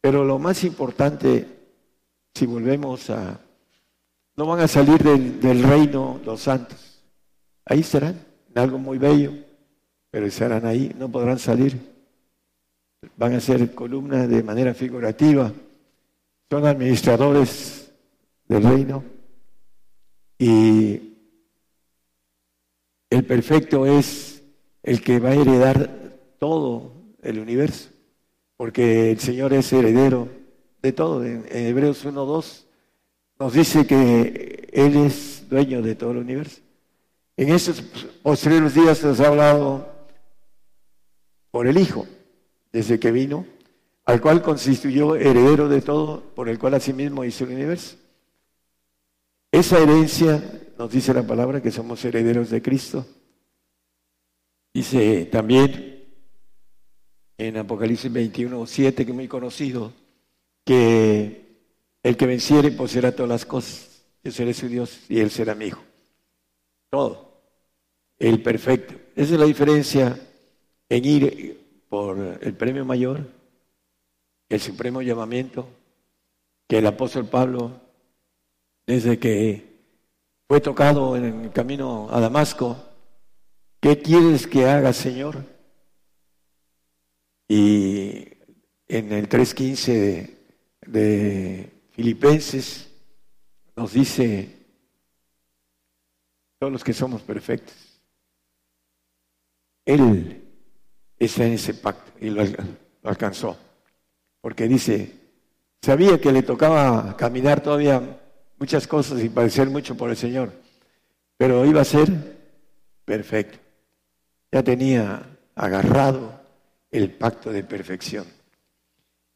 pero 0.00 0.24
lo 0.24 0.38
más 0.38 0.64
importante, 0.64 1.46
si 2.34 2.46
volvemos 2.46 3.10
a... 3.10 3.38
No 4.36 4.46
van 4.46 4.60
a 4.60 4.66
salir 4.66 5.02
del, 5.02 5.62
reino 5.62 6.22
los 6.24 6.40
santos. 6.40 7.02
Ahí 7.66 7.80
estarán, 7.80 8.18
en 8.48 8.58
algo 8.58 8.78
muy 8.78 8.96
bello, 8.96 9.34
pero 10.10 10.24
estarán 10.24 10.64
ahí, 10.64 10.90
no 10.98 11.10
podrán 11.10 11.38
salir. 11.38 11.93
Van 13.16 13.34
a 13.34 13.40
ser 13.40 13.74
columnas 13.74 14.28
de 14.28 14.42
manera 14.42 14.74
figurativa. 14.74 15.52
Son 16.50 16.66
administradores 16.66 17.92
del 18.48 18.62
reino. 18.62 19.04
Y 20.38 21.14
el 23.10 23.24
perfecto 23.24 23.86
es 23.86 24.42
el 24.82 25.00
que 25.00 25.18
va 25.18 25.30
a 25.30 25.34
heredar 25.34 25.88
todo 26.38 26.92
el 27.22 27.38
universo, 27.38 27.88
porque 28.56 29.12
el 29.12 29.18
Señor 29.18 29.52
es 29.54 29.72
heredero 29.72 30.28
de 30.82 30.92
todo. 30.92 31.24
En, 31.24 31.46
Hebreos 31.50 32.04
1.2 32.04 32.64
nos 33.38 33.52
dice 33.52 33.86
que 33.86 34.68
Él 34.72 34.96
es 34.96 35.48
dueño 35.48 35.80
de 35.80 35.94
todo 35.94 36.10
el 36.10 36.18
universo. 36.18 36.60
En 37.36 37.48
estos 37.48 37.80
posteriores 38.22 38.74
días 38.74 39.02
nos 39.02 39.18
ha 39.20 39.28
hablado 39.28 39.88
por 41.50 41.66
el 41.66 41.78
Hijo, 41.78 42.06
desde 42.74 42.98
que 42.98 43.12
vino, 43.12 43.46
al 44.04 44.20
cual 44.20 44.42
constituyó 44.42 45.14
heredero 45.14 45.68
de 45.68 45.80
todo, 45.80 46.20
por 46.34 46.48
el 46.48 46.58
cual 46.58 46.74
asimismo 46.74 47.24
hizo 47.24 47.44
el 47.44 47.52
universo. 47.52 47.96
Esa 49.52 49.78
herencia 49.78 50.42
nos 50.76 50.90
dice 50.90 51.14
la 51.14 51.24
palabra 51.24 51.62
que 51.62 51.70
somos 51.70 52.04
herederos 52.04 52.50
de 52.50 52.60
Cristo. 52.60 53.06
Dice 54.74 55.26
también 55.26 56.04
en 57.38 57.56
Apocalipsis 57.58 58.12
21, 58.12 58.66
7, 58.66 59.04
que 59.04 59.10
es 59.12 59.16
muy 59.16 59.28
conocido, 59.28 59.92
que 60.64 61.60
el 62.02 62.16
que 62.16 62.26
venciere 62.26 62.72
poseerá 62.72 63.14
todas 63.14 63.30
las 63.30 63.46
cosas. 63.46 64.02
Yo 64.24 64.32
seré 64.32 64.52
su 64.52 64.66
Dios 64.66 64.98
y 65.08 65.20
él 65.20 65.30
será 65.30 65.54
mi 65.54 65.66
hijo. 65.66 65.84
Todo. 66.90 67.40
El 68.18 68.42
perfecto. 68.42 68.94
Esa 69.14 69.34
es 69.34 69.38
la 69.38 69.46
diferencia 69.46 70.18
en 70.88 71.04
ir 71.04 71.63
por 71.94 72.18
el 72.40 72.54
premio 72.54 72.84
mayor, 72.84 73.24
el 74.48 74.60
supremo 74.60 75.00
llamamiento, 75.00 75.68
que 76.66 76.78
el 76.78 76.86
apóstol 76.88 77.28
Pablo, 77.28 77.70
desde 78.84 79.16
que 79.20 79.78
fue 80.48 80.60
tocado 80.60 81.16
en 81.16 81.44
el 81.44 81.52
camino 81.52 82.08
a 82.10 82.18
Damasco, 82.18 82.76
¿qué 83.78 84.02
quieres 84.02 84.48
que 84.48 84.66
haga, 84.66 84.92
Señor? 84.92 85.44
Y 87.46 88.26
en 88.88 89.12
el 89.12 89.28
3.15 89.28 89.86
de, 89.86 90.36
de 90.88 91.70
Filipenses 91.92 92.90
nos 93.76 93.92
dice, 93.92 94.48
todos 96.58 96.72
los 96.72 96.82
que 96.82 96.92
somos 96.92 97.22
perfectos, 97.22 98.00
Él 99.84 100.43
está 101.24 101.44
en 101.44 101.54
ese 101.54 101.74
pacto 101.74 102.12
y 102.20 102.30
lo 102.30 102.42
alcanzó, 103.02 103.56
porque 104.40 104.68
dice, 104.68 105.12
sabía 105.82 106.20
que 106.20 106.32
le 106.32 106.42
tocaba 106.42 107.16
caminar 107.16 107.62
todavía 107.62 108.20
muchas 108.58 108.86
cosas 108.86 109.22
y 109.22 109.28
padecer 109.28 109.68
mucho 109.68 109.96
por 109.96 110.10
el 110.10 110.16
Señor, 110.16 110.52
pero 111.36 111.64
iba 111.66 111.80
a 111.80 111.84
ser 111.84 112.08
perfecto. 113.04 113.58
Ya 114.50 114.62
tenía 114.62 115.22
agarrado 115.54 116.40
el 116.90 117.10
pacto 117.10 117.52
de 117.52 117.64
perfección. 117.64 118.24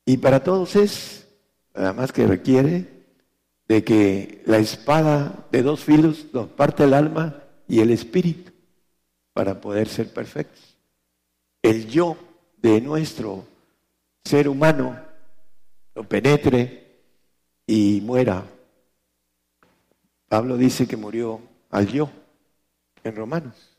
Y 0.05 0.16
para 0.16 0.43
todos 0.43 0.77
es, 0.77 1.27
nada 1.74 1.93
más 1.93 2.12
que 2.12 2.27
requiere 2.27 2.86
de 3.69 3.85
que 3.85 4.43
la 4.47 4.59
espada 4.59 5.47
de 5.52 5.62
dos 5.62 5.85
filos 5.85 6.27
nos 6.32 6.48
parte 6.48 6.85
el 6.85 6.94
alma 6.94 7.43
y 7.69 7.81
el 7.81 7.90
espíritu 7.90 8.52
para 9.35 9.60
poder 9.60 9.89
ser 9.89 10.12
perfectos. 10.12 10.67
El 11.62 11.89
yo 11.89 12.16
de 12.56 12.80
nuestro 12.80 13.44
ser 14.24 14.48
humano 14.48 14.98
lo 15.94 16.05
penetre 16.05 17.02
y 17.66 18.01
muera 18.02 18.44
Pablo 20.28 20.56
dice 20.56 20.86
que 20.86 20.97
murió 20.97 21.40
al 21.70 21.89
yo 21.89 22.10
en 23.02 23.16
Romanos. 23.16 23.78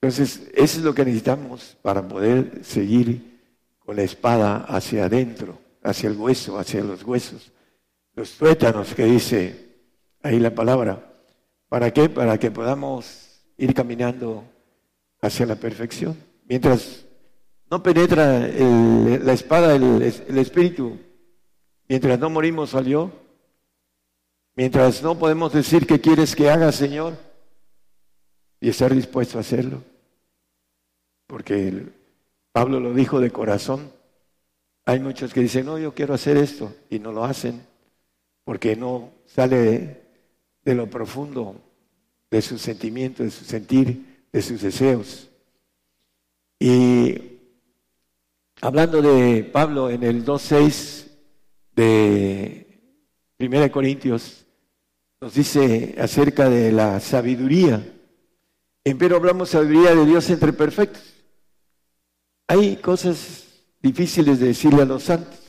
Entonces, 0.00 0.50
eso 0.54 0.78
es 0.78 0.84
lo 0.84 0.94
que 0.94 1.04
necesitamos 1.04 1.76
para 1.80 2.06
poder 2.06 2.64
seguir 2.64 3.40
con 3.78 3.96
la 3.96 4.02
espada 4.02 4.64
hacia 4.68 5.04
adentro, 5.04 5.58
hacia 5.82 6.10
el 6.10 6.16
hueso, 6.16 6.58
hacia 6.58 6.82
los 6.82 7.02
huesos, 7.04 7.52
los 8.14 8.32
tuétanos 8.32 8.94
que 8.94 9.04
dice 9.04 9.76
ahí 10.22 10.40
la 10.40 10.54
palabra. 10.54 11.14
¿Para 11.68 11.92
qué? 11.92 12.08
Para 12.08 12.38
que 12.38 12.50
podamos 12.50 13.44
ir 13.56 13.72
caminando 13.72 14.44
hacia 15.20 15.46
la 15.46 15.56
perfección. 15.56 16.16
Mientras 16.48 17.04
no 17.70 17.82
penetra 17.82 18.38
la 18.38 19.32
espada 19.32 19.74
el, 19.74 20.02
el 20.02 20.38
espíritu, 20.38 20.98
mientras 21.88 22.18
no 22.18 22.30
morimos 22.30 22.70
salió, 22.70 23.10
mientras 24.54 25.02
no 25.02 25.18
podemos 25.18 25.52
decir 25.52 25.86
qué 25.86 26.00
quieres 26.00 26.36
que 26.36 26.50
haga, 26.50 26.70
Señor, 26.72 27.16
y 28.60 28.68
estar 28.68 28.94
dispuesto 28.94 29.38
a 29.38 29.42
hacerlo. 29.42 29.82
Porque 31.26 31.86
Pablo 32.52 32.80
lo 32.80 32.94
dijo 32.94 33.20
de 33.20 33.30
corazón. 33.30 33.92
Hay 34.84 35.00
muchos 35.00 35.34
que 35.34 35.40
dicen, 35.40 35.66
no, 35.66 35.78
yo 35.78 35.92
quiero 35.92 36.14
hacer 36.14 36.36
esto, 36.36 36.72
y 36.88 37.00
no 37.00 37.10
lo 37.10 37.24
hacen, 37.24 37.66
porque 38.44 38.76
no 38.76 39.10
sale 39.26 40.02
de 40.64 40.74
lo 40.74 40.88
profundo 40.88 41.60
de 42.30 42.40
su 42.40 42.56
sentimiento, 42.58 43.24
de 43.24 43.30
su 43.30 43.44
sentir, 43.44 44.15
de 44.36 44.42
sus 44.42 44.60
deseos. 44.60 45.30
Y 46.60 47.38
hablando 48.60 49.00
de 49.00 49.44
Pablo 49.44 49.88
en 49.88 50.02
el 50.02 50.26
2.6 50.26 51.06
de 51.74 53.00
1 53.38 53.72
Corintios, 53.72 54.44
nos 55.22 55.32
dice 55.32 55.94
acerca 55.98 56.50
de 56.50 56.70
la 56.70 57.00
sabiduría. 57.00 57.82
Pero 58.98 59.16
hablamos 59.16 59.48
sabiduría 59.48 59.94
de 59.94 60.04
Dios 60.04 60.28
entre 60.28 60.52
perfectos. 60.52 61.14
Hay 62.46 62.76
cosas 62.76 63.46
difíciles 63.80 64.38
de 64.38 64.48
decirle 64.48 64.82
a 64.82 64.84
los 64.84 65.04
santos, 65.04 65.40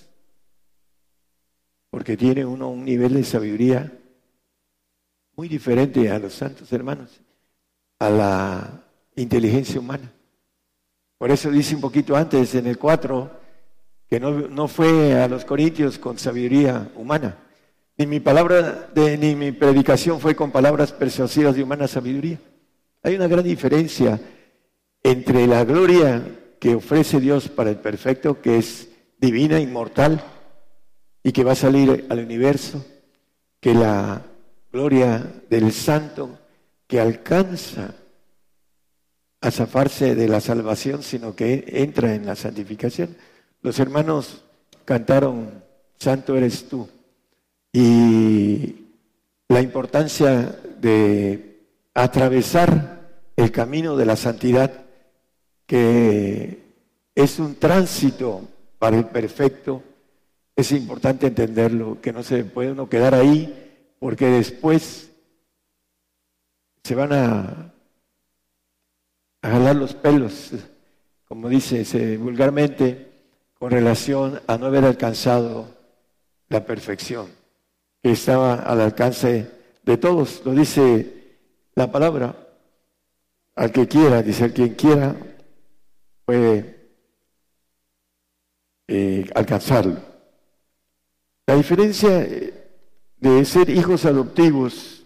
porque 1.89 2.15
tiene 2.15 2.45
uno 2.45 2.69
un 2.69 2.85
nivel 2.85 3.15
de 3.15 3.25
sabiduría 3.25 3.91
muy 5.35 5.49
diferente 5.49 6.09
a 6.09 6.19
los 6.19 6.33
santos 6.33 6.71
hermanos, 6.71 7.19
a 7.99 8.09
la 8.09 8.83
inteligencia 9.15 9.79
humana. 9.79 10.11
Por 11.17 11.31
eso 11.31 11.49
dice 11.49 11.75
un 11.75 11.81
poquito 11.81 12.15
antes, 12.15 12.53
en 12.55 12.67
el 12.67 12.77
4, 12.77 13.31
que 14.07 14.19
no, 14.19 14.67
fue 14.67 15.15
a 15.15 15.27
los 15.27 15.45
corintios 15.45 15.97
con 15.97 16.17
sabiduría 16.17 16.91
humana, 16.95 17.37
ni 17.97 18.05
mi 18.05 18.19
palabra, 18.19 18.89
ni 18.95 19.35
mi 19.35 19.51
predicación 19.51 20.19
fue 20.19 20.35
con 20.35 20.51
palabras 20.51 20.91
persuasivas 20.91 21.55
de 21.55 21.63
humana 21.63 21.87
sabiduría. 21.87 22.39
Hay 23.01 23.15
una 23.15 23.27
gran 23.27 23.43
diferencia 23.43 24.19
entre 25.01 25.47
la 25.47 25.65
gloria 25.65 26.21
que 26.59 26.75
ofrece 26.75 27.19
Dios 27.19 27.49
para 27.49 27.71
el 27.71 27.77
perfecto, 27.77 28.39
que 28.39 28.57
es 28.57 28.89
divina, 29.17 29.59
inmortal, 29.59 30.21
y 31.23 31.31
que 31.31 31.43
va 31.43 31.53
a 31.53 31.55
salir 31.55 32.05
al 32.09 32.19
universo, 32.19 32.85
que 33.59 33.73
la 33.73 34.21
gloria 34.71 35.25
del 35.49 35.71
santo 35.71 36.37
que 36.87 36.99
alcanza 36.99 37.95
a 39.41 39.51
zafarse 39.51 40.15
de 40.15 40.27
la 40.27 40.41
salvación, 40.41 41.03
sino 41.03 41.35
que 41.35 41.65
entra 41.67 42.15
en 42.15 42.25
la 42.25 42.35
santificación. 42.35 43.15
Los 43.61 43.79
hermanos 43.79 44.43
cantaron, 44.85 45.63
Santo 45.99 46.35
eres 46.35 46.67
tú. 46.67 46.87
Y 47.71 48.87
la 49.49 49.61
importancia 49.61 50.59
de 50.79 51.59
atravesar 51.93 52.97
el 53.35 53.51
camino 53.51 53.95
de 53.95 54.05
la 54.05 54.15
santidad, 54.15 54.85
que 55.65 56.63
es 57.13 57.39
un 57.39 57.55
tránsito 57.55 58.47
para 58.79 58.97
el 58.97 59.05
perfecto, 59.05 59.83
es 60.55 60.71
importante 60.71 61.27
entenderlo, 61.27 62.01
que 62.01 62.13
no 62.13 62.23
se 62.23 62.43
puede 62.43 62.71
uno 62.71 62.89
quedar 62.89 63.13
ahí 63.13 63.53
porque 63.99 64.25
después 64.27 65.06
se 66.87 66.95
van 66.95 67.11
a, 67.11 67.73
jalar 69.41 69.75
los 69.75 69.93
pelos, 69.93 70.51
como 71.27 71.49
dice 71.49 72.15
vulgarmente, 72.15 73.11
con 73.59 73.71
relación 73.71 74.39
a 74.47 74.57
no 74.57 74.67
haber 74.67 74.85
alcanzado 74.85 75.67
la 76.47 76.65
perfección, 76.65 77.27
que 78.01 78.11
estaba 78.11 78.53
al 78.53 78.79
alcance 78.79 79.51
de 79.83 79.97
todos. 79.97 80.41
Lo 80.45 80.53
dice 80.53 81.35
la 81.75 81.91
palabra, 81.91 82.47
al 83.55 83.69
que 83.73 83.85
quiera, 83.85 84.23
dice 84.23 84.45
al 84.45 84.53
quien 84.53 84.75
quiera, 84.75 85.13
puede 86.23 86.89
eh, 88.87 89.29
alcanzarlo. 89.35 89.97
La 91.47 91.55
diferencia 91.55 92.25
de 93.17 93.45
ser 93.45 93.69
hijos 93.69 94.05
adoptivos, 94.05 94.96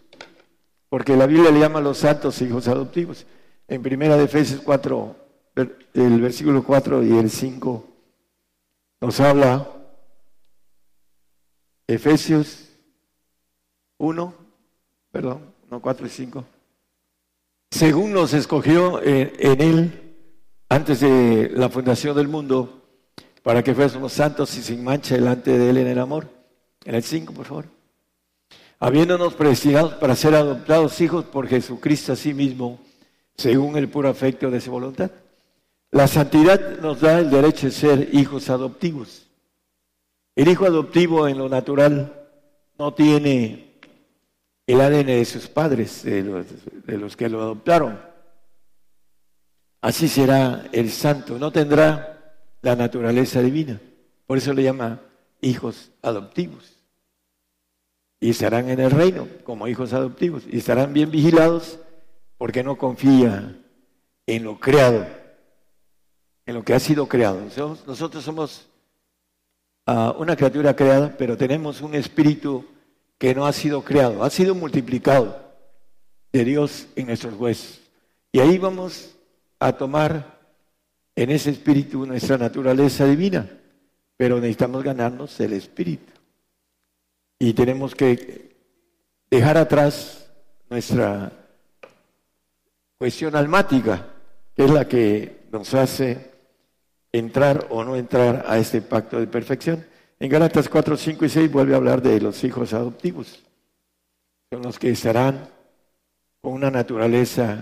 porque 0.92 1.16
la 1.16 1.26
Biblia 1.26 1.52
le 1.52 1.60
llama 1.62 1.80
a 1.80 1.82
los 1.82 2.00
santos 2.00 2.42
hijos 2.42 2.68
adoptivos. 2.68 3.26
En 3.70 3.82
primera 3.82 4.18
de 4.18 4.26
Efesios 4.26 4.60
4, 4.60 5.16
el 5.94 6.20
versículo 6.20 6.66
4 6.66 7.02
y 7.06 7.18
el 7.18 7.30
5 7.30 7.88
nos 9.00 9.20
habla 9.22 9.70
Efesios 11.88 12.68
1, 14.00 14.34
perdón, 15.14 15.54
no 15.70 15.82
4 15.82 16.08
y 16.08 16.10
5. 16.10 16.44
Según 17.70 18.12
nos 18.12 18.34
escogió 18.34 19.02
en, 19.02 19.32
en 19.40 19.62
él 19.62 20.16
antes 20.68 21.00
de 21.00 21.52
la 21.54 21.70
fundación 21.70 22.18
del 22.18 22.28
mundo, 22.28 22.84
para 23.44 23.64
que 23.64 23.74
fuésemos 23.74 24.12
santos 24.12 24.58
y 24.58 24.62
sin 24.62 24.84
mancha 24.84 25.16
delante 25.16 25.58
de 25.58 25.70
él 25.70 25.78
en 25.78 25.88
el 25.88 26.00
amor. 26.00 26.28
En 26.84 26.96
el 26.96 27.04
5, 27.04 27.32
por 27.32 27.46
favor 27.46 27.81
habiéndonos 28.82 29.36
predestinados 29.36 29.94
para 29.94 30.16
ser 30.16 30.34
adoptados 30.34 31.00
hijos 31.02 31.24
por 31.26 31.48
Jesucristo 31.48 32.14
a 32.14 32.16
sí 32.16 32.34
mismo, 32.34 32.80
según 33.38 33.78
el 33.78 33.88
puro 33.88 34.10
afecto 34.10 34.50
de 34.50 34.60
su 34.60 34.72
voluntad. 34.72 35.12
La 35.92 36.08
santidad 36.08 36.80
nos 36.80 37.00
da 37.00 37.20
el 37.20 37.30
derecho 37.30 37.68
de 37.68 37.72
ser 37.72 38.10
hijos 38.12 38.50
adoptivos. 38.50 39.28
El 40.36 40.48
hijo 40.48 40.66
adoptivo 40.66 41.28
en 41.28 41.38
lo 41.38 41.48
natural 41.48 42.28
no 42.80 42.96
tiene 42.96 43.78
el 44.66 44.82
ADN 44.82 45.06
de 45.06 45.26
sus 45.26 45.48
padres, 45.48 46.02
de 46.04 46.24
los, 46.24 46.46
de 46.88 46.98
los 46.98 47.16
que 47.16 47.30
lo 47.30 47.40
adoptaron. 47.40 48.02
Así 49.80 50.08
será 50.08 50.66
el 50.72 50.90
santo, 50.90 51.38
no 51.38 51.52
tendrá 51.52 52.36
la 52.64 52.76
naturaleza 52.76 53.44
divina. 53.44 53.80
Por 54.26 54.40
eso 54.40 54.54
le 54.54 54.64
llama 54.64 55.02
hijos 55.40 55.92
adoptivos 56.02 56.81
y 58.22 58.30
estarán 58.30 58.70
en 58.70 58.80
el 58.80 58.92
reino 58.92 59.28
como 59.44 59.68
hijos 59.68 59.92
adoptivos 59.92 60.44
y 60.48 60.60
estarán 60.60 60.94
bien 60.94 61.10
vigilados 61.10 61.80
porque 62.38 62.64
no 62.64 62.78
confía 62.78 63.58
en 64.28 64.44
lo 64.44 64.60
creado, 64.60 65.08
en 66.46 66.56
lo 66.56 66.64
que 66.64 66.76
ha 66.76 66.80
sido 66.80 67.08
creado. 67.08 67.42
Nosotros 67.88 68.24
somos 68.24 68.70
ah, 69.88 70.16
una 70.18 70.36
criatura 70.36 70.76
creada, 70.76 71.16
pero 71.18 71.36
tenemos 71.36 71.82
un 71.82 71.96
espíritu 71.96 72.64
que 73.18 73.34
no 73.34 73.46
ha 73.46 73.54
sido 73.54 73.84
creado, 73.84 74.24
ha 74.24 74.30
sido 74.30 74.54
multiplicado 74.54 75.42
de 76.32 76.46
Dios 76.46 76.88
en 76.96 77.08
nuestros 77.08 77.34
huesos. 77.34 77.82
Y 78.32 78.40
ahí 78.40 78.60
vamos 78.60 79.16
a 79.60 79.74
tomar 79.74 80.40
en 81.16 81.32
ese 81.32 81.50
espíritu 81.50 82.06
nuestra 82.06 82.38
naturaleza 82.38 83.06
divina, 83.06 83.50
pero 84.16 84.36
necesitamos 84.36 84.84
ganarnos 84.84 85.40
el 85.40 85.54
espíritu. 85.54 86.21
Y 87.44 87.54
tenemos 87.54 87.96
que 87.96 88.56
dejar 89.32 89.58
atrás 89.58 90.30
nuestra 90.70 91.32
cuestión 93.00 93.36
almática, 93.36 94.10
que 94.56 94.66
es 94.66 94.70
la 94.70 94.88
que 94.88 95.48
nos 95.52 95.74
hace 95.74 96.34
entrar 97.12 97.66
o 97.72 97.84
no 97.84 97.96
entrar 97.96 98.46
a 98.48 98.60
este 98.60 98.84
pacto 98.84 99.20
de 99.20 99.26
perfección. 99.26 99.84
En 100.20 100.30
Gálatas 100.30 100.70
4, 100.70 100.96
5 100.96 101.26
y 101.26 101.30
6 101.30 101.52
vuelve 101.52 101.74
a 101.74 101.78
hablar 101.78 102.04
de 102.04 102.22
los 102.22 102.44
hijos 102.44 102.74
adoptivos. 102.74 103.42
Son 104.52 104.62
los 104.62 104.78
que 104.78 104.92
estarán 104.92 105.50
con 106.42 106.54
una 106.54 106.70
naturaleza 106.70 107.58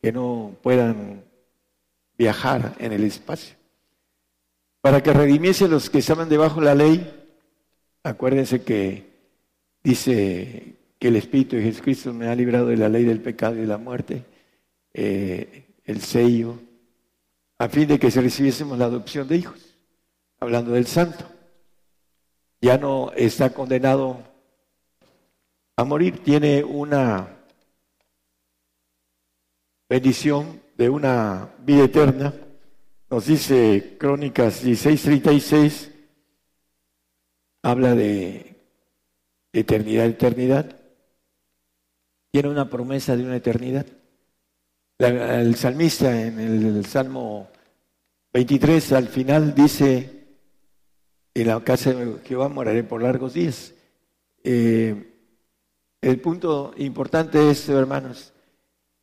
que 0.00 0.12
no 0.12 0.54
puedan 0.62 1.24
viajar 2.16 2.76
en 2.78 2.92
el 2.92 3.02
espacio. 3.02 3.56
Para 4.80 5.02
que 5.02 5.12
redimiese 5.12 5.66
los 5.66 5.90
que 5.90 5.98
estaban 5.98 6.28
debajo 6.28 6.60
de 6.60 6.66
la 6.66 6.76
ley, 6.76 7.19
Acuérdense 8.02 8.62
que 8.62 9.10
dice 9.82 10.76
que 10.98 11.08
el 11.08 11.16
Espíritu 11.16 11.56
de 11.56 11.62
Jesucristo 11.62 12.14
me 12.14 12.28
ha 12.28 12.34
librado 12.34 12.68
de 12.68 12.76
la 12.78 12.88
ley 12.88 13.04
del 13.04 13.20
pecado 13.20 13.56
y 13.56 13.60
de 13.60 13.66
la 13.66 13.78
muerte, 13.78 14.24
eh, 14.94 15.74
el 15.84 16.00
sello, 16.00 16.58
a 17.58 17.68
fin 17.68 17.88
de 17.88 17.98
que 17.98 18.10
se 18.10 18.22
recibiésemos 18.22 18.78
la 18.78 18.86
adopción 18.86 19.28
de 19.28 19.36
hijos, 19.36 19.76
hablando 20.38 20.72
del 20.72 20.86
santo. 20.86 21.26
Ya 22.62 22.78
no 22.78 23.12
está 23.12 23.50
condenado 23.52 24.22
a 25.76 25.84
morir, 25.84 26.22
tiene 26.22 26.64
una 26.64 27.36
bendición 29.88 30.62
de 30.76 30.88
una 30.88 31.50
vida 31.58 31.84
eterna. 31.84 32.32
Nos 33.10 33.26
dice 33.26 33.96
Crónicas 33.98 34.64
16:36 34.64 35.99
habla 37.62 37.94
de 37.94 38.56
eternidad, 39.52 40.06
eternidad. 40.06 40.76
Tiene 42.30 42.48
una 42.48 42.70
promesa 42.70 43.16
de 43.16 43.24
una 43.24 43.36
eternidad. 43.36 43.86
el 44.98 45.54
salmista 45.56 46.20
en 46.20 46.38
el 46.38 46.86
Salmo 46.86 47.48
23 48.32 48.92
al 48.92 49.08
final 49.08 49.54
dice, 49.54 50.26
en 51.34 51.46
la 51.46 51.60
casa 51.64 51.92
de 51.92 52.20
Jehová 52.24 52.48
moraré 52.48 52.84
por 52.84 53.02
largos 53.02 53.34
días. 53.34 53.74
Eh, 54.44 55.06
el 56.00 56.20
punto 56.20 56.72
importante 56.76 57.50
es, 57.50 57.68
hermanos, 57.68 58.32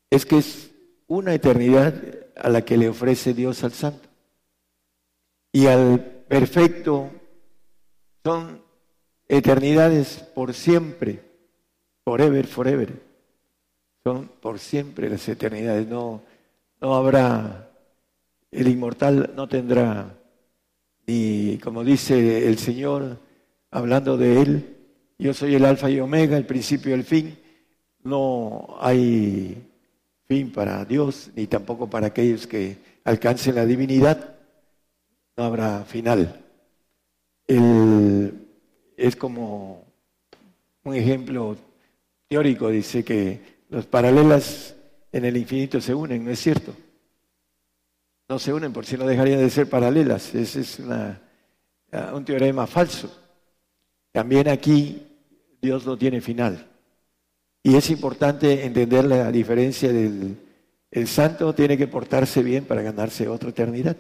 es 0.10 0.26
que 0.26 0.38
es 0.38 0.72
una 1.08 1.34
eternidad 1.34 1.94
a 2.36 2.50
la 2.50 2.64
que 2.64 2.78
le 2.78 2.90
ofrece 2.90 3.34
Dios 3.34 3.64
al 3.64 3.74
santo. 3.74 4.08
Y 5.52 5.68
al 5.68 6.00
perfecto 6.28 7.10
son 8.28 8.62
eternidades 9.30 10.18
por 10.36 10.54
siempre, 10.54 11.22
forever, 12.04 12.46
forever. 12.46 13.02
Son 14.04 14.30
por 14.42 14.60
siempre 14.60 15.10
las 15.10 15.26
eternidades. 15.30 15.88
No, 15.88 16.24
no 16.82 16.96
habrá, 16.96 17.70
el 18.52 18.68
inmortal 18.68 19.32
no 19.34 19.48
tendrá, 19.48 20.14
ni 21.06 21.58
como 21.64 21.86
dice 21.86 22.50
el 22.50 22.58
Señor, 22.58 23.18
hablando 23.72 24.18
de 24.18 24.42
Él, 24.42 24.76
yo 25.18 25.34
soy 25.34 25.56
el 25.56 25.64
alfa 25.64 25.90
y 25.90 26.02
omega, 26.02 26.36
el 26.36 26.46
principio 26.46 26.92
y 26.92 26.96
el 26.96 27.06
fin. 27.06 27.40
No 28.04 28.76
hay 28.82 29.70
fin 30.28 30.52
para 30.52 30.84
Dios, 30.84 31.32
ni 31.34 31.48
tampoco 31.48 31.90
para 31.90 32.08
aquellos 32.08 32.46
que 32.46 32.76
alcancen 33.06 33.56
la 33.56 33.66
divinidad. 33.66 34.36
No 35.38 35.46
habrá 35.46 35.86
final. 35.86 36.44
Es 37.48 39.16
como 39.16 39.86
un 40.84 40.96
ejemplo 40.96 41.58
teórico, 42.28 42.70
dice 42.70 43.04
que 43.04 43.40
los 43.70 43.86
paralelas 43.86 44.76
en 45.12 45.26
el 45.26 45.38
infinito 45.38 45.80
se 45.80 45.94
unen, 45.94 46.26
¿no 46.26 46.32
es 46.32 46.40
cierto? 46.40 46.74
No 48.30 48.38
se 48.40 48.54
unen, 48.54 48.74
por 48.74 48.86
si 48.86 48.98
no 48.98 49.06
dejarían 49.06 49.40
de 49.40 49.50
ser 49.50 49.70
paralelas. 49.70 50.36
Ese 50.36 50.62
es 50.62 50.82
un 52.14 52.26
teorema 52.26 52.68
falso. 52.68 53.10
También 54.12 54.50
aquí 54.50 55.02
Dios 55.62 55.86
no 55.86 55.98
tiene 55.98 56.20
final. 56.20 56.68
Y 57.64 57.76
es 57.76 57.90
importante 57.90 58.66
entender 58.66 59.06
la 59.06 59.32
diferencia 59.32 59.92
del 59.94 60.38
el 60.90 61.08
santo 61.08 61.54
tiene 61.54 61.78
que 61.78 61.88
portarse 61.88 62.42
bien 62.42 62.64
para 62.64 62.82
ganarse 62.82 63.28
otra 63.28 63.50
eternidad. 63.50 63.98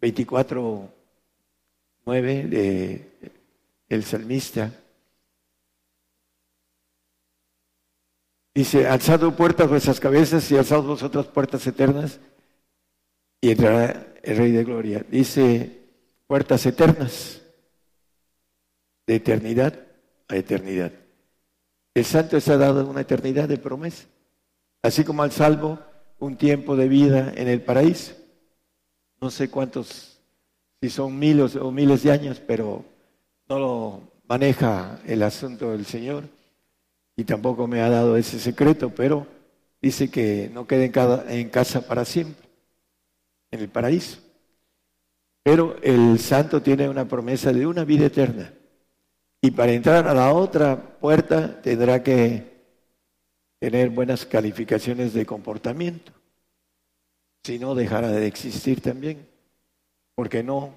24.9 0.00 2.48
de 2.48 3.06
el 3.88 4.04
salmista 4.04 4.72
dice, 8.54 8.86
alzado 8.86 9.36
puertas 9.36 9.68
vuestras 9.68 10.00
cabezas 10.00 10.50
y 10.50 10.56
alzad 10.56 10.82
vosotras 10.82 11.26
puertas 11.26 11.66
eternas 11.66 12.18
y 13.40 13.50
entrará 13.50 14.14
el 14.22 14.36
Rey 14.36 14.50
de 14.50 14.64
Gloria. 14.64 15.04
Dice, 15.08 15.82
puertas 16.26 16.64
eternas 16.66 17.42
de 19.06 19.14
eternidad 19.14 19.78
a 20.28 20.36
eternidad. 20.36 20.92
El 21.94 22.04
santo 22.04 22.36
está 22.36 22.56
dado 22.56 22.86
una 22.86 23.02
eternidad 23.02 23.48
de 23.48 23.58
promesa, 23.58 24.06
así 24.82 25.04
como 25.04 25.22
al 25.22 25.32
salvo 25.32 25.78
un 26.18 26.36
tiempo 26.36 26.76
de 26.76 26.88
vida 26.88 27.32
en 27.36 27.48
el 27.48 27.62
paraíso. 27.62 28.14
No 29.20 29.30
sé 29.30 29.48
cuántos, 29.48 30.18
si 30.80 30.90
son 30.90 31.18
miles 31.18 31.56
o 31.56 31.70
miles 31.70 32.02
de 32.02 32.12
años, 32.12 32.40
pero 32.46 32.84
no 33.48 33.58
lo 33.58 34.00
maneja 34.28 35.00
el 35.06 35.22
asunto 35.22 35.70
del 35.70 35.86
Señor 35.86 36.24
y 37.16 37.24
tampoco 37.24 37.66
me 37.66 37.80
ha 37.80 37.88
dado 37.88 38.16
ese 38.16 38.38
secreto, 38.38 38.90
pero 38.90 39.26
dice 39.80 40.10
que 40.10 40.50
no 40.52 40.66
quede 40.66 40.92
en, 40.94 41.30
en 41.30 41.48
casa 41.48 41.80
para 41.80 42.04
siempre, 42.04 42.46
en 43.50 43.60
el 43.60 43.68
paraíso. 43.68 44.18
Pero 45.42 45.76
el 45.82 46.18
santo 46.18 46.60
tiene 46.60 46.88
una 46.88 47.06
promesa 47.06 47.52
de 47.52 47.66
una 47.66 47.84
vida 47.84 48.06
eterna. 48.06 48.52
Y 49.40 49.52
para 49.52 49.72
entrar 49.72 50.08
a 50.08 50.14
la 50.14 50.32
otra 50.32 50.98
puerta 50.98 51.62
tendrá 51.62 52.02
que 52.02 52.56
tener 53.60 53.90
buenas 53.90 54.26
calificaciones 54.26 55.14
de 55.14 55.24
comportamiento. 55.24 56.12
Si 57.46 57.60
no, 57.60 57.76
dejará 57.76 58.08
de 58.08 58.26
existir 58.26 58.80
también, 58.80 59.24
porque 60.16 60.42
no 60.42 60.74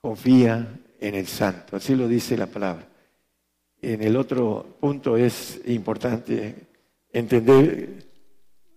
confía 0.00 0.80
en 0.98 1.14
el 1.14 1.28
santo. 1.28 1.76
Así 1.76 1.94
lo 1.94 2.08
dice 2.08 2.36
la 2.36 2.48
palabra. 2.48 2.88
En 3.80 4.02
el 4.02 4.16
otro 4.16 4.76
punto 4.80 5.16
es 5.16 5.60
importante 5.66 6.66
entender 7.12 8.08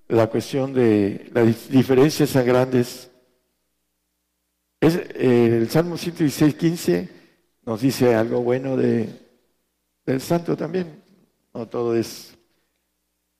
la 0.09 0.27
cuestión 0.27 0.71
de 0.71 1.31
las 1.33 1.69
diferencias 1.69 2.33
tan 2.33 2.45
grandes. 2.45 3.09
Es, 4.79 4.95
eh, 4.95 5.57
el 5.61 5.69
Salmo 5.71 5.97
116, 5.97 6.53
15 6.53 7.09
nos 7.65 7.81
dice 7.81 8.13
algo 8.13 8.43
bueno 8.43 8.77
de, 8.77 9.09
del 10.05 10.21
santo 10.21 10.55
también. 10.55 11.01
No 11.51 11.67
todo 11.67 11.95
es, 11.95 12.37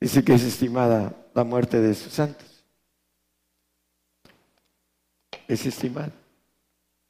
dice 0.01 0.23
que 0.23 0.33
es 0.33 0.41
estimada 0.41 1.27
la 1.35 1.43
muerte 1.43 1.79
de 1.79 1.93
sus 1.93 2.11
santos. 2.11 2.48
Es 5.49 5.65
estimada. 5.65 6.13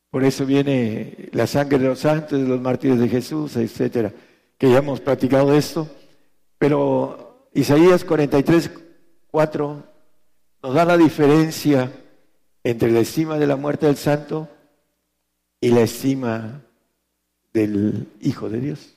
Por 0.10 0.24
eso 0.24 0.46
viene 0.46 1.30
la 1.34 1.46
sangre 1.46 1.78
de 1.78 1.90
los 1.90 2.00
santos, 2.00 2.42
de 2.42 2.48
los 2.48 2.60
mártires 2.60 2.98
de 2.98 3.10
Jesús, 3.10 3.56
etcétera, 3.58 4.12
que 4.58 4.72
ya 4.72 4.80
hemos 4.80 5.02
platicado 5.02 5.54
esto. 5.54 5.88
Pero 6.58 7.50
Isaías 7.54 8.04
43, 8.04 8.72
4 9.30 9.84
nos 10.64 10.74
da 10.74 10.86
la 10.86 10.98
diferencia 10.98 11.92
entre 12.64 12.92
la 12.92 13.02
estima 13.02 13.38
de 13.38 13.46
la 13.46 13.56
muerte 13.58 13.86
del 13.86 13.98
santo 13.98 14.48
y 15.62 15.70
la 15.70 15.82
estima 15.82 16.62
del 17.54 18.08
Hijo 18.22 18.50
de 18.50 18.62
Dios. 18.62 18.96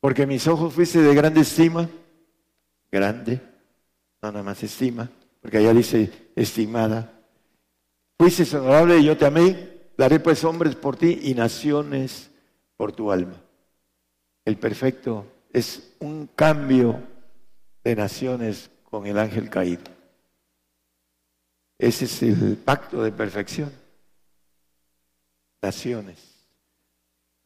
Porque 0.00 0.26
mis 0.26 0.46
ojos 0.46 0.74
fuiste 0.74 1.00
de 1.00 1.14
grande 1.14 1.40
estima, 1.40 1.88
grande, 2.92 3.40
no 4.22 4.30
nada 4.30 4.44
más 4.44 4.62
estima, 4.62 5.10
porque 5.40 5.58
allá 5.58 5.72
dice 5.72 6.30
estimada. 6.36 7.15
Fuiste 8.18 8.56
honorable 8.56 8.98
y 8.98 9.04
yo 9.04 9.16
te 9.16 9.26
amé, 9.26 9.80
daré 9.96 10.20
pues 10.20 10.42
hombres 10.44 10.74
por 10.74 10.96
ti 10.96 11.20
y 11.22 11.34
naciones 11.34 12.30
por 12.76 12.92
tu 12.92 13.12
alma. 13.12 13.42
El 14.44 14.56
perfecto 14.56 15.26
es 15.52 15.94
un 15.98 16.28
cambio 16.34 17.00
de 17.84 17.94
naciones 17.94 18.70
con 18.84 19.06
el 19.06 19.18
ángel 19.18 19.50
caído. 19.50 19.82
Ese 21.78 22.06
es 22.06 22.22
el 22.22 22.56
pacto 22.56 23.02
de 23.02 23.12
perfección. 23.12 23.70
Naciones. 25.60 26.36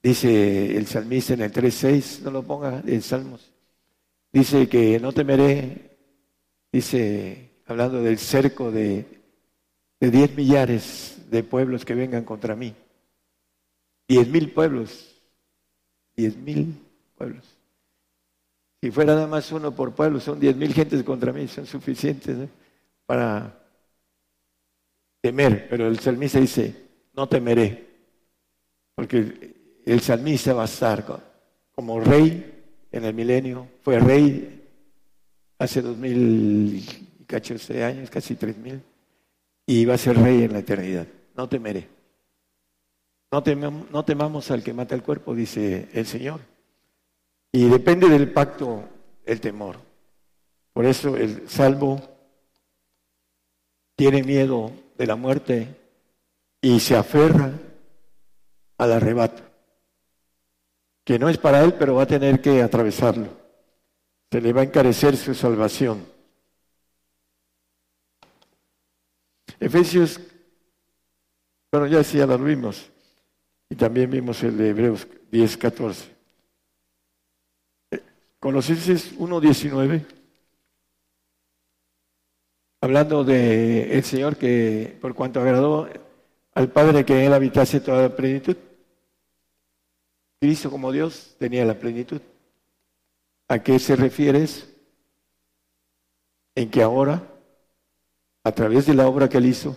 Dice 0.03 0.77
el 0.77 0.87
salmista 0.87 1.35
en 1.35 1.43
el 1.43 1.53
3.6, 1.53 2.21
no 2.21 2.31
lo 2.31 2.43
ponga 2.43 2.83
en 2.87 3.03
Salmos. 3.03 3.53
Dice 4.33 4.69
que 4.69 5.01
no 5.01 5.13
temeré, 5.13 5.99
dice, 6.73 7.63
hablando 7.67 8.01
del 8.01 8.19
cerco 8.19 8.71
de, 8.71 9.20
de 10.01 10.11
10 10.11 10.35
millares 10.35 11.11
de 11.31 11.45
pueblos 11.45 11.85
que 11.85 11.95
vengan 11.95 12.25
contra 12.25 12.57
mí. 12.57 12.75
Diez 14.09 14.27
mil 14.27 14.51
pueblos, 14.51 15.15
diez 16.17 16.37
mil 16.37 16.75
pueblos. 17.17 17.45
Si 18.83 18.91
fuera 18.91 19.15
nada 19.15 19.29
más 19.29 19.53
uno 19.53 19.73
por 19.73 19.95
pueblo, 19.95 20.19
son 20.19 20.41
diez 20.41 20.57
mil 20.57 20.75
gentes 20.75 21.05
contra 21.05 21.33
mí, 21.33 21.47
son 21.47 21.65
suficientes 21.67 22.37
¿eh? 22.37 22.49
para 23.07 23.57
temer. 25.21 25.69
Pero 25.69 25.87
el 25.87 26.01
salmista 26.01 26.41
dice, 26.41 26.75
no 27.13 27.29
temeré, 27.29 27.87
porque 28.97 29.81
el 29.87 30.01
salmista 30.01 30.55
va 30.55 30.63
a 30.63 30.65
estar 30.65 31.05
como 31.71 32.01
rey 32.01 32.89
en 32.91 33.05
el 33.05 33.15
milenio, 33.15 33.69
fue 33.83 34.01
rey 34.01 34.67
hace 35.57 35.83
dos 35.83 35.97
mil 35.97 36.75
y 36.75 37.25
catorce 37.27 37.85
años, 37.85 38.11
casi 38.11 38.35
tres 38.35 38.57
mil, 38.59 38.83
y 39.71 39.85
va 39.85 39.95
a 39.95 39.99
ser 39.99 40.19
rey 40.19 40.43
en 40.43 40.53
la 40.53 40.59
eternidad. 40.59 41.07
No 41.37 41.49
temeré. 41.49 41.87
No, 43.31 43.41
no 43.93 44.05
temamos 44.05 44.51
al 44.51 44.65
que 44.65 44.75
mata 44.75 44.97
el 44.97 45.05
cuerpo, 45.05 45.33
dice 45.33 45.89
el 45.93 46.07
Señor. 46.07 46.41
Y 47.53 47.69
depende 47.69 48.09
del 48.09 48.33
pacto 48.33 48.83
el 49.25 49.41
temor. 49.41 49.77
Por 50.73 50.87
eso 50.87 51.17
el 51.17 51.49
salvo 51.49 52.03
tiene 53.95 54.25
miedo 54.25 54.73
de 54.99 55.07
la 55.07 55.15
muerte 55.15 55.69
y 56.61 56.81
se 56.81 56.97
aferra 56.97 57.53
al 58.77 58.93
arrebato 58.93 59.45
que 61.05 61.17
no 61.17 61.29
es 61.29 61.39
para 61.39 61.63
él, 61.63 61.75
pero 61.75 61.95
va 61.95 62.03
a 62.03 62.07
tener 62.07 62.41
que 62.41 62.61
atravesarlo. 62.61 63.29
Se 64.33 64.41
le 64.41 64.53
va 64.53 64.63
a 64.63 64.65
encarecer 64.65 65.17
su 65.17 65.33
salvación. 65.33 66.05
Efesios, 69.61 70.19
bueno, 71.71 71.87
ya 71.87 71.99
decía, 71.99 72.27
lo 72.27 72.39
vimos. 72.39 72.91
Y 73.69 73.77
también 73.77 74.11
vimos 74.11 74.43
el 74.43 74.57
de 74.57 74.71
Hebreos 74.71 75.07
10, 75.31 75.57
14. 75.59 76.11
Eh, 77.93 78.01
Colosenses 78.41 79.13
1, 79.17 79.41
19. 79.41 80.07
Hablando 82.81 83.23
de 83.23 83.97
el 83.97 84.03
Señor 84.03 84.37
que 84.37 84.97
por 85.01 85.15
cuanto 85.15 85.41
agradó 85.41 85.89
al 86.55 86.69
Padre 86.71 87.05
que 87.05 87.13
en 87.13 87.27
él 87.27 87.35
habitase 87.35 87.81
toda 87.81 88.03
la 88.03 88.17
plenitud. 88.17 88.57
Cristo 90.41 90.71
como 90.71 90.91
Dios 90.91 91.37
tenía 91.39 91.67
la 91.67 91.79
plenitud. 91.79 92.23
¿A 93.47 93.59
qué 93.63 93.79
se 93.79 93.95
refiere 93.95 94.43
eso? 94.43 94.67
En 96.55 96.71
que 96.71 96.83
ahora, 96.83 97.23
a 98.43 98.53
través 98.53 98.87
de 98.87 98.95
la 98.95 99.07
obra 99.07 99.29
que 99.29 99.39
él 99.39 99.47
hizo, 99.47 99.77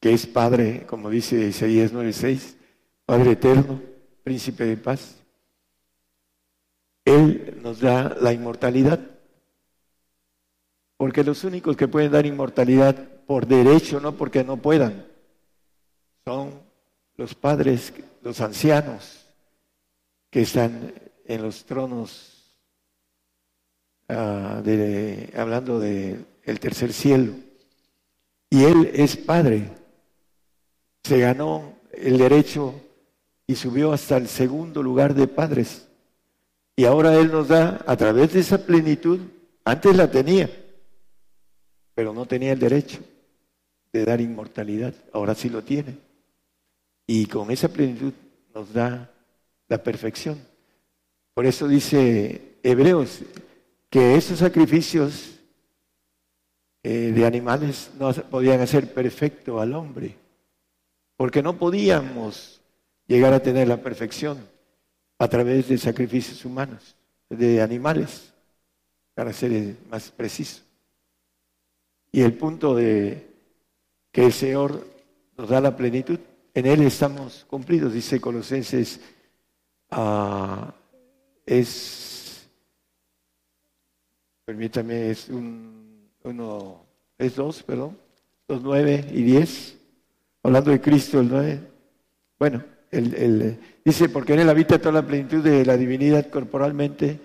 que 0.00 0.12
es 0.12 0.26
Padre, 0.26 0.84
como 0.86 1.10
dice 1.10 1.48
Isaías 1.48 1.92
9:6, 1.92 2.56
Padre 3.06 3.32
eterno, 3.32 3.80
príncipe 4.22 4.64
de 4.64 4.76
paz, 4.76 5.16
Él 7.04 7.58
nos 7.62 7.80
da 7.80 8.16
la 8.20 8.32
inmortalidad. 8.32 9.00
Porque 10.96 11.22
los 11.22 11.44
únicos 11.44 11.76
que 11.76 11.88
pueden 11.88 12.12
dar 12.12 12.24
inmortalidad 12.24 12.96
por 13.26 13.46
derecho, 13.46 14.00
no 14.00 14.16
porque 14.16 14.42
no 14.42 14.56
puedan, 14.56 15.06
son 16.24 16.62
los 17.16 17.34
padres, 17.34 17.92
los 18.22 18.40
ancianos 18.40 19.26
que 20.30 20.42
están 20.42 20.94
en 21.26 21.42
los 21.42 21.64
tronos, 21.64 22.33
ah, 24.08 24.62
hablando 25.36 25.78
del 25.80 26.24
el 26.44 26.60
tercer 26.60 26.92
cielo. 26.92 27.34
Y 28.50 28.64
Él 28.64 28.90
es 28.94 29.16
Padre. 29.16 29.70
Se 31.02 31.18
ganó 31.18 31.74
el 31.92 32.18
derecho 32.18 32.74
y 33.46 33.54
subió 33.56 33.92
hasta 33.92 34.16
el 34.16 34.28
segundo 34.28 34.82
lugar 34.82 35.14
de 35.14 35.26
padres. 35.26 35.88
Y 36.76 36.84
ahora 36.84 37.14
Él 37.16 37.30
nos 37.30 37.48
da, 37.48 37.84
a 37.86 37.96
través 37.96 38.32
de 38.32 38.40
esa 38.40 38.58
plenitud, 38.58 39.20
antes 39.64 39.96
la 39.96 40.10
tenía, 40.10 40.50
pero 41.94 42.12
no 42.12 42.26
tenía 42.26 42.52
el 42.52 42.58
derecho 42.58 42.98
de 43.92 44.04
dar 44.04 44.20
inmortalidad, 44.20 44.94
ahora 45.12 45.34
sí 45.34 45.48
lo 45.48 45.62
tiene. 45.62 45.98
Y 47.06 47.26
con 47.26 47.50
esa 47.50 47.68
plenitud 47.68 48.12
nos 48.54 48.72
da 48.72 49.10
la 49.68 49.82
perfección. 49.82 50.38
Por 51.34 51.46
eso 51.46 51.68
dice 51.68 52.56
Hebreos 52.62 53.20
que 53.94 54.16
esos 54.16 54.40
sacrificios 54.40 55.38
eh, 56.82 57.12
de 57.14 57.24
animales 57.24 57.92
no 57.96 58.12
podían 58.12 58.60
hacer 58.60 58.92
perfecto 58.92 59.60
al 59.60 59.72
hombre, 59.72 60.16
porque 61.16 61.44
no 61.44 61.56
podíamos 61.56 62.60
llegar 63.06 63.32
a 63.32 63.40
tener 63.40 63.68
la 63.68 63.76
perfección 63.76 64.38
a 65.16 65.28
través 65.28 65.68
de 65.68 65.78
sacrificios 65.78 66.44
humanos, 66.44 66.96
de 67.30 67.62
animales, 67.62 68.32
para 69.14 69.32
ser 69.32 69.76
más 69.88 70.10
preciso. 70.10 70.62
Y 72.10 72.22
el 72.22 72.32
punto 72.32 72.74
de 72.74 73.28
que 74.10 74.26
el 74.26 74.32
Señor 74.32 74.84
nos 75.38 75.48
da 75.48 75.60
la 75.60 75.76
plenitud, 75.76 76.18
en 76.52 76.66
Él 76.66 76.82
estamos 76.82 77.46
cumplidos, 77.48 77.92
dice 77.92 78.20
Colosenses, 78.20 78.98
uh, 79.92 80.66
es, 81.46 82.13
permítame, 84.44 85.10
es 85.10 85.28
un, 85.28 86.10
uno, 86.22 86.84
es 87.18 87.36
dos, 87.36 87.62
perdón, 87.62 87.98
dos, 88.46 88.62
nueve 88.62 89.04
y 89.12 89.22
diez, 89.22 89.76
hablando 90.42 90.70
de 90.70 90.80
Cristo, 90.80 91.20
el 91.20 91.28
nueve. 91.28 91.60
Bueno, 92.38 92.64
el, 92.90 93.58
dice, 93.84 94.08
porque 94.08 94.34
en 94.34 94.40
Él 94.40 94.50
habita 94.50 94.78
toda 94.78 95.00
la 95.00 95.06
plenitud 95.06 95.42
de 95.42 95.64
la 95.64 95.76
divinidad 95.76 96.28
corporalmente, 96.30 97.20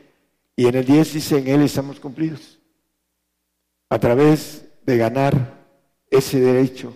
y 0.55 0.65
en 0.67 0.75
el 0.75 0.85
diez 0.85 1.13
dice, 1.13 1.39
en 1.39 1.47
Él 1.47 1.61
estamos 1.61 1.99
cumplidos, 1.99 2.59
a 3.89 3.99
través 3.99 4.65
de 4.85 4.97
ganar 4.97 5.59
ese 6.09 6.39
derecho, 6.39 6.95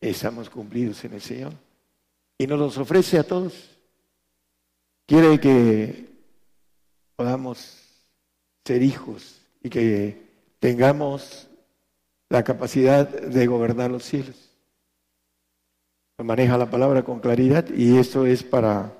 estamos 0.00 0.50
cumplidos 0.50 1.04
en 1.04 1.14
el 1.14 1.20
Señor. 1.20 1.52
Y 2.38 2.46
nos 2.46 2.58
los 2.58 2.78
ofrece 2.78 3.18
a 3.18 3.24
todos. 3.24 3.78
Quiere 5.06 5.38
que 5.38 6.08
podamos 7.14 7.78
ser 8.64 8.82
hijos 8.82 9.41
y 9.62 9.70
que 9.70 10.22
tengamos 10.58 11.48
la 12.28 12.42
capacidad 12.42 13.08
de 13.08 13.46
gobernar 13.46 13.90
los 13.90 14.04
cielos. 14.04 14.50
Maneja 16.18 16.56
la 16.56 16.70
palabra 16.70 17.02
con 17.02 17.20
claridad 17.20 17.68
y 17.68 17.98
eso 17.98 18.26
es 18.26 18.42
para, 18.42 18.92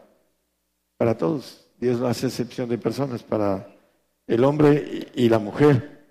para 0.97 1.17
todos. 1.17 1.67
Dios 1.79 2.01
no 2.01 2.07
hace 2.07 2.27
excepción 2.27 2.69
de 2.69 2.79
personas, 2.79 3.23
para 3.23 3.69
el 4.27 4.45
hombre 4.45 5.09
y 5.15 5.29
la 5.29 5.39
mujer. 5.39 6.05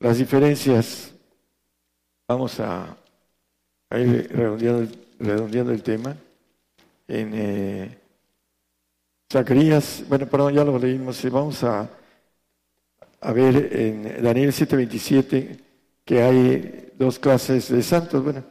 Las 0.00 0.18
diferencias 0.18 1.12
Vamos 2.30 2.60
a, 2.60 2.94
ir 3.92 4.30
redondeando, 5.18 5.72
el 5.72 5.82
tema. 5.82 6.14
En 7.08 7.30
eh, 7.32 7.98
Zacarías, 9.32 10.04
bueno, 10.06 10.26
perdón, 10.26 10.52
ya 10.52 10.62
lo 10.62 10.78
leímos. 10.78 11.24
Vamos 11.30 11.64
a, 11.64 11.88
a 13.20 13.32
ver 13.32 13.76
en 13.76 14.22
Daniel 14.22 14.52
7:27 14.52 15.58
que 16.04 16.22
hay 16.22 16.92
dos 16.96 17.18
clases 17.18 17.68
de 17.68 17.82
santos. 17.82 18.22
Bueno, 18.22 18.44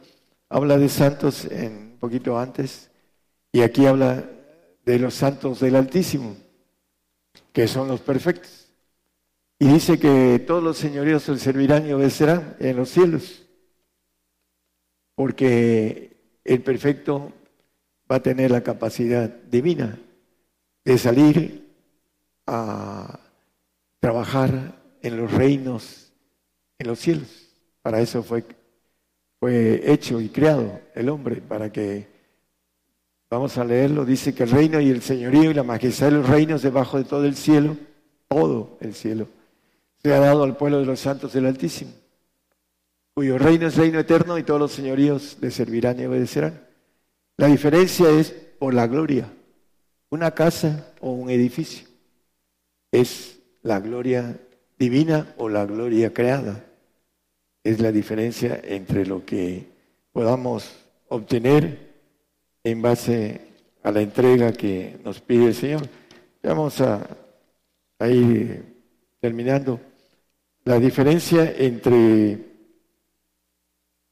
habla 0.48 0.78
de 0.78 0.88
santos 0.88 1.44
en, 1.46 1.92
un 1.92 1.98
poquito 1.98 2.38
antes 2.38 2.90
y 3.52 3.62
aquí 3.62 3.86
habla 3.86 4.24
de 4.84 4.98
los 4.98 5.14
santos 5.14 5.60
del 5.60 5.76
Altísimo, 5.76 6.36
que 7.52 7.66
son 7.68 7.88
los 7.88 8.00
perfectos. 8.00 8.68
Y 9.58 9.66
dice 9.66 9.98
que 9.98 10.38
todos 10.46 10.62
los 10.62 10.78
señoríos 10.78 11.28
le 11.28 11.38
servirán 11.38 11.86
y 11.86 11.92
obedecerán 11.92 12.56
en 12.60 12.76
los 12.76 12.90
cielos 12.90 13.44
porque 15.18 16.16
el 16.44 16.62
perfecto 16.62 17.32
va 18.08 18.16
a 18.16 18.22
tener 18.22 18.52
la 18.52 18.62
capacidad 18.62 19.28
divina 19.28 19.98
de 20.84 20.96
salir 20.96 21.74
a 22.46 23.18
trabajar 24.08 24.72
en 25.02 25.18
los 25.18 25.30
reinos, 25.30 26.14
en 26.78 26.86
los 26.86 26.98
cielos. 26.98 27.28
Para 27.82 28.00
eso 28.00 28.22
fue, 28.22 28.42
fue 29.38 29.82
hecho 29.84 30.18
y 30.18 30.30
creado 30.30 30.80
el 30.94 31.10
hombre, 31.10 31.42
para 31.42 31.70
que, 31.70 32.08
vamos 33.28 33.58
a 33.58 33.64
leerlo, 33.66 34.06
dice 34.06 34.34
que 34.34 34.44
el 34.44 34.50
reino 34.50 34.80
y 34.80 34.88
el 34.88 35.02
señorío 35.02 35.50
y 35.50 35.54
la 35.54 35.62
majestad 35.62 36.06
de 36.06 36.12
los 36.12 36.26
reinos 36.26 36.62
debajo 36.62 36.96
de 36.96 37.04
todo 37.04 37.26
el 37.26 37.36
cielo, 37.36 37.76
todo 38.28 38.78
el 38.80 38.94
cielo, 38.94 39.28
se 40.02 40.14
ha 40.14 40.20
dado 40.20 40.42
al 40.42 40.56
pueblo 40.56 40.78
de 40.78 40.86
los 40.86 41.00
santos 41.00 41.34
del 41.34 41.44
Altísimo 41.44 41.92
cuyo 43.12 43.36
reino 43.36 43.66
es 43.66 43.76
reino 43.76 43.98
eterno 43.98 44.38
y 44.38 44.42
todos 44.42 44.60
los 44.60 44.72
señoríos 44.72 45.36
le 45.42 45.50
servirán 45.50 46.00
y 46.00 46.06
obedecerán. 46.06 46.66
La 47.36 47.48
diferencia 47.48 48.08
es 48.08 48.30
por 48.30 48.72
la 48.72 48.86
gloria. 48.86 49.30
Una 50.08 50.30
casa 50.30 50.94
o 51.00 51.10
un 51.10 51.28
edificio 51.28 51.86
es 52.90 53.37
la 53.62 53.80
gloria 53.80 54.38
divina 54.78 55.34
o 55.36 55.48
la 55.48 55.66
gloria 55.66 56.12
creada. 56.12 56.64
Es 57.64 57.80
la 57.80 57.92
diferencia 57.92 58.60
entre 58.64 59.04
lo 59.04 59.24
que 59.24 59.66
podamos 60.12 60.70
obtener 61.08 61.88
en 62.64 62.82
base 62.82 63.40
a 63.82 63.90
la 63.90 64.00
entrega 64.00 64.52
que 64.52 64.98
nos 65.04 65.20
pide 65.20 65.46
el 65.46 65.54
Señor. 65.54 65.88
Vamos 66.42 66.80
a, 66.80 67.06
a 67.98 68.08
ir 68.08 68.64
terminando. 69.20 69.80
La 70.64 70.78
diferencia 70.78 71.52
entre 71.56 72.38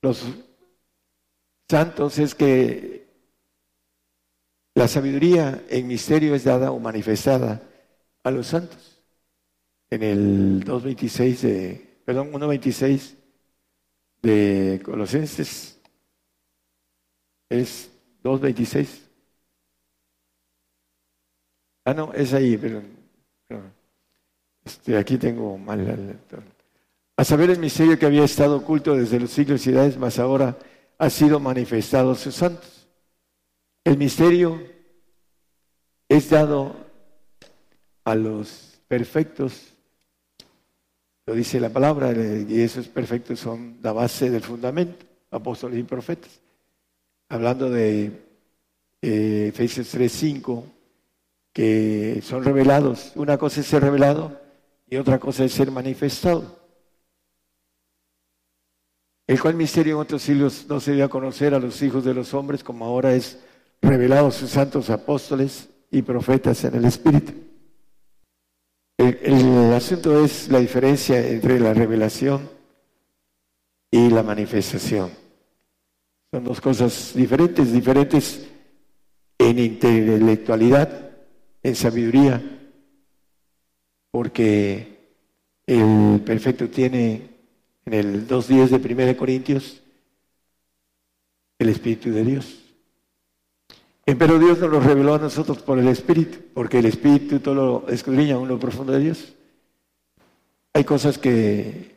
los 0.03 0.25
santos 1.69 2.19
es 2.19 2.35
que 2.35 3.07
la 4.75 4.89
sabiduría 4.89 5.65
en 5.69 5.87
misterio 5.87 6.35
es 6.35 6.45
dada 6.45 6.71
o 6.71 6.79
manifestada 6.79 7.63
a 8.23 8.31
los 8.31 8.49
santos. 8.49 8.96
En 9.97 10.03
el 10.03 10.63
2.26 10.63 11.41
de, 11.41 12.01
perdón, 12.05 12.31
1.26 12.31 13.15
de 14.21 14.83
Colosenses 14.85 15.81
es 17.49 17.91
2.26. 18.23 18.89
Ah, 21.87 21.95
no, 21.95 22.13
es 22.13 22.35
ahí, 22.35 22.59
pero, 22.59 22.83
este, 24.67 24.99
aquí 24.99 25.17
tengo 25.17 25.57
mal 25.57 25.81
el 25.81 26.19
a 27.17 27.25
saber 27.25 27.49
el 27.49 27.59
misterio 27.59 27.99
que 27.99 28.05
había 28.05 28.25
estado 28.25 28.57
oculto 28.57 28.95
desde 28.95 29.19
los 29.19 29.31
siglos 29.31 29.67
y 29.67 29.71
edades, 29.71 29.97
mas 29.97 30.19
ahora 30.19 30.59
ha 30.99 31.09
sido 31.09 31.41
manifestado 31.41 32.11
a 32.11 32.17
sus 32.17 32.35
santos. 32.35 32.87
El 33.83 33.97
misterio 33.97 34.61
es 36.07 36.29
dado 36.29 36.77
a 38.05 38.15
los 38.15 38.79
perfectos, 38.89 39.73
lo 41.27 41.35
dice 41.35 41.59
la 41.59 41.71
palabra, 41.71 42.13
y 42.13 42.61
esos 42.61 42.87
perfectos 42.87 43.41
son 43.41 43.79
la 43.83 43.93
base 43.93 44.31
del 44.31 44.43
fundamento, 44.43 45.05
apóstoles 45.33 45.81
y 45.81 45.83
profetas. 45.83 46.41
Hablando 47.29 47.69
de 47.69 48.13
eh, 49.03 49.49
Efesios 49.49 49.93
3:5, 49.93 50.63
que 51.53 52.21
son 52.23 52.45
revelados. 52.45 53.13
Una 53.17 53.37
cosa 53.39 53.61
es 53.61 53.67
ser 53.67 53.83
revelado 53.83 54.41
y 54.89 54.97
otra 54.97 55.19
cosa 55.19 55.45
es 55.45 55.53
ser 55.53 55.73
manifestado. 55.73 56.61
El 59.27 59.41
cual 59.41 59.55
misterio 59.55 59.95
en 59.95 60.03
otros 60.03 60.23
siglos 60.23 60.67
no 60.69 60.79
se 60.79 60.93
dio 60.93 61.05
a 61.05 61.09
conocer 61.09 61.55
a 61.55 61.59
los 61.59 61.83
hijos 61.83 62.05
de 62.05 62.15
los 62.15 62.33
hombres 62.35 62.63
como 62.63 62.85
ahora 62.85 63.13
es 63.15 63.41
revelado 63.83 64.29
a 64.29 64.31
sus 64.33 64.51
santos 64.51 64.91
apóstoles 64.91 65.69
y 65.91 66.03
profetas 66.03 66.63
en 66.63 66.77
el 66.77 66.85
Espíritu. 66.85 67.46
El 68.99 69.73
asunto 69.75 70.25
es 70.25 70.49
la 70.49 70.59
diferencia 70.59 71.19
entre 71.27 71.61
la 71.61 71.75
revelación 71.75 72.49
y 73.91 74.11
la 74.11 74.23
manifestación. 74.23 75.11
Son 76.31 76.45
dos 76.45 76.61
cosas 76.61 77.13
diferentes, 77.15 77.73
diferentes 77.73 78.47
en 79.39 79.59
intelectualidad, 79.59 81.11
en 81.63 81.75
sabiduría, 81.75 82.43
porque 84.11 84.97
el 85.67 86.23
perfecto 86.25 86.69
tiene 86.69 87.31
en 87.85 87.93
el 87.93 88.27
2.10 88.27 88.79
de 88.79 89.05
1 89.05 89.17
Corintios 89.17 89.83
el 91.59 91.69
Espíritu 91.69 92.11
de 92.11 92.25
Dios. 92.25 92.66
Pero 94.07 94.39
Dios 94.39 94.61
nos 94.61 94.71
lo 94.71 94.79
reveló 94.79 95.17
a 95.17 95.19
nosotros 95.19 95.59
por 95.59 95.81
el 95.81 95.89
Espíritu, 95.89 96.39
porque 96.55 96.79
el 96.79 96.87
Espíritu 96.87 97.41
todo 97.41 97.55
lo 97.55 97.89
escudriña 97.89 98.37
en 98.37 98.47
lo 98.47 98.57
profundo 98.57 98.93
de 98.93 99.01
Dios. 99.01 99.35
Hay 100.73 100.85
cosas 100.85 101.19
que 101.19 101.97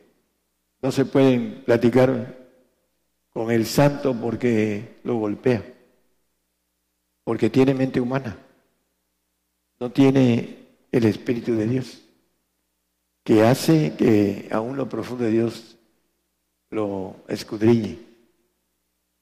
no 0.82 0.90
se 0.90 1.04
pueden 1.04 1.62
platicar 1.64 2.36
con 3.32 3.52
el 3.52 3.64
santo 3.64 4.12
porque 4.20 4.96
lo 5.04 5.18
golpea, 5.18 5.64
porque 7.22 7.48
tiene 7.48 7.74
mente 7.74 8.00
humana, 8.00 8.36
no 9.78 9.92
tiene 9.92 10.66
el 10.90 11.04
Espíritu 11.04 11.54
de 11.54 11.68
Dios, 11.68 12.02
que 13.22 13.44
hace 13.44 13.94
que 13.96 14.48
aún 14.50 14.76
lo 14.76 14.88
profundo 14.88 15.24
de 15.24 15.30
Dios 15.30 15.76
lo 16.70 17.14
escudriñe. 17.28 18.00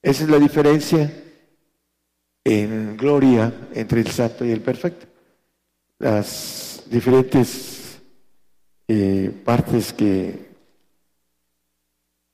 Esa 0.01 0.23
es 0.23 0.29
la 0.29 0.39
diferencia 0.39 1.11
en 2.43 2.97
gloria 2.97 3.53
entre 3.73 4.01
el 4.01 4.07
santo 4.07 4.45
y 4.45 4.51
el 4.51 4.61
perfecto. 4.61 5.05
Las 5.99 6.83
diferentes 6.89 7.99
eh, 8.87 9.31
partes 9.45 9.93
que 9.93 10.49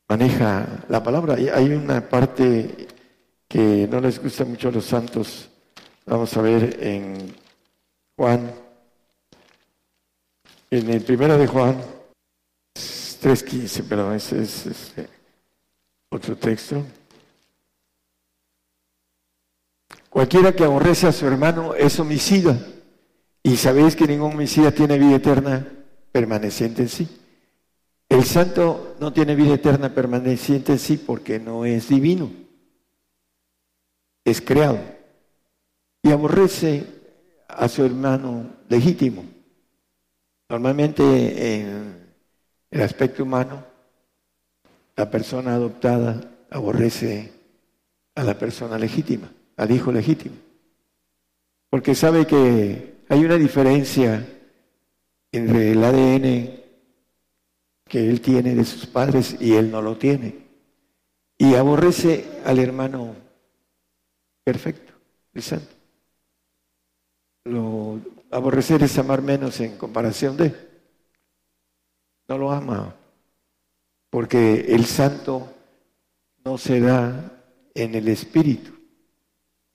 maneja 0.08 0.86
la 0.90 1.04
palabra. 1.04 1.36
Hay 1.36 1.72
una 1.72 2.08
parte 2.08 2.88
que 3.48 3.88
no 3.90 4.00
les 4.00 4.22
gusta 4.22 4.46
mucho 4.46 4.70
a 4.70 4.72
los 4.72 4.86
santos. 4.86 5.50
Vamos 6.06 6.36
a 6.38 6.42
ver 6.42 6.78
en 6.82 7.36
Juan, 8.16 8.52
en 10.70 10.90
el 10.90 11.02
primero 11.02 11.38
de 11.38 11.48
Juan 11.48 11.82
3.15, 12.76 13.84
perdón, 13.88 14.14
ese 14.14 14.44
es 14.44 14.94
otro 16.10 16.36
texto. 16.38 16.84
Cualquiera 20.16 20.56
que 20.56 20.64
aborrece 20.64 21.08
a 21.08 21.12
su 21.12 21.28
hermano 21.28 21.76
es 21.76 22.00
homicida, 22.00 22.58
y 23.44 23.58
sabéis 23.58 23.98
que 23.98 24.08
ningún 24.08 24.32
homicida 24.32 24.72
tiene 24.72 24.98
vida 24.98 25.18
eterna 25.18 25.68
permaneciente 26.14 26.84
en 26.84 26.88
sí. 26.88 27.22
El 28.08 28.24
santo 28.24 28.96
no 29.02 29.12
tiene 29.12 29.36
vida 29.36 29.56
eterna 29.56 29.94
permaneciente 29.94 30.72
en 30.72 30.80
sí 30.80 30.96
porque 30.96 31.38
no 31.38 31.66
es 31.66 31.90
divino, 31.90 32.32
es 34.24 34.40
creado 34.40 34.80
y 36.02 36.12
aborrece 36.12 36.86
a 37.50 37.68
su 37.68 37.84
hermano 37.84 38.56
legítimo. 38.70 39.26
Normalmente 40.48 41.58
en 41.58 42.16
el 42.72 42.82
aspecto 42.82 43.24
humano, 43.24 43.66
la 44.96 45.12
persona 45.12 45.56
adoptada 45.56 46.22
aborrece 46.50 47.34
a 48.16 48.24
la 48.24 48.40
persona 48.40 48.78
legítima, 48.80 49.30
al 49.58 49.72
hijo 49.72 49.92
legítimo, 49.92 50.36
porque 51.70 51.96
sabe 51.96 52.26
que 52.26 52.96
hay 53.10 53.24
una 53.24 53.36
diferencia 53.36 54.26
entre 55.32 55.72
el 55.72 55.84
ADN 55.84 56.66
que 57.86 58.10
él 58.10 58.22
tiene 58.22 58.56
de 58.56 58.66
sus 58.66 58.86
padres 58.88 59.38
y 59.40 59.54
él 59.54 59.72
no 59.72 59.82
lo 59.82 59.98
tiene. 59.98 60.46
Y 61.38 61.56
aborrece 61.56 62.42
al 62.46 62.60
hermano 62.60 63.16
perfecto, 64.44 64.94
el 65.34 65.42
santo. 65.42 65.74
Lo, 67.44 68.00
aborrecer 68.32 68.84
es 68.84 68.98
amar 68.98 69.22
menos 69.22 69.60
en 69.60 69.78
comparación 69.78 70.38
de. 70.38 70.54
No 72.28 72.38
lo 72.38 72.52
ama, 72.52 72.96
porque 74.10 74.66
el 74.70 74.86
santo 74.86 75.54
no 76.44 76.58
se 76.58 76.80
da 76.80 77.32
en 77.74 77.96
el 77.96 78.08
espíritu. 78.08 78.75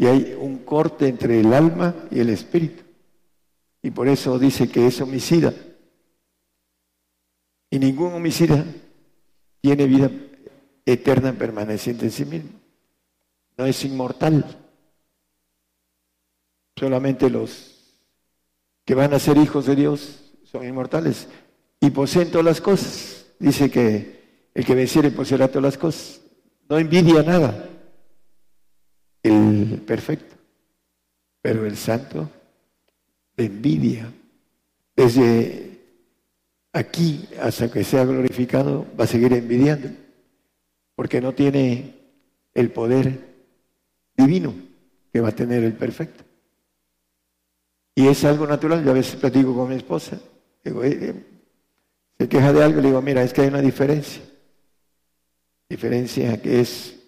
Y 0.01 0.06
hay 0.06 0.35
un 0.40 0.60
corte 0.60 1.09
entre 1.09 1.40
el 1.40 1.52
alma 1.52 1.94
y 2.10 2.20
el 2.20 2.31
espíritu. 2.31 2.82
Y 3.82 3.90
por 3.90 4.09
eso 4.09 4.39
dice 4.39 4.66
que 4.66 4.86
es 4.86 4.98
homicida. 5.02 5.52
Y 7.68 7.78
ningún 7.78 8.14
homicida 8.14 8.64
tiene 9.60 9.85
vida 9.85 10.10
eterna 10.86 11.35
permaneciente 11.35 12.06
en 12.06 12.12
sí 12.12 12.24
mismo. 12.24 12.48
No 13.59 13.66
es 13.66 13.85
inmortal. 13.85 14.47
Solamente 16.77 17.28
los 17.28 17.94
que 18.86 18.94
van 18.94 19.12
a 19.12 19.18
ser 19.18 19.36
hijos 19.36 19.66
de 19.66 19.77
Dios 19.77 20.32
son 20.44 20.66
inmortales 20.66 21.28
y 21.78 21.90
poseen 21.90 22.31
todas 22.31 22.47
las 22.47 22.62
cosas. 22.62 23.27
Dice 23.39 23.70
que 23.70 24.48
el 24.55 24.64
que 24.64 24.74
venciere 24.74 25.10
poseerá 25.10 25.48
todas 25.48 25.64
las 25.64 25.77
cosas. 25.77 26.22
No 26.70 26.78
envidia 26.78 27.22
nada. 27.22 27.68
El 29.23 29.83
perfecto. 29.87 30.37
Pero 31.43 31.67
el 31.67 31.77
santo 31.77 32.31
envidia. 33.37 34.13
Desde 34.95 35.71
aquí 36.73 37.29
hasta 37.41 37.71
que 37.71 37.85
sea 37.85 38.05
glorificado 38.05 38.87
va 38.99 39.05
a 39.05 39.09
seguir 39.09 39.33
envidiando, 39.33 39.89
porque 40.95 41.21
no 41.21 41.33
tiene 41.33 41.95
el 42.55 42.71
poder 42.71 43.19
divino 44.17 44.55
que 45.13 45.21
va 45.21 45.31
a 45.31 45.35
tener 45.35 45.65
el 45.65 45.73
perfecto. 45.73 46.25
Y 47.95 48.07
es 48.07 48.25
algo 48.25 48.47
natural, 48.47 48.85
yo 48.85 48.91
a 48.91 48.95
veces 48.95 49.17
platico 49.17 49.55
con 49.55 49.69
mi 49.69 49.75
esposa, 49.75 50.21
digo, 50.65 50.85
eh, 50.85 50.99
eh, 51.01 51.15
se 52.19 52.29
queja 52.29 52.53
de 52.53 52.63
algo, 52.63 52.81
le 52.81 52.89
digo, 52.89 53.03
mira, 53.03 53.23
es 53.23 53.33
que 53.33 53.43
hay 53.43 53.49
una 53.49 53.61
diferencia, 53.61 54.23
diferencia 55.69 56.41
que 56.41 56.61
es 56.61 56.99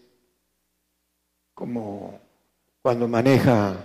como 1.62 2.18
cuando 2.82 3.06
maneja 3.06 3.76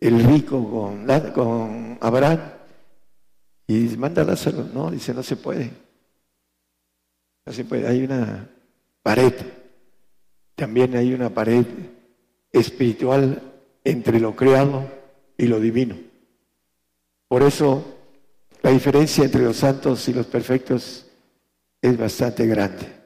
el 0.00 0.24
rico 0.24 0.68
con, 0.68 1.06
con 1.32 1.98
Abraham, 2.00 2.40
y 3.68 3.96
manda 3.96 4.22
a 4.22 4.24
Lázaro, 4.24 4.64
no, 4.74 4.90
dice, 4.90 5.14
no 5.14 5.22
se 5.22 5.36
puede. 5.36 5.70
No 7.46 7.52
se 7.52 7.64
puede, 7.64 7.86
hay 7.86 8.02
una 8.02 8.50
pared. 9.04 9.32
También 10.56 10.96
hay 10.96 11.14
una 11.14 11.30
pared 11.30 11.64
espiritual 12.50 13.40
entre 13.84 14.18
lo 14.18 14.34
creado 14.34 14.90
y 15.38 15.46
lo 15.46 15.60
divino. 15.60 15.96
Por 17.28 17.42
eso 17.42 17.84
la 18.62 18.70
diferencia 18.70 19.22
entre 19.22 19.42
los 19.42 19.58
santos 19.58 20.08
y 20.08 20.12
los 20.12 20.26
perfectos 20.26 21.06
es 21.80 21.96
bastante 21.96 22.48
grande. 22.48 23.01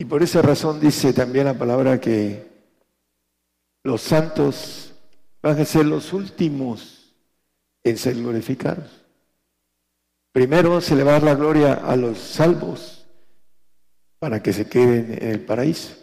Y 0.00 0.06
por 0.06 0.22
esa 0.22 0.40
razón 0.40 0.80
dice 0.80 1.12
también 1.12 1.44
la 1.44 1.58
palabra 1.58 2.00
que 2.00 2.48
los 3.84 4.00
santos 4.00 4.94
van 5.42 5.60
a 5.60 5.64
ser 5.66 5.84
los 5.84 6.14
últimos 6.14 7.12
en 7.84 7.98
ser 7.98 8.14
glorificados. 8.14 9.04
Primero 10.32 10.80
se 10.80 10.96
le 10.96 11.04
va 11.04 11.10
a 11.10 11.12
dar 11.20 11.24
la 11.24 11.34
gloria 11.34 11.74
a 11.74 11.96
los 11.96 12.16
salvos 12.16 13.06
para 14.18 14.42
que 14.42 14.54
se 14.54 14.70
queden 14.70 15.18
en 15.20 15.28
el 15.32 15.40
paraíso. 15.40 15.94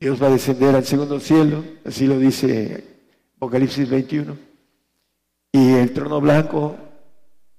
Dios 0.00 0.22
va 0.22 0.28
a 0.28 0.30
descender 0.30 0.74
al 0.74 0.86
segundo 0.86 1.20
cielo, 1.20 1.62
así 1.84 2.06
lo 2.06 2.18
dice 2.18 2.82
Apocalipsis 3.36 3.90
21. 3.90 4.38
Y 5.52 5.74
el 5.74 5.92
trono 5.92 6.18
blanco 6.18 6.78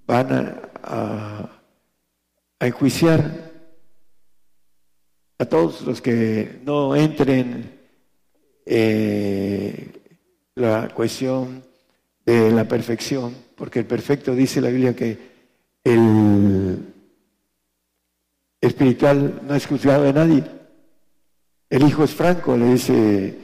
van 0.07 0.60
a, 0.82 1.52
enjuiciar 2.60 3.45
a 5.38 5.45
todos 5.45 5.82
los 5.82 6.02
que 6.02 6.60
no 6.64 6.95
entren 6.95 7.72
en 8.66 9.94
la 10.56 10.90
cuestión 10.90 11.64
de 12.26 12.52
la 12.52 12.68
perfección 12.68 13.45
porque 13.56 13.80
el 13.80 13.86
perfecto 13.86 14.36
dice 14.36 14.62
la 14.62 14.70
Biblia 14.70 14.95
que 14.95 15.18
el 15.84 16.94
espiritual 18.60 19.41
no 19.48 19.56
es 19.56 19.66
juzgado 19.66 20.03
de 20.03 20.14
nadie. 20.14 20.44
El 21.70 21.84
hijo 21.84 22.03
es 22.03 22.14
franco, 22.14 22.57
le 22.57 22.66
dice 22.66 23.38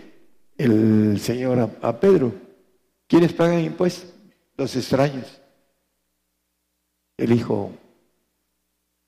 el 0.58 1.20
Señor 1.20 1.72
a, 1.82 2.00
Pedro, 2.00 2.34
¿quiénes 3.08 3.34
pagan 3.34 3.60
impuestos? 3.60 4.14
Los 4.58 4.76
extraños. 4.76 5.42
El 7.18 7.32
Hijo 7.32 7.72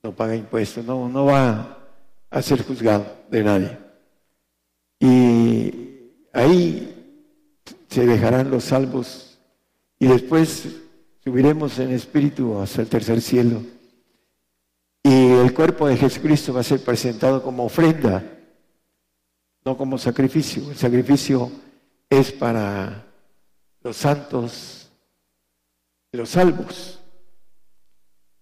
no 0.03 0.11
paga 0.13 0.35
impuestos, 0.35 0.85
no, 0.85 1.09
no 1.09 1.25
va 1.25 1.82
a 2.33 2.41
ser 2.41 2.63
juzgado 2.63 3.05
de 3.29 3.43
nadie. 3.43 3.77
Y 4.99 6.09
ahí 6.33 7.21
se 7.87 8.07
dejarán 8.07 8.49
los 8.49 8.63
salvos 8.63 9.37
y 9.99 10.07
después 10.07 10.67
subiremos 11.23 11.77
en 11.77 11.91
espíritu 11.91 12.57
hasta 12.57 12.81
el 12.81 12.89
tercer 12.89 13.21
cielo. 13.21 13.61
Y 15.03 15.31
el 15.31 15.53
cuerpo 15.53 15.87
de 15.87 15.95
Jesucristo 15.95 16.53
va 16.53 16.61
a 16.61 16.63
ser 16.63 16.83
presentado 16.83 17.43
como 17.43 17.65
ofrenda, 17.65 18.23
no 19.63 19.77
como 19.77 19.99
sacrificio. 19.99 20.71
El 20.71 20.77
sacrificio 20.77 21.51
es 22.09 22.31
para 22.31 23.05
los 23.83 23.95
santos, 23.95 24.89
los 26.11 26.29
salvos. 26.29 26.99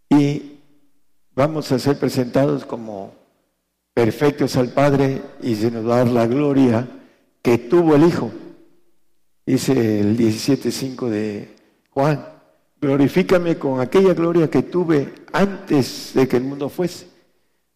Y 0.10 0.60
vamos 1.36 1.70
a 1.74 1.80
ser 1.80 2.00
presentados 2.00 2.64
como 2.64 3.21
perfectos 4.02 4.58
al 4.58 4.70
Padre 4.70 5.22
y 5.44 5.54
se 5.54 5.70
nos 5.70 5.86
dar 5.86 6.08
la 6.08 6.26
gloria 6.26 6.88
que 7.40 7.60
tuvo 7.60 7.94
el 7.96 8.04
Hijo. 8.04 8.32
Dice 9.46 10.00
el 10.00 10.18
17.5 10.18 11.08
de 11.08 11.56
Juan, 11.92 12.26
glorifícame 12.82 13.60
con 13.60 13.80
aquella 13.80 14.16
gloria 14.16 14.50
que 14.50 14.64
tuve 14.64 15.14
antes 15.32 16.14
de 16.16 16.28
que 16.28 16.38
el 16.38 16.46
mundo 16.46 16.68
fuese. 16.68 17.10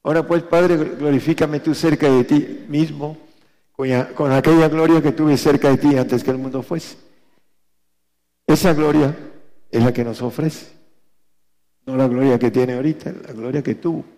Ahora 0.02 0.26
pues, 0.26 0.42
Padre, 0.42 0.78
glorifícame 0.78 1.60
tú 1.60 1.76
cerca 1.76 2.10
de 2.10 2.24
ti 2.24 2.66
mismo, 2.70 3.18
con 3.76 4.32
aquella 4.32 4.68
gloria 4.68 5.04
que 5.04 5.12
tuve 5.12 5.38
cerca 5.38 5.70
de 5.70 5.78
ti 5.78 5.96
antes 5.96 6.24
que 6.24 6.32
el 6.32 6.40
mundo 6.40 6.64
fuese. 6.64 6.98
Esa 8.48 8.74
gloria 8.74 9.16
es 9.70 9.84
la 9.84 9.94
que 9.94 10.04
nos 10.04 10.24
ofrece, 10.24 10.72
no 11.86 11.96
la 11.96 12.08
gloria 12.08 12.40
que 12.40 12.50
tiene 12.50 12.74
ahorita, 12.74 13.14
la 13.28 13.34
gloria 13.34 13.62
que 13.62 13.76
tuvo 13.76 14.15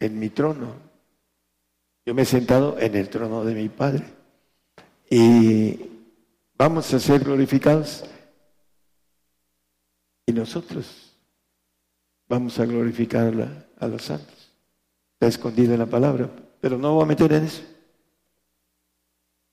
en 0.00 0.18
mi 0.18 0.30
trono. 0.30 0.74
Yo 2.04 2.14
me 2.14 2.22
he 2.22 2.26
sentado 2.26 2.78
en 2.78 2.96
el 2.96 3.08
trono 3.08 3.44
de 3.44 3.54
mi 3.54 3.68
Padre. 3.68 4.04
Y 5.08 5.78
vamos 6.56 6.92
a 6.92 6.98
ser 6.98 7.22
glorificados. 7.22 8.04
Y 10.26 10.32
nosotros 10.32 11.14
vamos 12.28 12.58
a 12.58 12.64
glorificar 12.64 13.66
a 13.78 13.86
los 13.86 14.02
santos. 14.02 14.50
Está 15.14 15.26
escondido 15.26 15.74
en 15.74 15.80
la 15.80 15.86
palabra, 15.86 16.30
pero 16.60 16.78
no 16.78 16.94
voy 16.94 17.04
a 17.04 17.06
meter 17.06 17.32
en 17.32 17.44
eso. 17.44 17.62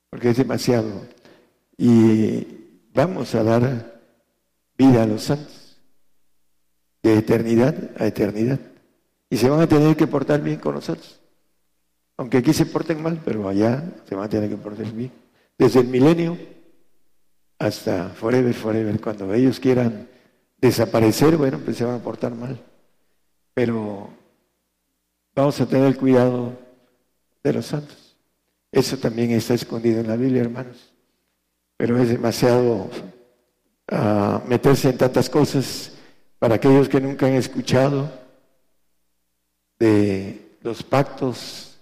Porque 0.09 0.29
es 0.29 0.37
demasiado. 0.37 1.05
Y 1.77 2.47
vamos 2.93 3.35
a 3.35 3.43
dar 3.43 4.01
vida 4.77 5.03
a 5.03 5.07
los 5.07 5.23
santos. 5.23 5.77
De 7.03 7.17
eternidad 7.17 7.91
a 7.99 8.07
eternidad 8.07 8.59
y 9.29 9.37
se 9.37 9.49
van 9.49 9.61
a 9.61 9.67
tener 9.67 9.95
que 9.95 10.07
portar 10.07 10.41
bien 10.41 10.57
con 10.57 10.75
nosotros. 10.75 11.19
Aunque 12.17 12.37
aquí 12.37 12.53
se 12.53 12.65
porten 12.65 13.01
mal, 13.01 13.21
pero 13.23 13.47
allá 13.47 13.83
se 14.07 14.15
van 14.15 14.25
a 14.25 14.29
tener 14.29 14.49
que 14.49 14.57
portar 14.57 14.91
bien. 14.91 15.11
Desde 15.57 15.81
el 15.81 15.87
milenio 15.87 16.37
hasta 17.59 18.09
forever, 18.09 18.53
forever. 18.53 18.99
Cuando 18.99 19.33
ellos 19.33 19.59
quieran 19.59 20.07
desaparecer, 20.57 21.37
bueno, 21.37 21.59
pues 21.63 21.77
se 21.77 21.85
van 21.85 21.95
a 21.95 22.03
portar 22.03 22.33
mal. 22.33 22.59
Pero 23.53 24.09
vamos 25.35 25.59
a 25.61 25.65
tener 25.67 25.95
cuidado 25.97 26.53
de 27.43 27.53
los 27.53 27.65
santos. 27.65 28.15
Eso 28.71 28.97
también 28.97 29.31
está 29.31 29.53
escondido 29.53 29.99
en 30.01 30.07
la 30.07 30.15
Biblia, 30.15 30.41
hermanos. 30.41 30.93
Pero 31.77 31.97
es 31.97 32.09
demasiado 32.09 32.89
ah, 33.89 34.41
meterse 34.47 34.89
en 34.89 34.97
tantas 34.97 35.29
cosas 35.29 35.93
para 36.39 36.55
aquellos 36.55 36.89
que 36.89 36.99
nunca 36.99 37.27
han 37.27 37.33
escuchado 37.33 38.26
de 39.79 40.57
los 40.61 40.83
pactos 40.83 41.79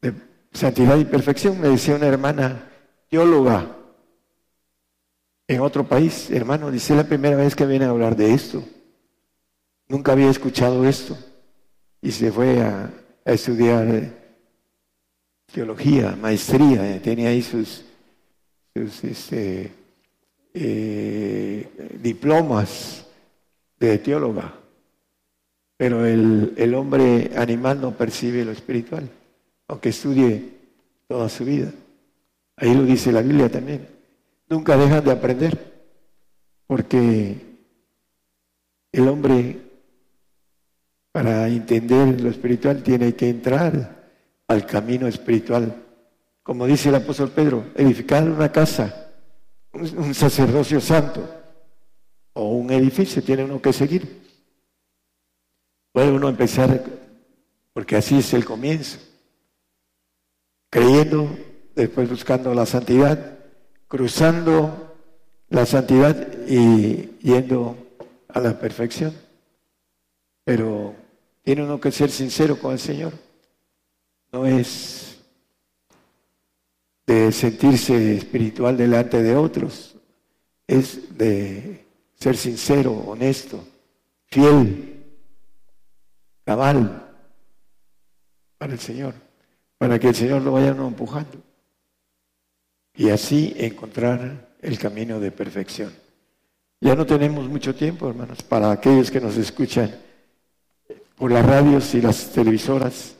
de 0.00 0.14
santidad 0.52 0.98
y 0.98 1.04
perfección, 1.04 1.60
me 1.60 1.68
decía 1.68 1.96
una 1.96 2.06
hermana 2.06 2.70
teóloga 3.08 3.78
en 5.50 5.62
otro 5.62 5.88
país, 5.88 6.30
hermano, 6.30 6.70
dice 6.70 6.94
la 6.94 7.04
primera 7.04 7.34
vez 7.36 7.56
que 7.56 7.64
viene 7.64 7.86
a 7.86 7.88
hablar 7.88 8.14
de 8.14 8.34
esto. 8.34 8.62
Nunca 9.88 10.12
había 10.12 10.28
escuchado 10.28 10.86
esto. 10.86 11.16
Y 12.02 12.12
se 12.12 12.30
fue 12.30 12.60
a, 12.60 12.92
estudiar 13.24 14.10
teología, 15.50 16.16
maestría, 16.16 17.00
tenía 17.02 17.30
ahí 17.30 17.42
sus, 17.42 17.84
este, 18.74 19.72
eh, 20.52 21.98
diplomas 22.00 23.06
de 23.78 23.98
teóloga. 23.98 24.54
Pero 25.78 26.04
el, 26.04 26.74
hombre 26.74 27.30
animal 27.36 27.80
no 27.80 27.96
percibe 27.96 28.44
lo 28.44 28.50
espiritual, 28.50 29.08
aunque 29.68 29.90
estudie 29.90 30.42
toda 31.06 31.28
su 31.28 31.44
vida. 31.44 31.72
Ahí 32.56 32.74
lo 32.74 32.82
dice 32.82 33.12
la 33.12 33.22
Biblia 33.22 33.48
también. 33.48 33.86
Nunca 34.48 34.76
dejan 34.76 35.04
de 35.04 35.12
aprender, 35.12 35.56
porque 36.66 37.36
el 38.90 39.08
hombre, 39.08 39.56
para 41.12 41.46
entender 41.46 42.20
lo 42.22 42.30
espiritual, 42.30 42.82
tiene 42.82 43.14
que 43.14 43.28
entrar 43.28 44.10
al 44.48 44.66
camino 44.66 45.06
espiritual. 45.06 45.72
Como 46.42 46.66
dice 46.66 46.88
el 46.88 46.96
apóstol 46.96 47.30
Pedro, 47.30 47.66
edificar 47.76 48.28
una 48.28 48.50
casa, 48.50 49.12
un 49.72 50.12
sacerdocio 50.12 50.80
santo 50.80 51.22
o 52.32 52.48
un 52.48 52.72
edificio, 52.72 53.22
tiene 53.22 53.44
uno 53.44 53.62
que 53.62 53.72
seguir. 53.72 54.27
Puede 55.98 56.12
uno 56.12 56.28
empezar, 56.28 56.80
porque 57.72 57.96
así 57.96 58.18
es 58.18 58.32
el 58.32 58.44
comienzo, 58.44 59.00
creyendo, 60.70 61.28
después 61.74 62.08
buscando 62.08 62.54
la 62.54 62.66
santidad, 62.66 63.36
cruzando 63.88 64.96
la 65.48 65.66
santidad 65.66 66.46
y 66.46 67.18
yendo 67.18 67.76
a 68.28 68.38
la 68.38 68.60
perfección. 68.60 69.12
Pero 70.44 70.94
tiene 71.42 71.64
uno 71.64 71.80
que 71.80 71.90
ser 71.90 72.12
sincero 72.12 72.60
con 72.60 72.74
el 72.74 72.78
Señor. 72.78 73.12
No 74.30 74.46
es 74.46 75.18
de 77.08 77.32
sentirse 77.32 78.18
espiritual 78.18 78.76
delante 78.76 79.20
de 79.20 79.34
otros, 79.34 79.96
es 80.64 81.18
de 81.18 81.84
ser 82.14 82.36
sincero, 82.36 82.92
honesto, 82.92 83.58
fiel 84.26 84.87
cabal 86.48 87.06
para 88.56 88.72
el 88.72 88.78
Señor, 88.78 89.12
para 89.76 89.98
que 89.98 90.08
el 90.08 90.14
Señor 90.14 90.40
lo 90.40 90.52
vaya 90.52 90.68
empujando 90.68 91.42
y 92.94 93.10
así 93.10 93.54
encontrar 93.58 94.56
el 94.62 94.78
camino 94.78 95.20
de 95.20 95.30
perfección. 95.30 95.92
Ya 96.80 96.94
no 96.94 97.04
tenemos 97.04 97.46
mucho 97.50 97.74
tiempo, 97.74 98.08
hermanos, 98.08 98.42
para 98.42 98.70
aquellos 98.70 99.10
que 99.10 99.20
nos 99.20 99.36
escuchan 99.36 99.94
por 101.18 101.30
las 101.30 101.44
radios 101.44 101.94
y 101.94 102.00
las 102.00 102.32
televisoras, 102.32 103.14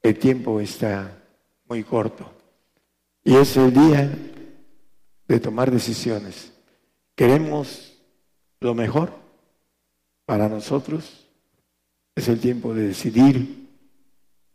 el 0.00 0.18
tiempo 0.18 0.58
está 0.58 1.12
muy 1.68 1.84
corto. 1.84 2.32
Y 3.22 3.36
es 3.36 3.54
el 3.58 3.70
día 3.74 4.10
de 5.28 5.40
tomar 5.40 5.70
decisiones. 5.70 6.54
¿Queremos 7.14 7.98
lo 8.60 8.74
mejor 8.74 9.12
para 10.24 10.48
nosotros? 10.48 11.25
Es 12.16 12.28
el 12.28 12.40
tiempo 12.40 12.74
de 12.74 12.88
decidir 12.88 13.68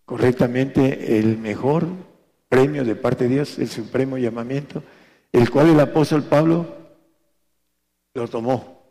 correctamente 0.03 1.19
el 1.19 1.37
mejor 1.37 1.87
premio 2.49 2.83
de 2.83 2.95
parte 2.95 3.25
de 3.25 3.35
Dios, 3.35 3.57
el 3.59 3.69
supremo 3.69 4.17
llamamiento, 4.17 4.83
el 5.31 5.49
cual 5.49 5.69
el 5.69 5.79
apóstol 5.79 6.23
Pablo 6.23 6.75
lo 8.13 8.27
tomó. 8.27 8.81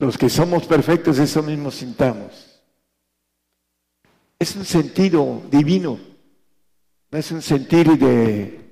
Los 0.00 0.18
que 0.18 0.28
somos 0.28 0.66
perfectos, 0.66 1.18
eso 1.18 1.42
mismo 1.42 1.70
sintamos. 1.70 2.60
Es 4.38 4.56
un 4.56 4.64
sentido 4.64 5.42
divino, 5.50 5.98
no 7.10 7.18
es 7.18 7.30
un 7.30 7.40
sentir 7.40 7.96
de 7.96 8.66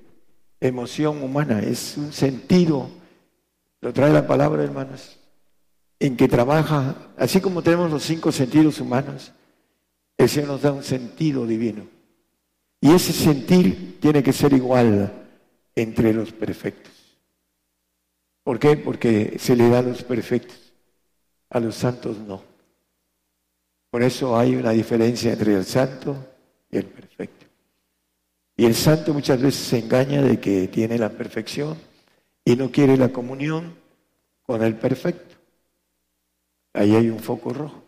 emoción 0.60 1.22
humana, 1.22 1.60
es 1.60 1.96
un 1.96 2.12
sentido, 2.12 2.90
lo 3.80 3.92
trae 3.92 4.12
la 4.12 4.26
palabra, 4.26 4.64
hermanos, 4.64 5.18
en 5.98 6.16
que 6.16 6.28
trabaja, 6.28 6.96
así 7.16 7.40
como 7.40 7.62
tenemos 7.62 7.90
los 7.90 8.02
cinco 8.02 8.32
sentidos 8.32 8.80
humanos, 8.80 9.32
el 10.16 10.28
Señor 10.28 10.48
nos 10.48 10.62
da 10.62 10.72
un 10.72 10.82
sentido 10.82 11.46
divino. 11.46 11.86
Y 12.80 12.92
ese 12.92 13.12
sentir 13.12 13.98
tiene 14.00 14.22
que 14.22 14.32
ser 14.32 14.52
igual 14.52 15.12
entre 15.74 16.12
los 16.12 16.32
perfectos. 16.32 16.92
¿Por 18.42 18.58
qué? 18.58 18.76
Porque 18.76 19.36
se 19.38 19.56
le 19.56 19.68
da 19.70 19.78
a 19.78 19.82
los 19.82 20.02
perfectos, 20.02 20.74
a 21.48 21.60
los 21.60 21.74
santos 21.74 22.18
no. 22.18 22.42
Por 23.90 24.02
eso 24.02 24.36
hay 24.36 24.56
una 24.56 24.70
diferencia 24.70 25.32
entre 25.32 25.54
el 25.54 25.64
santo 25.64 26.16
y 26.70 26.76
el 26.76 26.84
perfecto. 26.84 27.46
Y 28.56 28.66
el 28.66 28.74
santo 28.74 29.14
muchas 29.14 29.40
veces 29.40 29.64
se 29.64 29.78
engaña 29.78 30.20
de 30.20 30.38
que 30.38 30.68
tiene 30.68 30.98
la 30.98 31.10
perfección 31.10 31.76
y 32.44 32.54
no 32.56 32.70
quiere 32.70 32.96
la 32.96 33.08
comunión 33.08 33.74
con 34.42 34.62
el 34.62 34.76
perfecto. 34.76 35.36
Ahí 36.74 36.94
hay 36.94 37.08
un 37.08 37.20
foco 37.20 37.52
rojo. 37.52 37.82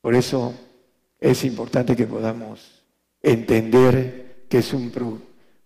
Por 0.00 0.14
eso 0.14 0.54
es 1.18 1.44
importante 1.44 1.94
que 1.94 2.06
podamos 2.06 2.82
entender 3.20 4.46
que 4.48 4.58
es 4.58 4.72
un 4.72 4.90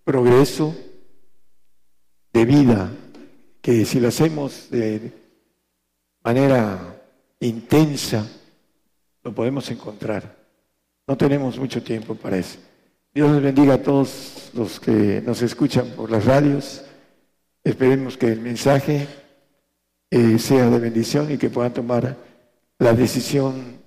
progreso 0.04 0.74
de 2.32 2.44
vida, 2.44 2.90
que 3.60 3.84
si 3.84 4.00
lo 4.00 4.08
hacemos 4.08 4.70
de 4.70 5.12
manera 6.22 7.02
intensa, 7.40 8.26
lo 9.22 9.34
podemos 9.34 9.70
encontrar. 9.70 10.36
No 11.06 11.16
tenemos 11.16 11.58
mucho 11.58 11.82
tiempo 11.82 12.14
para 12.14 12.38
eso. 12.38 12.58
Dios 13.14 13.30
les 13.30 13.42
bendiga 13.42 13.74
a 13.74 13.82
todos 13.82 14.50
los 14.54 14.78
que 14.78 15.22
nos 15.24 15.40
escuchan 15.42 15.88
por 15.96 16.10
las 16.10 16.24
radios. 16.24 16.84
Esperemos 17.64 18.16
que 18.16 18.26
el 18.32 18.40
mensaje 18.40 19.06
eh, 20.10 20.38
sea 20.38 20.70
de 20.70 20.78
bendición 20.78 21.30
y 21.30 21.38
que 21.38 21.50
puedan 21.50 21.72
tomar 21.72 22.16
la 22.78 22.92
decisión 22.92 23.78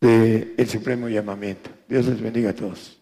del 0.00 0.68
supremo 0.68 1.08
llamamiento. 1.08 1.70
Dios 1.88 2.06
les 2.06 2.20
bendiga 2.20 2.50
a 2.50 2.54
todos. 2.54 2.98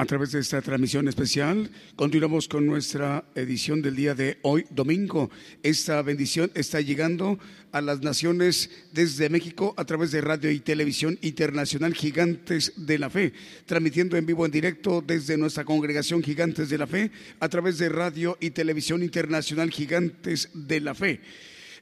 A 0.00 0.06
través 0.06 0.30
de 0.30 0.38
esta 0.38 0.62
transmisión 0.62 1.08
especial, 1.08 1.72
continuamos 1.96 2.46
con 2.46 2.64
nuestra 2.64 3.24
edición 3.34 3.82
del 3.82 3.96
día 3.96 4.14
de 4.14 4.38
hoy, 4.42 4.64
domingo. 4.70 5.28
Esta 5.64 6.00
bendición 6.02 6.52
está 6.54 6.80
llegando 6.80 7.36
a 7.72 7.80
las 7.80 8.00
naciones 8.00 8.70
desde 8.92 9.28
México 9.28 9.74
a 9.76 9.84
través 9.84 10.12
de 10.12 10.20
radio 10.20 10.52
y 10.52 10.60
televisión 10.60 11.18
internacional 11.20 11.94
Gigantes 11.94 12.74
de 12.76 12.96
la 12.96 13.10
Fe, 13.10 13.32
transmitiendo 13.66 14.16
en 14.16 14.24
vivo 14.24 14.46
en 14.46 14.52
directo 14.52 15.02
desde 15.04 15.36
nuestra 15.36 15.64
congregación 15.64 16.22
Gigantes 16.22 16.68
de 16.68 16.78
la 16.78 16.86
Fe 16.86 17.10
a 17.40 17.48
través 17.48 17.78
de 17.78 17.88
radio 17.88 18.38
y 18.38 18.50
televisión 18.50 19.02
internacional 19.02 19.72
Gigantes 19.72 20.48
de 20.54 20.80
la 20.80 20.94
Fe. 20.94 21.20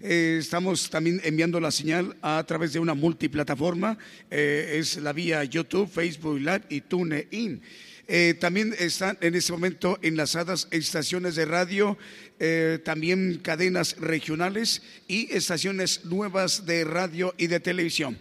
Eh, 0.01 0.39
estamos 0.41 0.89
también 0.89 1.21
enviando 1.23 1.61
la 1.61 1.71
señal 1.71 2.17
a 2.23 2.43
través 2.47 2.73
de 2.73 2.79
una 2.79 2.95
multiplataforma, 2.95 3.99
eh, 4.31 4.77
es 4.79 4.97
la 4.97 5.13
vía 5.13 5.45
YouTube, 5.45 5.91
Facebook 5.91 6.39
Live 6.39 6.63
y 6.71 6.81
TuneIn. 6.81 7.61
Eh, 8.09 8.35
también 8.39 8.75
están 8.79 9.19
en 9.21 9.35
este 9.35 9.53
momento 9.53 9.99
enlazadas 10.01 10.69
estaciones 10.71 11.35
de 11.35 11.45
radio, 11.45 11.99
eh, 12.39 12.79
también 12.85 13.41
cadenas 13.43 13.97
regionales 13.99 14.83
y 15.09 15.33
estaciones 15.35 16.05
nuevas 16.05 16.67
de 16.67 16.85
radio 16.85 17.35
y 17.37 17.49
de 17.49 17.59
televisión. 17.59 18.17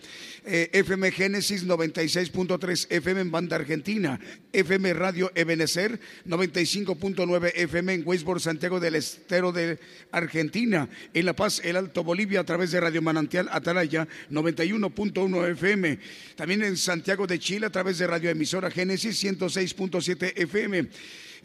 Eh, 0.48 0.70
FM 0.74 1.12
Génesis 1.12 1.66
96.3 1.66 2.86
FM 2.92 3.22
en 3.22 3.32
banda 3.32 3.56
argentina, 3.56 4.20
FM 4.54 4.94
Radio 4.94 5.32
Ebenecer 5.34 6.00
95.9 6.28 7.52
FM 7.56 7.94
en 7.94 8.04
Westboro, 8.06 8.40
Santiago 8.40 8.80
del 8.80 8.94
Estero 8.94 9.52
de 9.52 9.80
Argentina, 10.12 10.88
en 11.16 11.26
La 11.26 11.34
Paz, 11.34 11.62
El 11.64 11.78
Alto 11.78 12.04
Bolivia 12.04 12.42
a 12.42 12.44
través 12.44 12.70
de 12.70 12.80
Radio 12.80 13.02
Manantial 13.02 13.50
Atalaya 13.52 14.08
91.1 14.30 15.52
FM, 15.54 16.00
también 16.36 16.64
en 16.64 16.78
Santiago 16.78 17.26
de 17.26 17.40
Chile 17.40 17.66
a 17.66 17.72
través 17.72 17.98
de 17.98 18.06
Radio 18.06 18.30
Emisora 18.30 18.70
Génesis 18.70 19.24
106.7 19.24 20.34
FM. 20.36 20.90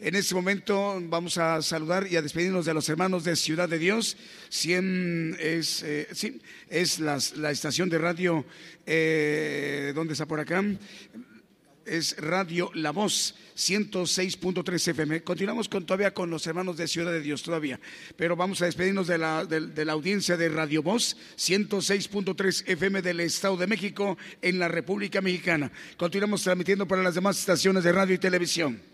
En 0.03 0.15
este 0.15 0.33
momento 0.33 0.99
vamos 0.99 1.37
a 1.37 1.61
saludar 1.61 2.07
y 2.09 2.15
a 2.15 2.23
despedirnos 2.23 2.65
de 2.65 2.73
los 2.73 2.89
hermanos 2.89 3.23
de 3.23 3.35
Ciudad 3.35 3.69
de 3.69 3.77
Dios. 3.77 4.17
100 4.49 5.37
es, 5.39 5.83
eh, 5.83 6.07
sí, 6.11 6.41
es 6.69 6.97
la 6.97 7.17
estación 7.51 7.87
de 7.87 7.99
radio, 7.99 8.43
eh, 8.87 9.91
¿dónde 9.93 10.13
está 10.13 10.25
por 10.25 10.39
acá? 10.39 10.63
es 11.85 12.15
Radio 12.17 12.71
La 12.73 12.89
Voz 12.91 13.35
106.3 13.55 14.87
FM. 14.87 15.21
Continuamos 15.21 15.69
con, 15.69 15.85
todavía 15.85 16.15
con 16.15 16.31
los 16.31 16.47
hermanos 16.47 16.77
de 16.77 16.87
Ciudad 16.87 17.11
de 17.11 17.21
Dios 17.21 17.43
todavía, 17.43 17.79
pero 18.15 18.35
vamos 18.35 18.59
a 18.63 18.65
despedirnos 18.65 19.05
de 19.05 19.19
la, 19.19 19.45
de 19.45 19.85
la 19.85 19.93
audiencia 19.93 20.35
de 20.35 20.49
Radio 20.49 20.81
Voz 20.81 21.15
106.3 21.37 22.63
FM 22.65 23.03
del 23.03 23.19
Estado 23.19 23.55
de 23.55 23.67
México 23.67 24.17
en 24.41 24.57
la 24.57 24.67
República 24.67 25.21
Mexicana. 25.21 25.71
Continuamos 25.95 26.41
transmitiendo 26.41 26.87
para 26.87 27.03
las 27.03 27.13
demás 27.13 27.37
estaciones 27.37 27.83
de 27.83 27.91
radio 27.91 28.15
y 28.15 28.19
televisión. 28.19 28.90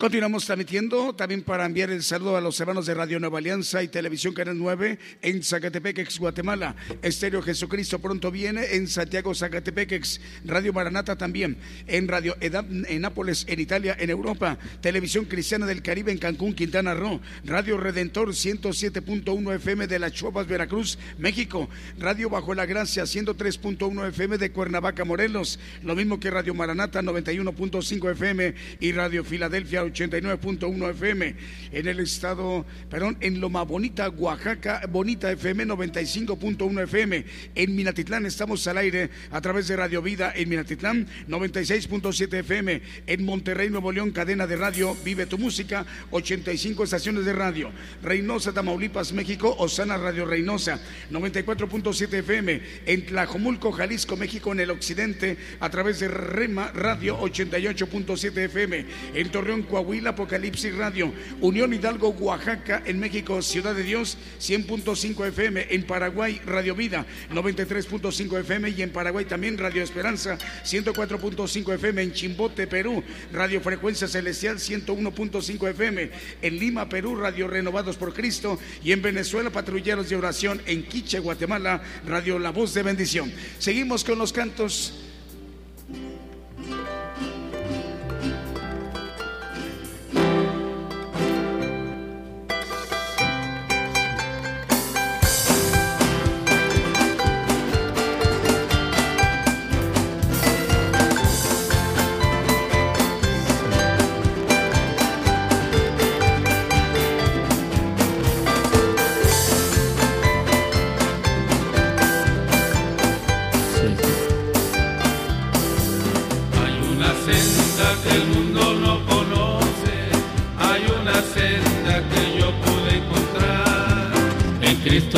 Continuamos 0.00 0.46
transmitiendo 0.46 1.12
también 1.12 1.42
para 1.42 1.66
enviar 1.66 1.90
el 1.90 2.02
saludo 2.02 2.34
a 2.34 2.40
los 2.40 2.58
hermanos 2.58 2.86
de 2.86 2.94
Radio 2.94 3.20
Nueva 3.20 3.36
Alianza 3.36 3.82
y 3.82 3.88
Televisión 3.88 4.32
Canal 4.32 4.56
9 4.56 4.98
en 5.20 5.42
Zacatepec, 5.42 6.16
Guatemala. 6.16 6.74
Estéreo 7.02 7.42
Jesucristo 7.42 7.98
pronto 7.98 8.30
viene 8.30 8.76
en 8.76 8.88
Santiago, 8.88 9.34
Zacatepec, 9.34 10.02
Radio 10.46 10.72
Maranata 10.72 11.18
también. 11.18 11.58
En 11.86 12.08
Radio 12.08 12.34
Edad 12.40 12.64
en 12.70 13.02
Nápoles, 13.02 13.44
en 13.46 13.60
Italia, 13.60 13.94
en 14.00 14.08
Europa. 14.08 14.56
Televisión 14.80 15.26
Cristiana 15.26 15.66
del 15.66 15.82
Caribe 15.82 16.10
en 16.10 16.16
Cancún, 16.16 16.54
Quintana 16.54 16.94
Roo. 16.94 17.20
Radio 17.44 17.76
Redentor 17.76 18.30
107.1 18.30 19.54
FM 19.56 19.86
de 19.86 19.98
Las 19.98 20.14
Chuapas, 20.14 20.46
Veracruz, 20.46 20.98
México. 21.18 21.68
Radio 21.98 22.30
Bajo 22.30 22.54
la 22.54 22.64
Gracia 22.64 23.02
103.1 23.02 24.08
FM 24.08 24.38
de 24.38 24.50
Cuernavaca, 24.50 25.04
Morelos. 25.04 25.58
Lo 25.82 25.94
mismo 25.94 26.18
que 26.18 26.30
Radio 26.30 26.54
Maranata 26.54 27.02
91.5 27.02 28.12
FM 28.12 28.54
y 28.80 28.92
Radio 28.92 29.24
Filadelfia 29.24 29.89
89.1 29.92 30.90
FM, 30.90 31.34
en 31.72 31.88
el 31.88 32.00
estado, 32.00 32.64
perdón, 32.88 33.16
en 33.20 33.40
Loma 33.40 33.62
Bonita, 33.62 34.08
Oaxaca, 34.08 34.82
Bonita 34.90 35.30
FM 35.32 35.66
95.1 35.66 36.82
FM, 36.84 37.24
en 37.54 37.76
Minatitlán 37.76 38.26
estamos 38.26 38.66
al 38.66 38.78
aire 38.78 39.10
a 39.30 39.40
través 39.40 39.68
de 39.68 39.76
Radio 39.76 40.02
Vida 40.02 40.32
en 40.34 40.48
Minatitlán 40.48 41.06
96.7 41.28 42.34
FM, 42.40 42.82
en 43.06 43.24
Monterrey, 43.24 43.70
Nuevo 43.70 43.92
León, 43.92 44.10
cadena 44.10 44.46
de 44.46 44.56
radio 44.56 44.96
Vive 45.04 45.26
tu 45.26 45.38
Música, 45.38 45.86
85 46.10 46.84
estaciones 46.84 47.24
de 47.24 47.32
radio, 47.32 47.70
Reynosa, 48.02 48.52
Tamaulipas, 48.52 49.12
México, 49.12 49.54
Osana 49.58 49.96
Radio 49.96 50.24
Reynosa 50.24 50.80
94.7 51.10 52.12
FM, 52.14 52.62
en 52.86 53.06
Tlajomulco, 53.06 53.72
Jalisco, 53.72 54.16
México, 54.16 54.52
en 54.52 54.60
el 54.60 54.70
occidente, 54.70 55.36
a 55.60 55.70
través 55.70 56.00
de 56.00 56.08
Rema 56.08 56.70
Radio 56.72 57.18
88.7 57.20 58.36
FM, 58.44 58.86
en 59.14 59.30
Torreón, 59.30 59.62
Apocalipsis 60.06 60.74
Radio, 60.74 61.12
Unión 61.40 61.72
Hidalgo, 61.72 62.10
Oaxaca, 62.10 62.82
en 62.84 63.00
México, 63.00 63.40
Ciudad 63.42 63.74
de 63.74 63.82
Dios, 63.82 64.18
100.5 64.40 65.26
FM, 65.28 65.66
en 65.70 65.84
Paraguay, 65.84 66.40
Radio 66.44 66.74
Vida, 66.74 67.06
93.5 67.32 68.40
FM 68.40 68.70
y 68.70 68.82
en 68.82 68.90
Paraguay 68.90 69.24
también 69.24 69.56
Radio 69.58 69.82
Esperanza, 69.82 70.38
104.5 70.64 71.74
FM, 71.74 72.02
en 72.02 72.12
Chimbote, 72.12 72.66
Perú, 72.66 73.02
Radio 73.32 73.60
Frecuencia 73.60 74.06
Celestial, 74.06 74.58
101.5 74.58 75.70
FM, 75.70 76.10
en 76.42 76.58
Lima, 76.58 76.88
Perú, 76.88 77.16
Radio 77.16 77.48
Renovados 77.48 77.96
por 77.96 78.12
Cristo 78.12 78.58
y 78.84 78.92
en 78.92 79.02
Venezuela, 79.02 79.50
Patrulleros 79.50 80.08
de 80.08 80.16
Oración, 80.16 80.60
en 80.66 80.84
Quiche, 80.84 81.18
Guatemala, 81.18 81.82
Radio 82.06 82.38
La 82.38 82.50
Voz 82.50 82.74
de 82.74 82.82
Bendición. 82.82 83.32
Seguimos 83.58 84.04
con 84.04 84.18
los 84.18 84.32
cantos. 84.32 85.09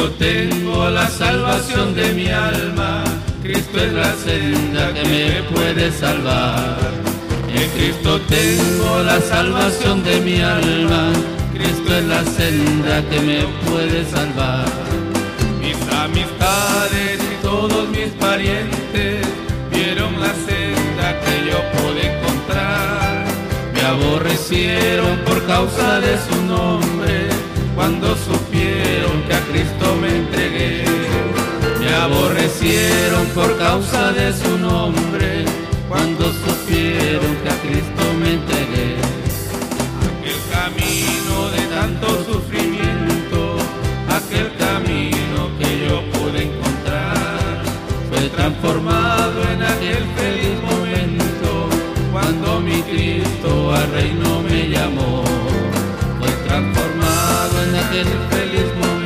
Tengo 0.01 0.89
la 0.89 1.09
salvación 1.09 1.95
de 1.95 2.13
mi 2.13 2.29
alma. 2.29 3.05
Cristo 3.43 3.79
es 3.79 3.93
la 3.93 4.15
senda 4.15 4.93
que 4.95 5.05
me 5.05 5.43
puede 5.55 5.91
salvar. 5.93 6.79
En 7.55 7.69
Cristo 7.71 8.21
tengo 8.29 9.03
la 9.03 9.21
salvación 9.21 10.03
de 10.03 10.21
mi 10.21 10.41
alma. 10.41 11.13
Cristo 11.53 11.95
es 11.95 12.05
la 12.05 12.25
senda 12.25 13.03
que 13.11 13.21
me 13.21 13.41
puede 13.69 14.05
salvar. 14.07 14.65
Mis 15.61 15.77
amistades 15.93 17.21
y 17.21 17.43
todos 17.43 17.89
mis 17.91 18.09
parientes 18.21 19.27
vieron 19.73 20.19
la 20.21 20.33
senda 20.49 21.21
que 21.23 21.51
yo 21.51 21.59
pude 21.77 22.17
encontrar. 22.17 23.25
Me 23.75 23.83
aborrecieron 23.83 25.19
por 25.27 25.45
causa 25.47 26.01
de 26.01 26.17
su 26.27 26.43
nombre 26.47 27.29
cuando 27.75 28.13
a 28.13 28.17
Cristo 29.53 29.97
me 30.01 30.09
entregué. 30.09 30.83
Me 31.79 31.95
aborrecieron 31.95 33.27
por 33.35 33.59
causa 33.59 34.11
de 34.13 34.33
su 34.33 34.57
nombre, 34.57 35.45
cuando 35.91 36.33
supieron 36.33 37.37
que 37.43 37.51
a 37.51 37.59
Cristo 37.61 38.03
me 38.19 38.33
entregué. 38.33 38.97
Aquel 40.09 40.41
camino 40.57 41.51
de 41.55 41.63
tanto 41.77 42.07
sufrimiento, 42.25 43.59
aquel 44.09 44.49
camino 44.57 45.51
que 45.59 45.87
yo 45.87 46.03
pude 46.13 46.45
encontrar, 46.45 47.63
fue 48.09 48.31
transformado 48.31 49.39
en 49.53 49.63
aquel 49.63 50.03
feliz 50.17 50.57
momento, 50.63 51.69
cuando 52.11 52.61
mi 52.61 52.81
Cristo 52.83 53.75
al 53.75 53.91
reino 53.93 54.41
me 54.49 54.71
llamó. 54.71 55.25
Fue 56.21 56.31
transformado 56.47 57.55
en 57.69 57.77
aquel 57.77 58.09
feliz 58.31 58.69
momento, 58.77 59.02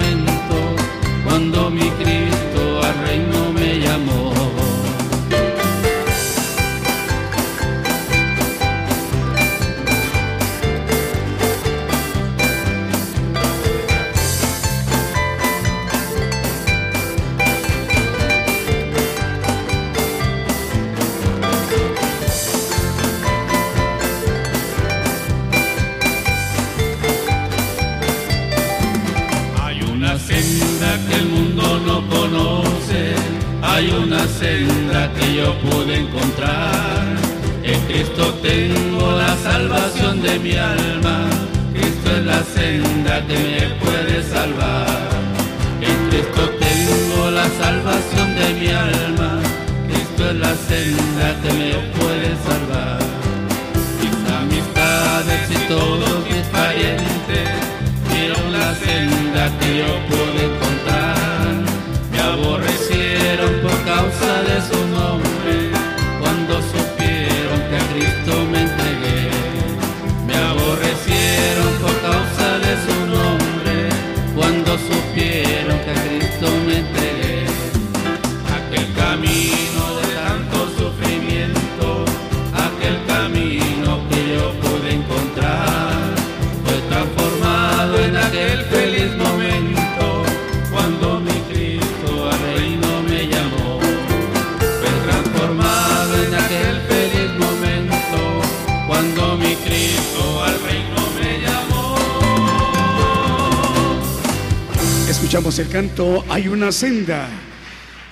senda. 106.72 107.28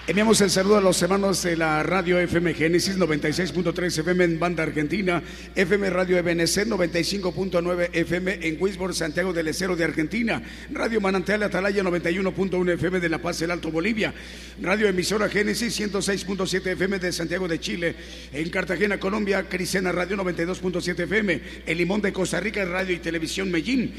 Enviamos 0.06 0.38
el 0.42 0.50
saludo 0.50 0.76
a 0.76 0.82
los 0.82 1.00
hermanos 1.00 1.42
de 1.44 1.56
la 1.56 1.82
radio 1.82 2.18
FM 2.18 2.52
Génesis 2.52 2.98
96.3 2.98 3.86
FM 3.86 4.24
en 4.24 4.38
Banda 4.38 4.62
Argentina, 4.62 5.22
FM 5.54 5.88
Radio 5.88 6.18
EBNC 6.18 6.66
95.9 6.66 7.88
FM 7.90 8.38
en 8.46 8.58
Wisborne, 8.60 8.94
Santiago 8.94 9.32
del 9.32 9.48
Estero 9.48 9.76
de 9.76 9.84
Argentina, 9.84 10.42
Radio 10.72 11.00
Manantial 11.00 11.42
Atalaya 11.42 11.82
91.1 11.82 12.72
FM 12.72 13.00
de 13.00 13.08
La 13.08 13.22
Paz, 13.22 13.40
el 13.40 13.50
Alto 13.50 13.70
Bolivia, 13.70 14.12
Radio 14.60 14.88
Emisora 14.88 15.30
Génesis 15.30 15.80
106.7 15.80 16.66
FM 16.72 16.98
de 16.98 17.10
Santiago 17.10 17.48
de 17.48 17.58
Chile, 17.58 17.96
en 18.30 18.50
Cartagena, 18.50 19.00
Colombia, 19.00 19.48
Crisena 19.48 19.90
Radio 19.90 20.18
92.7 20.18 21.04
FM, 21.04 21.40
en 21.64 21.78
Limón 21.78 22.02
de 22.02 22.12
Costa 22.12 22.40
Rica, 22.40 22.62
Radio 22.66 22.94
y 22.94 22.98
Televisión 22.98 23.50
Medellín, 23.50 23.94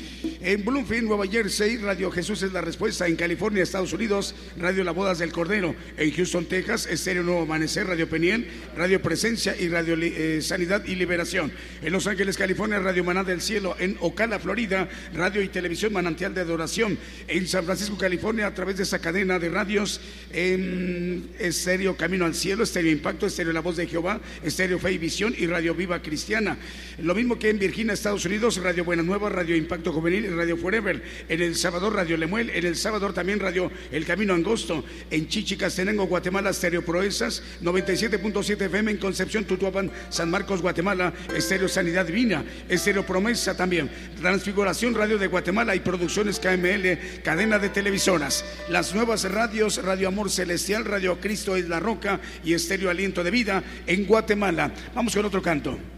en 0.45 0.63
Bloomfield, 0.63 1.07
Nueva 1.07 1.25
Jersey, 1.25 1.77
Radio 1.77 2.11
Jesús 2.11 2.43
es 2.43 2.53
la 2.53 2.61
respuesta, 2.61 3.07
en 3.07 3.15
California, 3.15 3.63
Estados 3.63 3.93
Unidos, 3.93 4.35
Radio 4.57 4.83
La 4.83 4.91
Bodas 4.91 5.17
del 5.17 5.31
Cordero, 5.31 5.73
en 5.97 6.11
Houston, 6.11 6.45
Texas, 6.45 6.85
Estéreo 6.85 7.23
Nuevo 7.23 7.41
Amanecer, 7.41 7.87
Radio 7.87 8.07
Peniel, 8.07 8.45
Radio 8.77 9.01
Presencia 9.01 9.55
y 9.59 9.69
Radio 9.69 9.97
eh, 9.99 10.43
Sanidad 10.43 10.85
y 10.85 10.93
Liberación. 10.93 11.51
En 11.81 11.91
Los 11.91 12.05
Ángeles, 12.05 12.37
California, 12.37 12.77
Radio 12.77 13.03
Maná 13.03 13.23
del 13.23 13.41
Cielo. 13.41 13.75
En 13.79 13.97
Ocala, 14.01 14.37
Florida, 14.37 14.87
Radio 15.15 15.41
y 15.41 15.47
Televisión 15.47 15.91
Manantial 15.91 16.35
de 16.35 16.41
Adoración. 16.41 16.99
En 17.27 17.47
San 17.47 17.65
Francisco, 17.65 17.97
California, 17.97 18.45
a 18.45 18.53
través 18.53 18.77
de 18.77 18.83
esa 18.83 18.99
cadena 18.99 19.39
de 19.39 19.49
radios, 19.49 19.99
en 20.31 21.27
Estéreo 21.39 21.97
Camino 21.97 22.23
al 22.23 22.35
Cielo, 22.35 22.65
Estéreo 22.65 22.91
Impacto, 22.91 23.25
Estéreo 23.25 23.51
La 23.51 23.61
Voz 23.61 23.77
de 23.77 23.87
Jehová, 23.87 24.21
Estéreo 24.43 24.77
Fe 24.77 24.91
y 24.91 24.99
Visión 24.99 25.33
y 25.35 25.47
Radio 25.47 25.73
Viva 25.73 26.03
Cristiana. 26.03 26.55
Lo 26.99 27.15
mismo 27.15 27.39
que 27.39 27.49
en 27.49 27.57
Virginia, 27.57 27.93
Estados 27.93 28.25
Unidos, 28.25 28.57
Radio 28.57 28.83
Buenas 28.83 29.07
Nuevas, 29.07 29.31
Radio 29.31 29.55
Impacto 29.55 29.91
Juvenil 29.91 30.34
Radio 30.35 30.57
Forever. 30.57 31.01
En 31.29 31.41
El 31.41 31.55
Salvador, 31.55 31.93
Radio 31.95 32.17
Lemuel. 32.17 32.49
En 32.49 32.65
El 32.65 32.75
Salvador 32.75 33.13
también 33.13 33.39
Radio 33.39 33.71
El 33.91 34.05
Camino 34.05 34.33
Angosto. 34.33 34.83
En 35.09 35.27
Chichi, 35.27 35.57
Castenango, 35.57 36.07
Guatemala, 36.07 36.49
Estéreo 36.49 36.83
Proezas, 36.83 37.41
97.7 37.61 38.61
FM 38.65 38.91
en 38.91 38.97
Concepción, 38.97 39.45
Tutuapan, 39.45 39.91
San 40.09 40.29
Marcos, 40.29 40.61
Guatemala, 40.61 41.13
Estéreo 41.35 41.67
Sanidad 41.67 42.05
Divina, 42.05 42.43
Estéreo 42.69 43.05
Promesa 43.05 43.55
también, 43.55 43.89
Transfiguración 44.19 44.93
Radio 44.93 45.17
de 45.17 45.27
Guatemala 45.27 45.75
y 45.75 45.79
Producciones 45.79 46.39
KML, 46.39 47.21
cadena 47.23 47.59
de 47.59 47.69
televisoras. 47.69 48.45
Las 48.69 48.93
nuevas 48.93 49.29
radios, 49.31 49.83
Radio 49.83 50.07
Amor 50.07 50.29
Celestial, 50.29 50.85
Radio 50.85 51.19
Cristo 51.19 51.55
es 51.55 51.69
la 51.69 51.79
Roca 51.79 52.19
y 52.43 52.53
Estéreo 52.53 52.89
Aliento 52.89 53.23
de 53.23 53.31
Vida 53.31 53.63
en 53.87 54.05
Guatemala. 54.05 54.71
Vamos 54.93 55.13
con 55.15 55.25
otro 55.25 55.41
canto. 55.41 55.94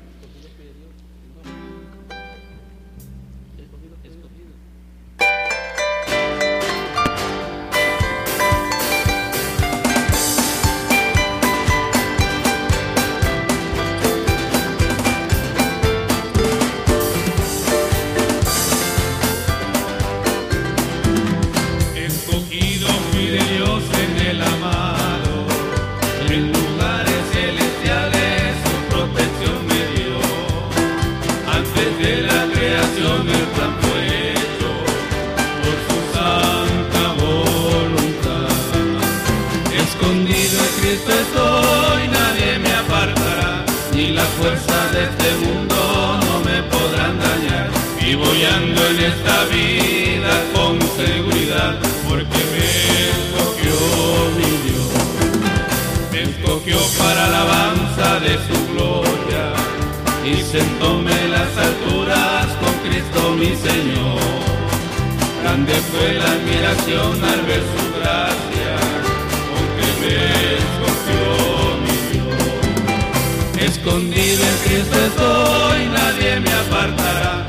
Esta 49.07 49.45
vida 49.45 50.33
con 50.53 50.79
seguridad, 50.97 51.79
porque 52.07 52.41
me 52.53 52.65
escogió 53.15 53.77
mi 54.37 54.51
Dios. 54.65 54.91
Me 56.11 56.21
escogió 56.23 56.77
para 56.97 57.25
alabanza 57.25 58.19
de 58.19 58.33
su 58.47 58.57
gloria, 58.73 59.45
y 60.25 60.41
sentóme 60.43 61.11
en 61.23 61.31
las 61.31 61.57
alturas 61.57 62.47
con 62.61 62.73
Cristo 62.85 63.19
mi 63.39 63.55
Señor. 63.55 64.19
Grande 65.41 65.75
fue 65.89 66.13
la 66.15 66.29
admiración 66.37 67.23
al 67.23 67.41
ver 67.45 67.63
su 67.73 67.83
gracia, 67.97 68.71
porque 69.53 69.87
me 70.01 70.15
escogió 70.63 71.23
mi 71.83 71.97
Dios. 72.11 73.69
Escondido 73.69 74.41
en 74.43 74.57
Cristo 74.65 74.97
estoy, 75.05 75.79
nadie 75.99 76.39
me 76.41 76.51
apartará, 76.51 77.46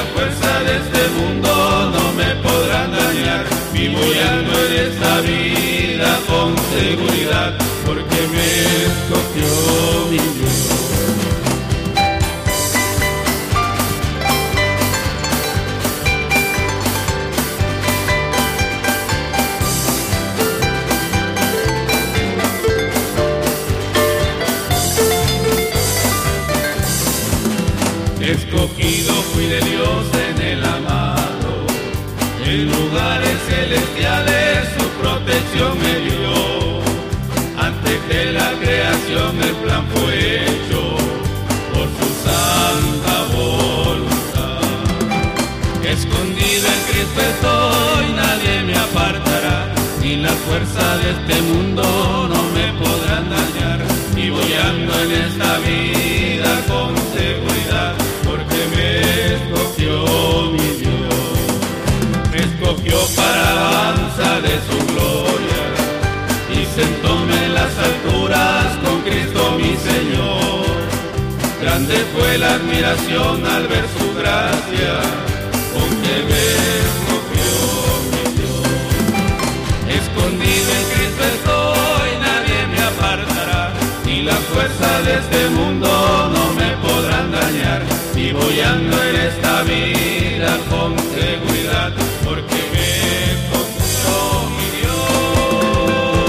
la 0.00 0.06
fuerza 0.14 0.60
de 0.60 0.76
este 0.76 1.08
mundo 1.18 1.50
no 1.94 2.12
me 2.12 2.34
podrán 2.36 2.90
dañar. 2.90 3.44
Vivo 3.72 3.98
y 3.98 4.18
ando 4.18 4.52
en 4.66 4.72
esta 4.88 5.20
vida 5.20 6.18
con 6.26 6.56
seguridad, 6.74 7.52
porque 7.84 8.20
me 8.34 8.48
escogió 8.88 10.06
mi 10.10 10.18
Dios. 10.18 10.79
Desde 38.10 38.32
la 38.32 38.52
creación 38.60 39.42
el 39.42 39.54
plan 39.56 39.84
fue 39.94 40.44
hecho 40.44 40.80
por 41.72 41.88
su 41.98 42.08
santa 42.26 43.14
voluntad. 43.34 44.60
Escondido 45.84 46.66
en 46.74 46.80
Cristo 46.88 47.20
estoy, 47.32 48.12
nadie 48.14 48.62
me 48.62 48.76
apartará, 48.78 49.74
ni 50.00 50.16
la 50.16 50.30
fuerza 50.30 50.96
de 50.98 51.10
este 51.10 51.42
mundo 51.42 51.82
no 52.28 52.42
me 52.54 52.72
podrán 52.82 53.28
dañar. 53.30 53.80
Y 54.16 54.30
voy 54.30 54.52
ando 54.52 54.92
en 55.02 55.12
esta 55.12 55.58
vida 55.58 56.62
con 56.68 56.94
seguridad, 57.18 57.94
porque 58.24 58.60
me 58.74 59.34
escogió 59.34 60.50
mi 60.52 60.68
Dios, 60.82 61.14
me 62.30 62.38
escogió 62.38 62.98
para 63.16 63.50
alabanza 63.50 64.40
de 64.40 64.54
su 64.68 64.89
Grande 71.80 72.04
fue 72.14 72.36
la 72.36 72.56
admiración 72.56 73.46
al 73.46 73.66
ver 73.66 73.86
su 73.96 74.14
gracia, 74.14 75.00
con 75.72 75.88
que 76.02 76.16
me 76.28 76.44
escogió 76.84 77.56
mi 78.10 78.22
Dios. 78.36 78.68
Escondido 79.88 80.68
en 80.78 80.84
Cristo 80.92 81.22
estoy, 81.36 82.10
nadie 82.20 82.58
me 82.70 82.80
apartará, 82.82 83.62
ni 84.04 84.16
la 84.22 84.36
fuerza 84.52 84.90
de 85.06 85.12
este 85.20 85.48
mundo 85.48 85.88
no 86.34 86.52
me 86.52 86.70
podrán 86.86 87.32
dañar. 87.32 87.82
Y 88.14 88.32
voy 88.32 88.60
ando 88.60 89.02
en 89.02 89.16
esta 89.16 89.62
vida 89.62 90.58
con 90.68 90.98
seguridad, 90.98 91.92
porque 92.24 92.60
me 92.74 92.88
escogió 93.32 94.18
mi 94.50 94.68
Dios. 94.80 96.28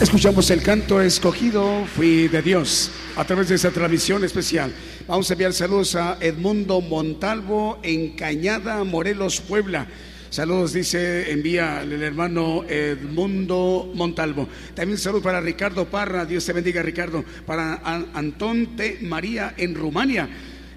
Escuchamos 0.00 0.50
el 0.50 0.62
canto 0.62 1.00
escogido, 1.00 1.84
fui 1.94 2.26
de 2.26 2.42
Dios, 2.42 2.90
a 3.16 3.24
través 3.24 3.48
de 3.48 3.54
esa 3.54 3.70
transmisión 3.70 4.24
especial. 4.24 4.72
Vamos 5.06 5.30
a 5.30 5.34
enviar 5.34 5.52
saludos 5.52 5.94
a 5.94 6.18
Edmundo 6.20 6.80
Montalvo 6.80 7.78
en 7.82 8.16
Cañada, 8.16 8.82
Morelos, 8.84 9.40
Puebla. 9.40 9.86
Saludos, 10.30 10.72
dice, 10.72 11.30
envía 11.30 11.82
el 11.82 12.02
hermano 12.02 12.64
Edmundo 12.68 13.92
Montalvo. 13.94 14.48
También 14.74 14.98
saludos 14.98 15.22
para 15.22 15.40
Ricardo 15.40 15.84
Parra, 15.84 16.24
Dios 16.24 16.44
te 16.44 16.52
bendiga 16.52 16.82
Ricardo. 16.82 17.24
Para 17.46 17.74
An- 17.84 18.06
Antón 18.14 18.74
T. 18.76 18.98
María 19.02 19.54
en 19.56 19.74
Rumania. 19.76 20.28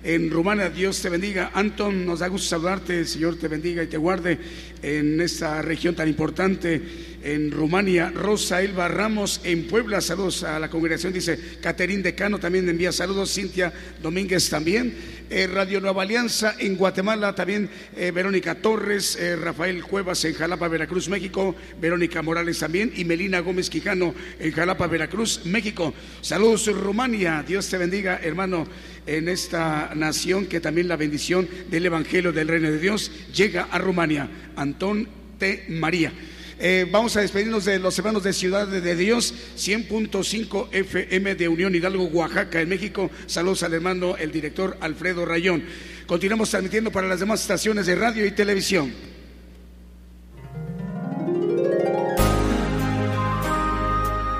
En 0.03 0.29
Rumania, 0.29 0.69
Dios 0.69 1.01
te 1.01 1.09
bendiga. 1.09 1.49
Anton, 1.55 2.05
nos 2.05 2.19
da 2.19 2.27
gusto 2.27 2.47
saludarte, 2.49 3.03
Señor 3.03 3.37
te 3.37 3.47
bendiga 3.47 3.81
y 3.81 3.87
te 3.87 3.97
guarde 3.97 4.37
en 4.81 5.19
esta 5.21 5.61
región 5.61 5.95
tan 5.95 6.07
importante. 6.07 6.81
En 7.23 7.51
Rumania, 7.51 8.11
Rosa 8.11 8.61
Elba 8.61 8.87
Ramos 8.87 9.41
en 9.43 9.67
Puebla, 9.67 9.99
saludos 9.99 10.43
a 10.43 10.59
la 10.59 10.69
congregación, 10.69 11.11
dice 11.11 11.57
Caterín 11.59 12.01
Decano, 12.01 12.39
también 12.39 12.69
envía 12.69 12.91
saludos, 12.91 13.33
Cintia 13.33 13.73
Domínguez 14.01 14.49
también. 14.49 15.17
Eh, 15.29 15.45
Radio 15.45 15.81
Nueva 15.81 16.03
Alianza 16.03 16.55
en 16.57 16.77
Guatemala, 16.77 17.35
también 17.35 17.69
eh, 17.97 18.11
Verónica 18.11 18.55
Torres, 18.55 19.17
eh, 19.17 19.35
Rafael 19.35 19.83
Cuevas 19.83 20.23
en 20.23 20.33
Jalapa, 20.33 20.69
Veracruz, 20.69 21.09
México, 21.09 21.53
Verónica 21.81 22.21
Morales 22.21 22.59
también 22.59 22.93
y 22.95 23.03
Melina 23.03 23.41
Gómez 23.41 23.69
Quijano 23.69 24.15
en 24.39 24.51
Jalapa, 24.53 24.87
Veracruz, 24.87 25.41
México. 25.43 25.93
Saludos 26.21 26.67
Rumania, 26.67 27.43
Dios 27.45 27.67
te 27.67 27.77
bendiga, 27.77 28.21
hermano, 28.23 28.67
en 29.05 29.27
esta 29.27 29.91
nación 29.95 30.45
que 30.45 30.61
también 30.61 30.87
la 30.87 30.95
bendición 30.95 31.47
del 31.69 31.87
Evangelio 31.87 32.31
del 32.31 32.47
Reino 32.47 32.71
de 32.71 32.79
Dios 32.79 33.11
llega 33.33 33.63
a 33.63 33.79
Rumania. 33.79 34.29
Antón 34.67 35.07
T. 35.39 35.65
María. 35.69 36.11
Eh, 36.59 36.87
vamos 36.91 37.15
a 37.15 37.21
despedirnos 37.21 37.65
de 37.65 37.79
los 37.79 37.97
hermanos 37.97 38.23
de 38.23 38.33
Ciudad 38.33 38.67
de 38.67 38.95
Dios, 38.95 39.33
100.5 39.57 40.69
FM 40.71 41.35
de 41.35 41.47
Unión 41.47 41.75
Hidalgo, 41.75 42.05
Oaxaca, 42.05 42.59
en 42.59 42.69
México. 42.69 43.09
Saludos 43.27 43.63
al 43.63 43.73
hermano, 43.75 44.17
el 44.17 44.31
director 44.31 44.75
Alfredo 44.81 45.25
Rayón. 45.25 45.63
Continuamos 46.07 46.49
transmitiendo 46.49 46.91
para 46.91 47.07
las 47.07 47.19
demás 47.19 47.41
estaciones 47.41 47.85
de 47.85 47.95
radio 47.95 48.25
y 48.25 48.31
televisión. 48.31 48.91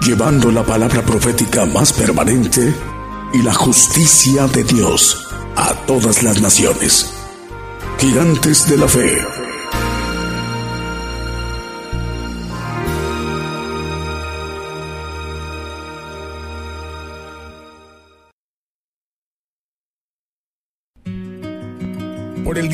llevando 0.08 0.50
la 0.52 0.64
palabra 0.64 1.02
profética 1.02 1.66
más 1.66 1.92
permanente 1.92 2.74
y 3.34 3.42
la 3.42 3.54
justicia 3.54 4.48
de 4.48 4.64
Dios 4.64 5.28
a 5.58 5.74
todas 5.86 6.24
las 6.24 6.42
naciones. 6.42 7.12
Gigantes 8.00 8.70
de 8.70 8.78
la 8.78 8.88
fe. 8.88 9.47